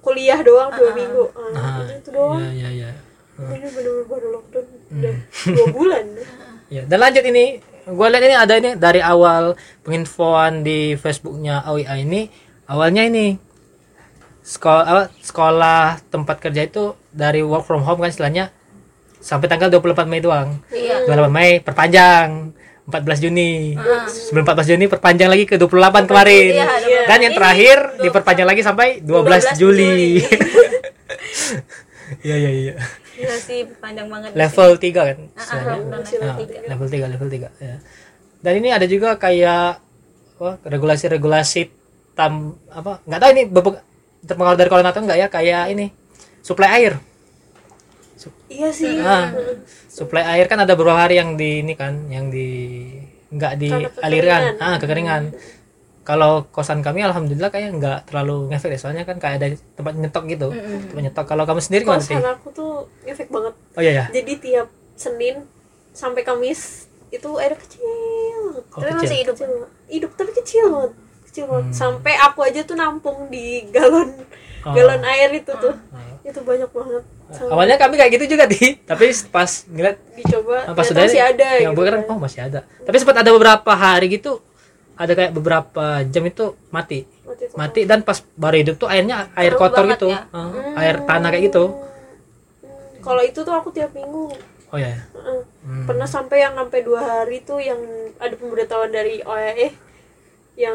kuliah 0.00 0.38
doang 0.38 0.70
dua 0.70 0.90
minggu. 0.92 1.26
Ah, 1.32 1.82
Ah, 1.82 1.82
itu 1.88 2.10
doang. 2.10 2.38
ya 2.38 2.50
ya 2.52 2.70
ya 2.82 2.90
ini 3.36 3.66
bener-bener 3.68 4.06
baru 4.06 4.26
lockdown 4.32 4.66
udah 4.90 5.14
dua 5.46 5.66
bulan 5.70 6.04
Ya, 6.66 6.82
dan 6.82 6.98
lanjut 6.98 7.22
ini, 7.22 7.62
gue 7.86 8.06
lihat 8.10 8.24
ini 8.26 8.36
ada 8.36 8.54
ini 8.58 8.70
dari 8.74 8.98
awal 8.98 9.54
penginfoan 9.86 10.66
di 10.66 10.98
Facebooknya 10.98 11.62
OIA 11.70 12.02
ini, 12.02 12.26
awalnya 12.66 13.06
ini 13.06 13.38
sekolah 14.46 15.10
sekolah 15.26 16.06
tempat 16.06 16.38
kerja 16.38 16.66
itu 16.66 16.94
dari 17.10 17.42
work 17.42 17.66
from 17.66 17.82
home 17.82 17.98
kan 17.98 18.14
istilahnya 18.14 18.54
sampai 19.18 19.50
tanggal 19.50 19.70
24 19.70 20.06
Mei 20.06 20.22
doang. 20.22 20.62
Iya. 20.70 21.06
28 21.06 21.30
Mei 21.34 21.50
perpanjang 21.58 22.54
14 22.86 23.22
Juni. 23.26 23.74
Sebelum 24.06 24.46
14 24.46 24.70
Juni 24.70 24.86
perpanjang 24.86 25.26
lagi 25.26 25.50
ke 25.50 25.58
28 25.58 26.06
kemarin. 26.06 26.46
Iya, 26.54 26.66
Iya. 26.78 27.00
Dan 27.10 27.18
yang 27.26 27.34
terakhir 27.34 27.76
diperpanjang 27.98 28.46
lagi 28.46 28.62
sampai 28.62 29.02
12, 29.02 29.54
12 29.54 29.58
Juli. 29.58 30.06
Iya 32.22 32.38
iya 32.38 32.50
iya. 32.50 32.74
Gila 33.16 33.36
sih 33.38 33.60
panjang 33.76 34.06
banget 34.06 34.30
Level 34.32 34.70
3 34.76 34.92
kan. 34.94 35.16
Ah, 35.16 35.16
ah, 35.16 35.40
istilahnya. 35.40 35.72
lockdown 35.72 36.00
Masih 36.00 36.16
level 36.16 36.28
Ah, 36.28 36.36
tiga. 36.36 36.58
level 36.68 36.86
3 36.86 37.06
level 37.08 37.28
3 37.28 37.48
ya. 37.58 37.76
Dan 38.36 38.52
ini 38.54 38.68
ada 38.70 38.86
juga 38.86 39.16
kayak 39.16 39.80
apa 40.36 40.50
regulasi-regulasi 40.62 41.62
tam 42.12 42.32
apa 42.68 43.00
nggak 43.02 43.18
tahu 43.18 43.30
ini 43.32 43.42
terpengaruh 44.20 44.58
dari 44.58 44.68
corona 44.68 44.92
atau 44.92 45.00
enggak 45.00 45.16
ya 45.16 45.28
kayak 45.28 45.72
ini 45.72 45.86
suplai 46.40 46.70
air. 46.76 46.94
iya 48.48 48.68
sih 48.70 48.96
Ah, 48.98 49.28
suplai 49.88 50.24
air 50.26 50.46
kan 50.46 50.56
ada 50.58 50.72
beberapa 50.72 50.96
hari 50.98 51.16
yang 51.16 51.34
di 51.34 51.60
ini 51.60 51.74
kan 51.74 52.08
yang 52.08 52.28
di 52.28 52.48
nggak 53.26 53.52
dialirkan, 53.58 54.42
ah 54.56 54.76
kekeringan. 54.76 55.34
Kalau 56.06 56.46
kosan 56.48 56.80
kami 56.80 57.02
alhamdulillah 57.02 57.50
kayak 57.50 57.74
nggak 57.74 57.98
terlalu 58.06 58.48
ngefek 58.48 58.70
deh 58.70 58.78
soalnya 58.78 59.02
kan 59.02 59.18
kayak 59.18 59.36
ada 59.36 59.46
tempat 59.74 59.92
nyetok 59.94 60.24
gitu 60.28 60.48
Mm-mm. 60.48 60.88
tempat 60.88 61.02
nyetok 61.04 61.26
kalau 61.26 61.42
kamu 61.42 61.58
sendiri 61.58 61.82
gimana 61.82 61.98
sih 62.00 62.14
kosan 62.14 62.30
aku 62.30 62.48
tuh 62.50 62.72
efek 63.04 63.26
banget 63.26 63.54
oh 63.74 63.80
iya 63.80 63.92
ya 63.92 64.04
jadi 64.12 64.32
tiap 64.38 64.68
Senin 64.94 65.42
sampai 65.90 66.22
Kamis 66.22 66.86
itu 67.08 67.30
air 67.36 67.54
kecil. 67.54 68.60
Oh, 68.66 68.76
tapi 68.76 68.92
kecil. 68.92 69.02
masih 69.02 69.18
hidup 69.18 69.34
kecil 69.34 69.50
hidup 69.88 70.10
tapi 70.14 70.30
kecil 70.32 70.64
banget 70.68 70.92
kecil 71.26 71.44
banget 71.44 71.64
Hmm. 71.64 71.74
sampai 71.74 72.14
aku 72.16 72.40
aja 72.40 72.60
tuh 72.62 72.74
nampung 72.74 73.26
di 73.26 73.46
galon 73.68 74.10
Oh. 74.62 74.72
galon 74.72 75.02
air 75.06 75.30
itu 75.32 75.52
tuh 75.52 75.70
Oh. 75.70 76.00
itu 76.22 76.40
banyak 76.40 76.66
banget 76.68 77.04
Sampai 77.26 77.50
awalnya 77.50 77.76
kami 77.76 77.94
kayak 77.96 78.10
gitu 78.12 78.24
juga 78.28 78.44
di 78.44 78.58
tapi 78.90 79.04
pas 79.28 79.50
ngeliat 79.64 79.96
dicoba 80.12 80.56
pas 80.70 80.82
sudah 80.82 81.02
masih 81.04 81.18
ada 81.20 81.48
yang 81.56 81.70
gitu 81.70 81.78
gue 81.78 81.84
kan 81.84 81.94
kan. 81.96 82.02
oh 82.08 82.18
masih 82.18 82.40
ada 82.42 82.60
tapi 82.80 82.96
sempat 82.96 83.16
ada 83.16 83.30
beberapa 83.30 83.70
hari 83.70 84.06
gitu 84.12 84.38
ada 84.96 85.12
kayak 85.12 85.32
beberapa 85.32 85.84
jam 86.04 86.24
itu 86.24 86.44
mati. 86.68 87.04
Mati 87.22 87.44
mati 87.54 87.80
dan 87.82 88.00
pas 88.00 88.18
baru 88.34 88.56
hidup 88.58 88.76
tuh 88.76 88.88
airnya 88.88 89.28
air 89.34 89.52
kotor 89.54 89.84
gitu. 89.86 90.08
ya. 90.08 90.24
Ah, 90.30 90.48
Hmm. 90.48 90.74
air 90.74 90.96
tanah 91.02 91.28
kayak 91.30 91.44
gitu. 91.46 91.64
Hmm. 91.66 91.84
kalau 92.98 93.22
itu 93.22 93.38
tuh 93.38 93.52
aku 93.52 93.70
tiap 93.70 93.92
minggu. 93.92 94.32
Oh 94.66 94.78
ya 94.78 94.90
Heeh. 94.90 95.40
Hmm. 95.62 95.84
pernah 95.84 96.04
sampai 96.04 96.40
yang 96.40 96.54
sampai 96.54 96.80
dua 96.80 96.98
hari 96.98 97.38
tuh 97.40 97.60
yang 97.60 97.78
ada 98.16 98.34
pemberitahuan 98.34 98.90
dari 98.90 99.20
OEE 99.20 99.68
yang 100.56 100.74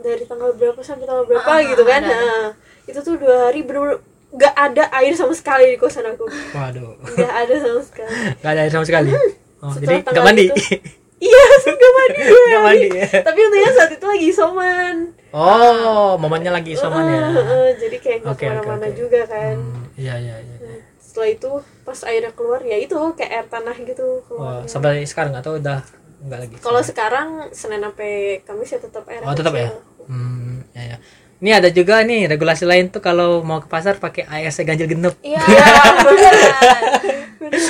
dari 0.00 0.24
tanggal 0.24 0.50
berapa 0.52 0.80
sampai 0.80 1.04
tanggal 1.04 1.22
berapa 1.24 1.46
Ah, 1.46 1.60
gitu 1.62 1.84
kan? 1.84 2.00
ada. 2.00 2.10
Nah, 2.10 2.46
itu 2.82 2.98
tuh 2.98 3.14
dua 3.14 3.46
hari 3.46 3.60
bener 3.60 4.00
nggak 4.30 4.50
ada 4.52 4.84
air 4.94 5.12
sama 5.12 5.30
sekali 5.32 5.70
di 5.70 5.78
kosan 5.78 6.08
aku. 6.08 6.26
Waduh. 6.26 6.98
Nggak 7.06 7.34
ada 7.38 7.54
sama 7.56 7.80
sekali. 7.82 8.10
Nggak 8.34 8.50
ada 8.50 8.60
air 8.60 8.72
sama 8.72 8.84
sekali? 8.84 9.10
Oh, 9.60 9.70
Setelah 9.70 9.78
jadi 9.78 9.94
nggak 10.02 10.24
mandi? 10.24 10.44
itu, 10.44 10.54
iya 11.24 11.42
nggak 11.64 11.92
mandi 11.96 12.20
dua 12.20 12.40
nggak 12.44 12.60
hari. 12.60 12.78
mandi 12.84 12.88
ya. 13.00 13.08
tapi 13.24 13.38
untungnya 13.40 13.70
saat 13.72 13.90
itu 13.92 14.06
lagi 14.06 14.26
isoman. 14.28 14.96
Oh 15.32 16.14
momennya 16.14 16.52
lagi 16.52 16.70
isoman 16.76 17.04
ya. 17.08 17.20
Heeh, 17.26 17.32
heeh, 17.32 17.68
jadi 17.80 17.96
kayak 17.98 18.18
nggak 18.22 18.34
Oke, 18.36 18.44
oke, 18.44 18.52
ke 18.52 18.60
mana-mana 18.60 18.86
oke. 18.86 18.96
juga 18.96 19.20
kan. 19.26 19.56
Hmm, 19.56 19.84
iya 19.96 20.14
iya 20.20 20.36
iya. 20.38 20.56
Nah, 20.60 20.78
setelah 21.00 21.28
itu 21.30 21.50
pas 21.82 21.98
airnya 22.04 22.32
keluar 22.34 22.60
ya 22.60 22.76
itu 22.76 22.96
kayak 23.14 23.30
air 23.30 23.46
tanah 23.46 23.76
gitu 23.80 24.06
keluar 24.26 24.66
sampai 24.66 25.06
sekarang 25.06 25.34
atau 25.34 25.54
udah 25.56 25.78
enggak 26.24 26.38
lagi 26.42 26.54
kalau 26.58 26.80
sekarang 26.80 27.28
senin 27.52 27.84
sampai 27.84 28.40
kamis 28.42 28.74
ya 28.74 28.80
tetap 28.80 29.04
air 29.06 29.22
oh 29.22 29.30
tetap 29.30 29.54
ya? 29.54 29.70
Hmm 30.10 30.64
ya 30.74 30.82
ya 30.90 30.98
ini 31.38 31.50
ada 31.52 31.68
juga 31.68 32.00
nih 32.00 32.24
regulasi 32.24 32.64
lain 32.64 32.88
tuh 32.88 32.98
kalau 32.98 33.44
mau 33.44 33.60
ke 33.60 33.68
pasar 33.68 34.00
pakai 34.00 34.24
ARC 34.24 34.64
ganjil 34.64 34.88
genep 34.88 35.14
iya 35.20 35.38
benar 36.04 36.34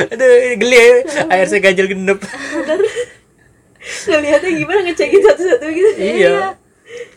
aduh 0.08 0.30
geli 0.56 0.78
ya 0.78 0.88
ARC 1.28 1.52
ganjil 1.58 1.86
genep 1.90 2.18
ngeliatnya 3.84 4.50
gimana 4.56 4.80
ngecekin 4.88 5.20
satu-satu 5.20 5.66
gitu. 5.70 5.90
Iya. 6.00 6.56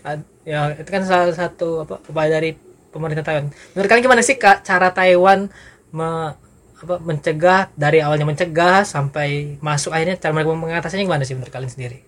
Ad- 0.04 0.28
ya 0.48 0.72
itu 0.76 0.90
kan 0.90 1.04
salah 1.04 1.36
satu 1.36 1.84
apa 1.84 2.00
upaya 2.08 2.40
dari 2.40 2.56
pemerintah 2.92 3.24
Taiwan. 3.24 3.52
Menurut 3.76 3.88
kalian 3.88 4.04
gimana 4.04 4.22
sih 4.24 4.36
kak 4.40 4.64
cara 4.64 4.92
Taiwan 4.92 5.52
me- 5.92 6.36
apa 6.78 7.02
mencegah 7.02 7.74
dari 7.74 8.06
awalnya 8.06 8.30
mencegah 8.30 8.86
sampai 8.86 9.58
masuk 9.66 9.90
akhirnya 9.90 10.14
cara 10.22 10.30
mereka 10.30 10.54
mengatasinya 10.54 11.10
gimana 11.10 11.26
sih 11.26 11.34
menurut 11.34 11.50
kalian 11.50 11.74
sendiri 11.74 12.06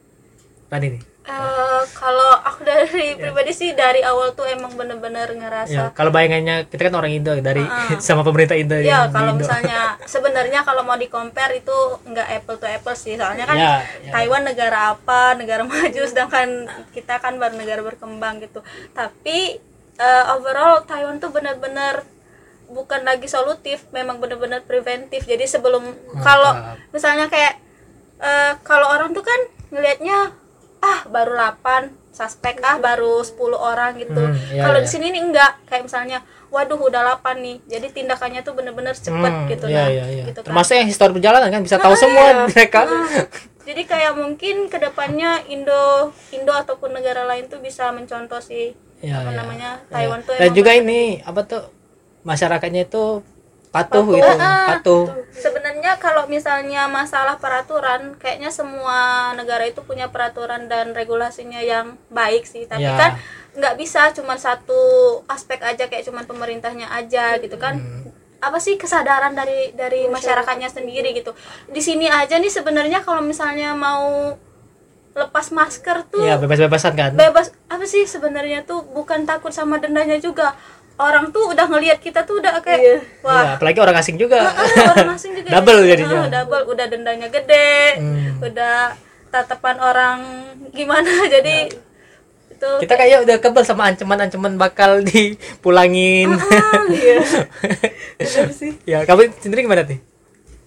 Rani 0.70 0.90
nih 0.92 1.04
Eh, 1.22 1.84
kalau 1.94 2.42
aku 2.42 2.66
dari 2.66 3.14
pribadi 3.14 3.54
sih 3.54 3.78
dari 3.78 4.02
awal 4.02 4.34
tuh 4.34 4.50
emang 4.50 4.74
bener-bener 4.74 5.30
ngerasa 5.30 5.94
kalau 5.94 6.10
bayangannya 6.10 6.66
kita 6.66 6.90
kan 6.90 6.98
orang 6.98 7.14
Indo 7.14 7.38
dari 7.38 7.62
Ah. 7.62 8.02
sama 8.02 8.26
pemerintah 8.26 8.58
Indo 8.58 8.74
ya 8.74 9.06
di 9.06 9.14
kalau 9.14 9.38
Indo. 9.38 9.46
misalnya 9.46 9.94
sebenarnya 10.10 10.66
kalau 10.66 10.82
mau 10.82 10.98
di 10.98 11.06
compare 11.06 11.62
itu 11.62 11.70
nggak 12.02 12.28
apple 12.34 12.58
to 12.58 12.66
apple 12.66 12.98
sih 12.98 13.14
soalnya 13.14 13.46
kan 13.46 13.54
Ya, 13.56 13.74
ya. 14.02 14.10
Taiwan 14.10 14.42
negara 14.42 14.98
apa 14.98 15.38
negara 15.38 15.62
maju 15.70 16.02
sedangkan 16.02 16.66
kita 16.90 17.22
kan 17.22 17.38
baru 17.38 17.54
negara 17.54 17.86
berkembang 17.86 18.42
gitu 18.42 18.66
tapi 18.90 19.62
eh, 19.96 20.26
overall 20.34 20.82
Taiwan 20.82 21.22
tuh 21.22 21.30
benar-benar 21.30 22.10
bukan 22.66 23.06
lagi 23.06 23.30
solutif 23.30 23.86
memang 23.92 24.18
benar-benar 24.18 24.66
preventif 24.66 25.30
jadi 25.30 25.46
sebelum 25.46 25.94
kalau 26.20 26.58
misalnya 26.90 27.30
kayak 27.30 27.54
eh, 28.18 28.58
kalau 28.64 28.90
orang 28.90 29.14
tuh 29.14 29.22
kan 29.22 29.38
ngelihatnya 29.70 30.34
ah 30.80 31.00
baru 31.06 31.36
8 31.36 31.92
suspek 32.10 32.60
ah 32.62 32.78
baru 32.78 33.20
10 33.20 33.36
orang 33.54 33.92
gitu 33.96 34.16
Hmm, 34.18 34.36
iya, 34.50 34.64
kalau 34.64 34.80
iya. 34.80 34.84
di 34.84 34.90
sini 34.90 35.06
nih 35.10 35.22
enggak 35.22 35.52
kayak 35.66 35.84
misalnya 35.86 36.20
waduh 36.50 36.76
udah 36.78 37.02
8 37.18 37.36
nih 37.38 37.58
jadi 37.66 37.88
tindakannya 37.90 38.42
tuh 38.42 38.54
bener-bener 38.54 38.92
cepet 38.92 39.12
Hmm, 39.34 39.48
gitu 39.48 39.66
iya, 39.66 39.78
nah 39.78 39.88
iya, 39.90 40.06
iya. 40.10 40.24
gitu 40.26 40.40
kan. 40.40 40.48
termasuk 40.50 40.74
yang 40.74 40.88
histori 40.88 41.12
perjalanan 41.12 41.50
kan 41.50 41.62
bisa 41.62 41.78
tahu 41.78 41.94
Ah, 41.94 42.00
semua 42.00 42.26
iya. 42.26 42.44
mereka 42.50 42.82
jadi 43.62 43.82
kayak 43.86 44.14
mungkin 44.16 44.56
ke 44.66 44.78
depannya 44.78 45.46
Indo 45.46 46.10
Indo 46.30 46.52
ataupun 46.52 46.90
negara 46.90 47.24
lain 47.24 47.46
tuh 47.46 47.60
bisa 47.60 47.92
mencontoh 47.92 48.40
sih 48.40 48.74
Ya, 49.00 49.16
apa 49.18 49.32
ya. 49.32 49.38
namanya 49.38 49.70
Taiwan 49.88 50.20
Ya. 50.20 50.26
tuh 50.26 50.34
dan 50.38 50.52
juga 50.52 50.72
ini 50.74 51.02
apa 51.22 51.42
tuh 51.44 51.64
masyarakatnya 52.22 52.84
itu 52.86 53.24
patuh, 53.70 54.02
Patuh. 54.02 54.16
gitu 54.16 54.32
Ah, 54.36 54.66
patuh. 54.74 55.04
Sebenarnya 55.30 55.96
kalau 55.96 56.26
misalnya 56.26 56.90
masalah 56.90 57.38
peraturan 57.38 58.18
kayaknya 58.18 58.50
semua 58.50 58.98
negara 59.34 59.64
itu 59.64 59.80
punya 59.82 60.10
peraturan 60.10 60.66
dan 60.66 60.92
regulasinya 60.92 61.62
yang 61.62 61.94
baik 62.10 62.44
sih. 62.44 62.66
Tapi 62.66 62.84
Ya. 62.84 62.98
kan 62.98 63.12
nggak 63.52 63.76
bisa 63.76 64.10
cuma 64.12 64.36
satu 64.36 64.82
aspek 65.26 65.62
aja 65.62 65.86
kayak 65.86 66.02
cuman 66.04 66.26
pemerintahnya 66.26 66.90
aja 66.90 67.38
gitu 67.38 67.56
kan. 67.56 67.78
Hmm. 67.78 68.10
apa 68.40 68.56
sih 68.56 68.80
kesadaran 68.80 69.36
dari 69.36 69.76
dari 69.76 70.08
masyarakatnya 70.08 70.72
sendiri 70.72 71.12
gitu. 71.12 71.36
Di 71.68 71.84
sini 71.84 72.08
aja 72.08 72.40
nih 72.40 72.48
sebenarnya 72.48 73.04
kalau 73.04 73.20
misalnya 73.20 73.76
mau 73.76 74.32
lepas 75.12 75.52
masker 75.52 76.08
tuh 76.08 76.24
ya 76.24 76.40
bebas-bebasan 76.40 76.96
kan? 76.96 77.12
bebas 77.14 77.52
apa 77.68 77.84
sih 77.84 78.08
sebenarnya 78.08 78.64
tuh? 78.64 78.88
Bukan 78.88 79.28
takut 79.28 79.52
sama 79.52 79.76
dendanya 79.76 80.16
juga 80.18 80.56
orang 81.00 81.32
tuh 81.32 81.48
udah 81.48 81.66
ngelihat 81.66 81.98
kita 81.98 82.22
tuh 82.22 82.38
udah 82.38 82.60
kayak 82.60 82.80
Iya. 82.80 82.98
wah. 83.22 83.34
Ya, 83.34 83.50
apalagi 83.56 83.80
orang 83.80 83.96
asing 83.96 84.16
juga. 84.16 84.40
Ah, 84.46 84.68
orang 84.94 85.16
asing 85.16 85.32
juga 85.34 85.48
Double 85.56 85.80
jadi, 85.82 86.04
jadinya. 86.04 86.28
double. 86.30 86.64
Udah 86.68 86.86
dendanya 86.86 87.28
gede 87.28 87.98
Hmm. 87.98 88.44
udah 88.44 88.78
tatapan 89.30 89.78
orang 89.78 90.18
gimana. 90.70 91.08
Jadi 91.32 91.72
itu 92.50 92.70
kita 92.78 92.94
kayak 92.94 93.24
udah 93.24 93.38
kebal 93.38 93.64
sama 93.64 93.88
ancaman-ancaman 93.88 94.54
bakal 94.56 95.00
dipulangin. 95.10 96.36
Ah, 96.36 96.84
iya. 96.86 97.24
Sih. 98.52 98.76
Ya 98.84 99.02
kamu 99.04 99.32
sendiri 99.36 99.64
gimana 99.64 99.84
nih 99.84 100.00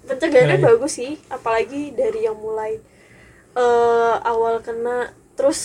pencegahannya 0.02 0.58
bagus 0.58 0.92
sih 0.94 1.14
apalagi 1.28 1.94
dari 1.94 2.26
yang 2.26 2.34
mulai 2.34 2.74
eh 3.52 4.14
awal 4.20 4.58
kena 4.58 5.08
terus 5.32 5.60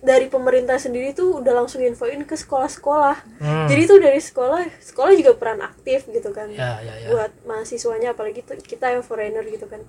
dari 0.00 0.32
pemerintah 0.32 0.80
sendiri 0.80 1.12
tuh 1.12 1.44
udah 1.44 1.52
langsung 1.52 1.84
infoin 1.84 2.24
ke 2.24 2.32
sekolah-sekolah. 2.32 3.16
Hmm. 3.40 3.68
jadi 3.68 3.82
tuh 3.84 3.98
dari 4.00 4.20
sekolah 4.20 4.64
sekolah 4.80 5.12
juga 5.12 5.36
peran 5.36 5.60
aktif 5.60 6.08
gitu 6.08 6.32
kan. 6.32 6.48
Ya 6.48 6.80
ya 6.80 6.94
ya. 6.96 7.08
Buat 7.12 7.32
mahasiswanya 7.44 8.16
apalagi 8.16 8.40
tuh 8.40 8.56
kita 8.56 8.96
yang 8.96 9.04
foreigner 9.04 9.44
gitu 9.44 9.68
kan. 9.68 9.84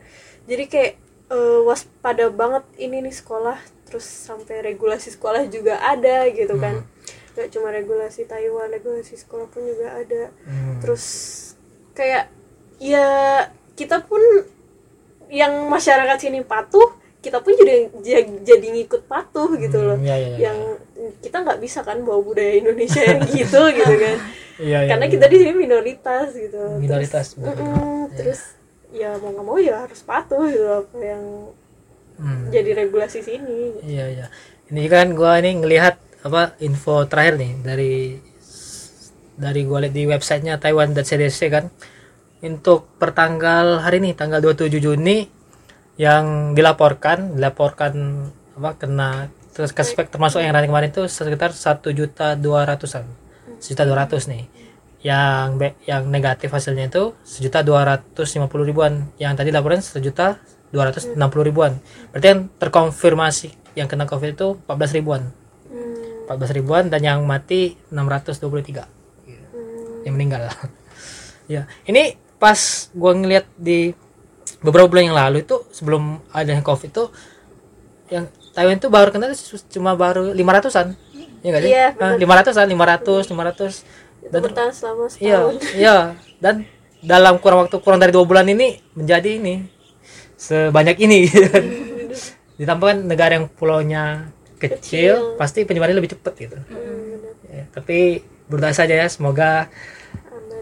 Jadi 0.51 0.64
kayak 0.68 0.93
eh, 1.32 1.59
waspada 1.64 2.28
banget 2.28 2.68
ini 2.76 2.99
nih 3.07 3.16
sekolah. 3.16 3.55
Terus 3.88 4.03
sampai 4.03 4.64
regulasi 4.64 5.16
sekolah 5.16 5.47
juga 5.47 5.80
ada 5.80 6.28
gitu 6.28 6.59
kan. 6.59 6.84
Gak 7.32 7.47
cuma 7.55 7.72
regulasi 7.72 8.28
Taiwan 8.28 8.68
regulasi 8.68 9.16
sekolah 9.16 9.47
pun 9.47 9.64
juga 9.64 9.95
ada. 9.95 10.36
Hmm. 10.43 10.84
terus 10.84 11.05
kayak 11.95 12.28
ya 12.80 13.07
kita 13.80 14.03
pun 14.03 14.20
yang 15.32 15.72
masyarakat 15.72 16.18
sini 16.20 16.43
patuh 16.43 17.01
kita 17.22 17.38
pun 17.38 17.53
jadi 17.53 17.86
ja- 18.01 18.39
jadi 18.43 18.67
ngikut 18.72 19.05
patuh 19.05 19.53
gitu 19.55 19.78
loh 19.80 19.93
Hmm, 19.95 20.03
ya, 20.03 20.15
ya, 20.15 20.28
ya. 20.28 20.38
yang 20.41 20.57
kita 21.17 21.38
nggak 21.39 21.59
bisa 21.59 21.82
kan 21.82 22.01
bawa 22.01 22.17
budaya 22.19 22.53
Indonesia 22.55 22.97
yang 22.99 23.22
gitu 23.24 23.61
gitu 23.78 23.93
kan 23.95 24.17
Iya, 24.57 24.78
iya, 24.78 24.89
karena 24.89 25.05
iya. 25.05 25.11
kita 25.11 25.26
di 25.26 25.38
sini 25.38 25.53
minoritas 25.55 26.28
gitu 26.32 26.61
Minoritas, 26.78 27.34
terus, 27.34 27.39
betul. 27.39 27.61
mm-mm, 27.61 27.78
Iya. 28.03 28.15
terus 28.15 28.41
ya 28.91 29.09
mau 29.15 29.30
nggak 29.32 29.45
mau 29.47 29.57
ya 29.57 29.76
harus 29.80 30.01
patuh 30.01 30.45
gitu 30.45 30.67
apa 30.67 30.97
yang 30.99 31.24
Hmm. 32.13 32.53
jadi 32.53 32.78
regulasi 32.78 33.19
sini 33.19 33.82
Iya 33.82 34.05
iya. 34.07 34.26
Ini 34.67 34.86
kan 34.86 35.11
gua 35.11 35.38
ini 35.38 35.57
ngelihat 35.57 35.97
apa 36.22 36.53
info 36.59 37.01
terakhir 37.03 37.36
nih 37.36 37.51
dari 37.59 37.93
dari 39.34 39.61
gua 39.63 39.82
lihat 39.82 39.91
di 39.91 40.03
websitenya 40.05 40.55
Taiwan.cdc 40.55 41.39
kan. 41.49 41.65
Untuk 42.41 42.89
pertanggal 42.95 43.82
hari 43.82 43.97
ini 43.99 44.13
tanggal 44.13 44.38
27 44.39 44.78
Juni 44.78 45.26
yang 45.99 46.55
dilaporkan 46.55 47.35
dilaporkan 47.35 47.93
apa 48.57 48.71
kena 48.79 49.09
terus 49.51 49.75
kespek 49.75 50.07
termasuk 50.07 50.39
yang 50.39 50.55
running 50.55 50.71
kemarin 50.71 50.89
itu 50.91 51.03
sekitar 51.07 51.51
satu 51.51 51.91
juta 51.91 52.39
dua 52.39 52.63
ratusan 52.63 53.03
sejuta 53.61 53.85
dua 53.85 54.03
ratus 54.03 54.25
nih. 54.27 54.49
Yang 55.01 55.47
be- 55.57 55.77
yang 55.85 56.09
negatif 56.09 56.49
hasilnya 56.49 56.89
itu 56.89 57.13
sejuta 57.21 57.61
dua 57.61 57.85
ratus 57.85 58.27
lima 58.35 58.49
puluh 58.49 58.65
ribuan. 58.65 59.07
Yang 59.21 59.45
tadi 59.45 59.49
laporan 59.53 59.79
sejuta 59.79 60.41
dua 60.73 60.89
ratus 60.89 61.13
enam 61.13 61.29
puluh 61.29 61.45
ribuan. 61.45 61.77
Berarti 62.11 62.27
yang 62.27 62.41
terkonfirmasi 62.57 63.77
yang 63.77 63.87
kena 63.87 64.03
covid 64.03 64.35
itu 64.35 64.59
14 64.67 64.97
ribuan. 64.99 65.31
Hmm, 65.71 66.27
14 66.27 66.57
ribuan 66.59 66.91
dan 66.91 66.99
yang 66.99 67.23
mati 67.23 67.79
623 67.87 68.83
hmm, 68.83 70.05
yang 70.09 70.13
meninggal. 70.17 70.49
Ya 71.49 71.67
ini 71.83 72.15
pas 72.39 72.87
gua 72.95 73.11
ngeliat 73.11 73.43
di 73.59 73.91
beberapa 74.62 74.88
bulan 74.88 75.09
yang 75.09 75.18
lalu 75.18 75.41
itu 75.43 75.66
sebelum 75.74 76.22
adanya 76.32 76.62
covid 76.62 76.89
itu 76.89 77.05
yang 78.12 78.26
Taiwan 78.51 78.78
itu 78.78 78.91
baru 78.91 79.09
kenal 79.16 79.32
cuma 79.72 79.95
baru 79.95 80.36
500-an. 80.36 80.93
Iya 81.41 81.47
enggak 81.49 81.62
sih? 81.64 81.72
Iya, 81.72 81.86
Ah, 81.97 82.14
benar. 82.20 82.43
500-an, 82.45 82.68
500, 82.68 83.24
500. 83.32 83.74
itu 84.22 84.30
Dan 84.30 84.39
bertahan 84.45 84.72
selama 84.76 85.03
iya, 85.07 85.09
setahun 85.09 85.53
iya. 85.74 85.95
Dan 86.38 86.55
dalam 87.01 87.41
kurang 87.41 87.66
waktu 87.66 87.82
kurang 87.82 87.97
dari 87.97 88.14
dua 88.14 88.22
bulan 88.28 88.45
ini 88.45 88.78
menjadi 88.93 89.39
ini 89.41 89.66
sebanyak 90.38 90.97
ini. 91.01 91.26
Ditambah 92.59 92.86
kan 92.86 92.97
negara 93.07 93.41
yang 93.41 93.49
pulaunya 93.49 94.30
kecil, 94.62 94.78
Kecil. 94.78 95.39
pasti 95.41 95.66
penyebarannya 95.66 95.97
lebih 95.97 96.14
cepat 96.14 96.34
gitu. 96.38 96.57
Hmm. 96.70 97.18
Ya, 97.49 97.64
tapi 97.74 98.22
berdoa 98.45 98.76
saja 98.76 98.93
ya 98.93 99.07
semoga 99.07 99.72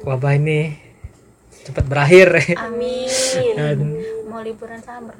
wabah 0.06 0.38
ini 0.38 0.78
cepat 1.70 1.86
berakhir. 1.86 2.28
Amin. 2.58 3.06
Dan 3.54 3.80
mau 4.30 4.42
liburan 4.42 4.82
sabar 4.82 5.16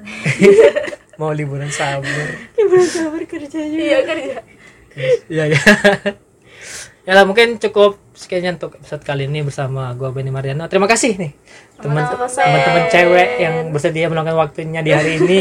mau 1.20 1.30
liburan 1.36 1.68
sabar. 1.68 2.26
Liburan 2.56 2.88
sabar 2.88 3.22
kerja 3.28 3.60
juga 3.60 3.82
iya 3.82 3.98
kerja. 4.02 4.38
Iya 5.28 5.44
ya. 5.52 5.62
ya 7.06 7.12
lah 7.12 7.24
mungkin 7.28 7.60
cukup 7.60 8.00
sekian 8.16 8.56
untuk 8.56 8.80
episode 8.80 9.04
kali 9.04 9.28
ini 9.28 9.44
bersama 9.44 9.92
gua 9.94 10.10
Benny 10.10 10.32
Mariano. 10.32 10.64
Terima 10.72 10.88
kasih 10.88 11.20
nih 11.20 11.32
teman-teman 11.80 12.86
cewek 12.88 13.28
yang 13.40 13.54
bersedia 13.72 14.08
meluangkan 14.08 14.36
waktunya 14.36 14.80
di 14.80 14.92
hari 14.92 15.20
ini 15.20 15.40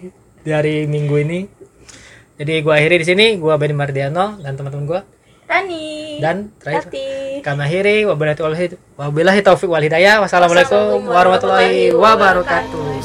di 0.44 0.50
hari 0.50 0.88
Minggu 0.88 1.16
ini. 1.20 1.40
Jadi 2.40 2.64
gua 2.64 2.80
akhiri 2.80 2.96
di 3.02 3.06
sini 3.06 3.26
gua 3.36 3.60
Benny 3.60 3.76
Mariano 3.76 4.40
dan 4.40 4.56
teman-teman 4.56 4.86
gua. 4.88 5.00
Rani. 5.48 6.20
Dan 6.20 6.52
terakhir. 6.60 6.88
Tati 6.88 7.17
kami 7.42 7.62
akhiri 7.64 8.04
wabillahi 8.04 9.40
taufik 9.42 9.70
wal 9.70 9.82
hidayah. 9.82 10.20
Wassalamualaikum 10.22 11.06
warahmatullahi 11.08 11.92
wabarakatuh. 11.94 12.98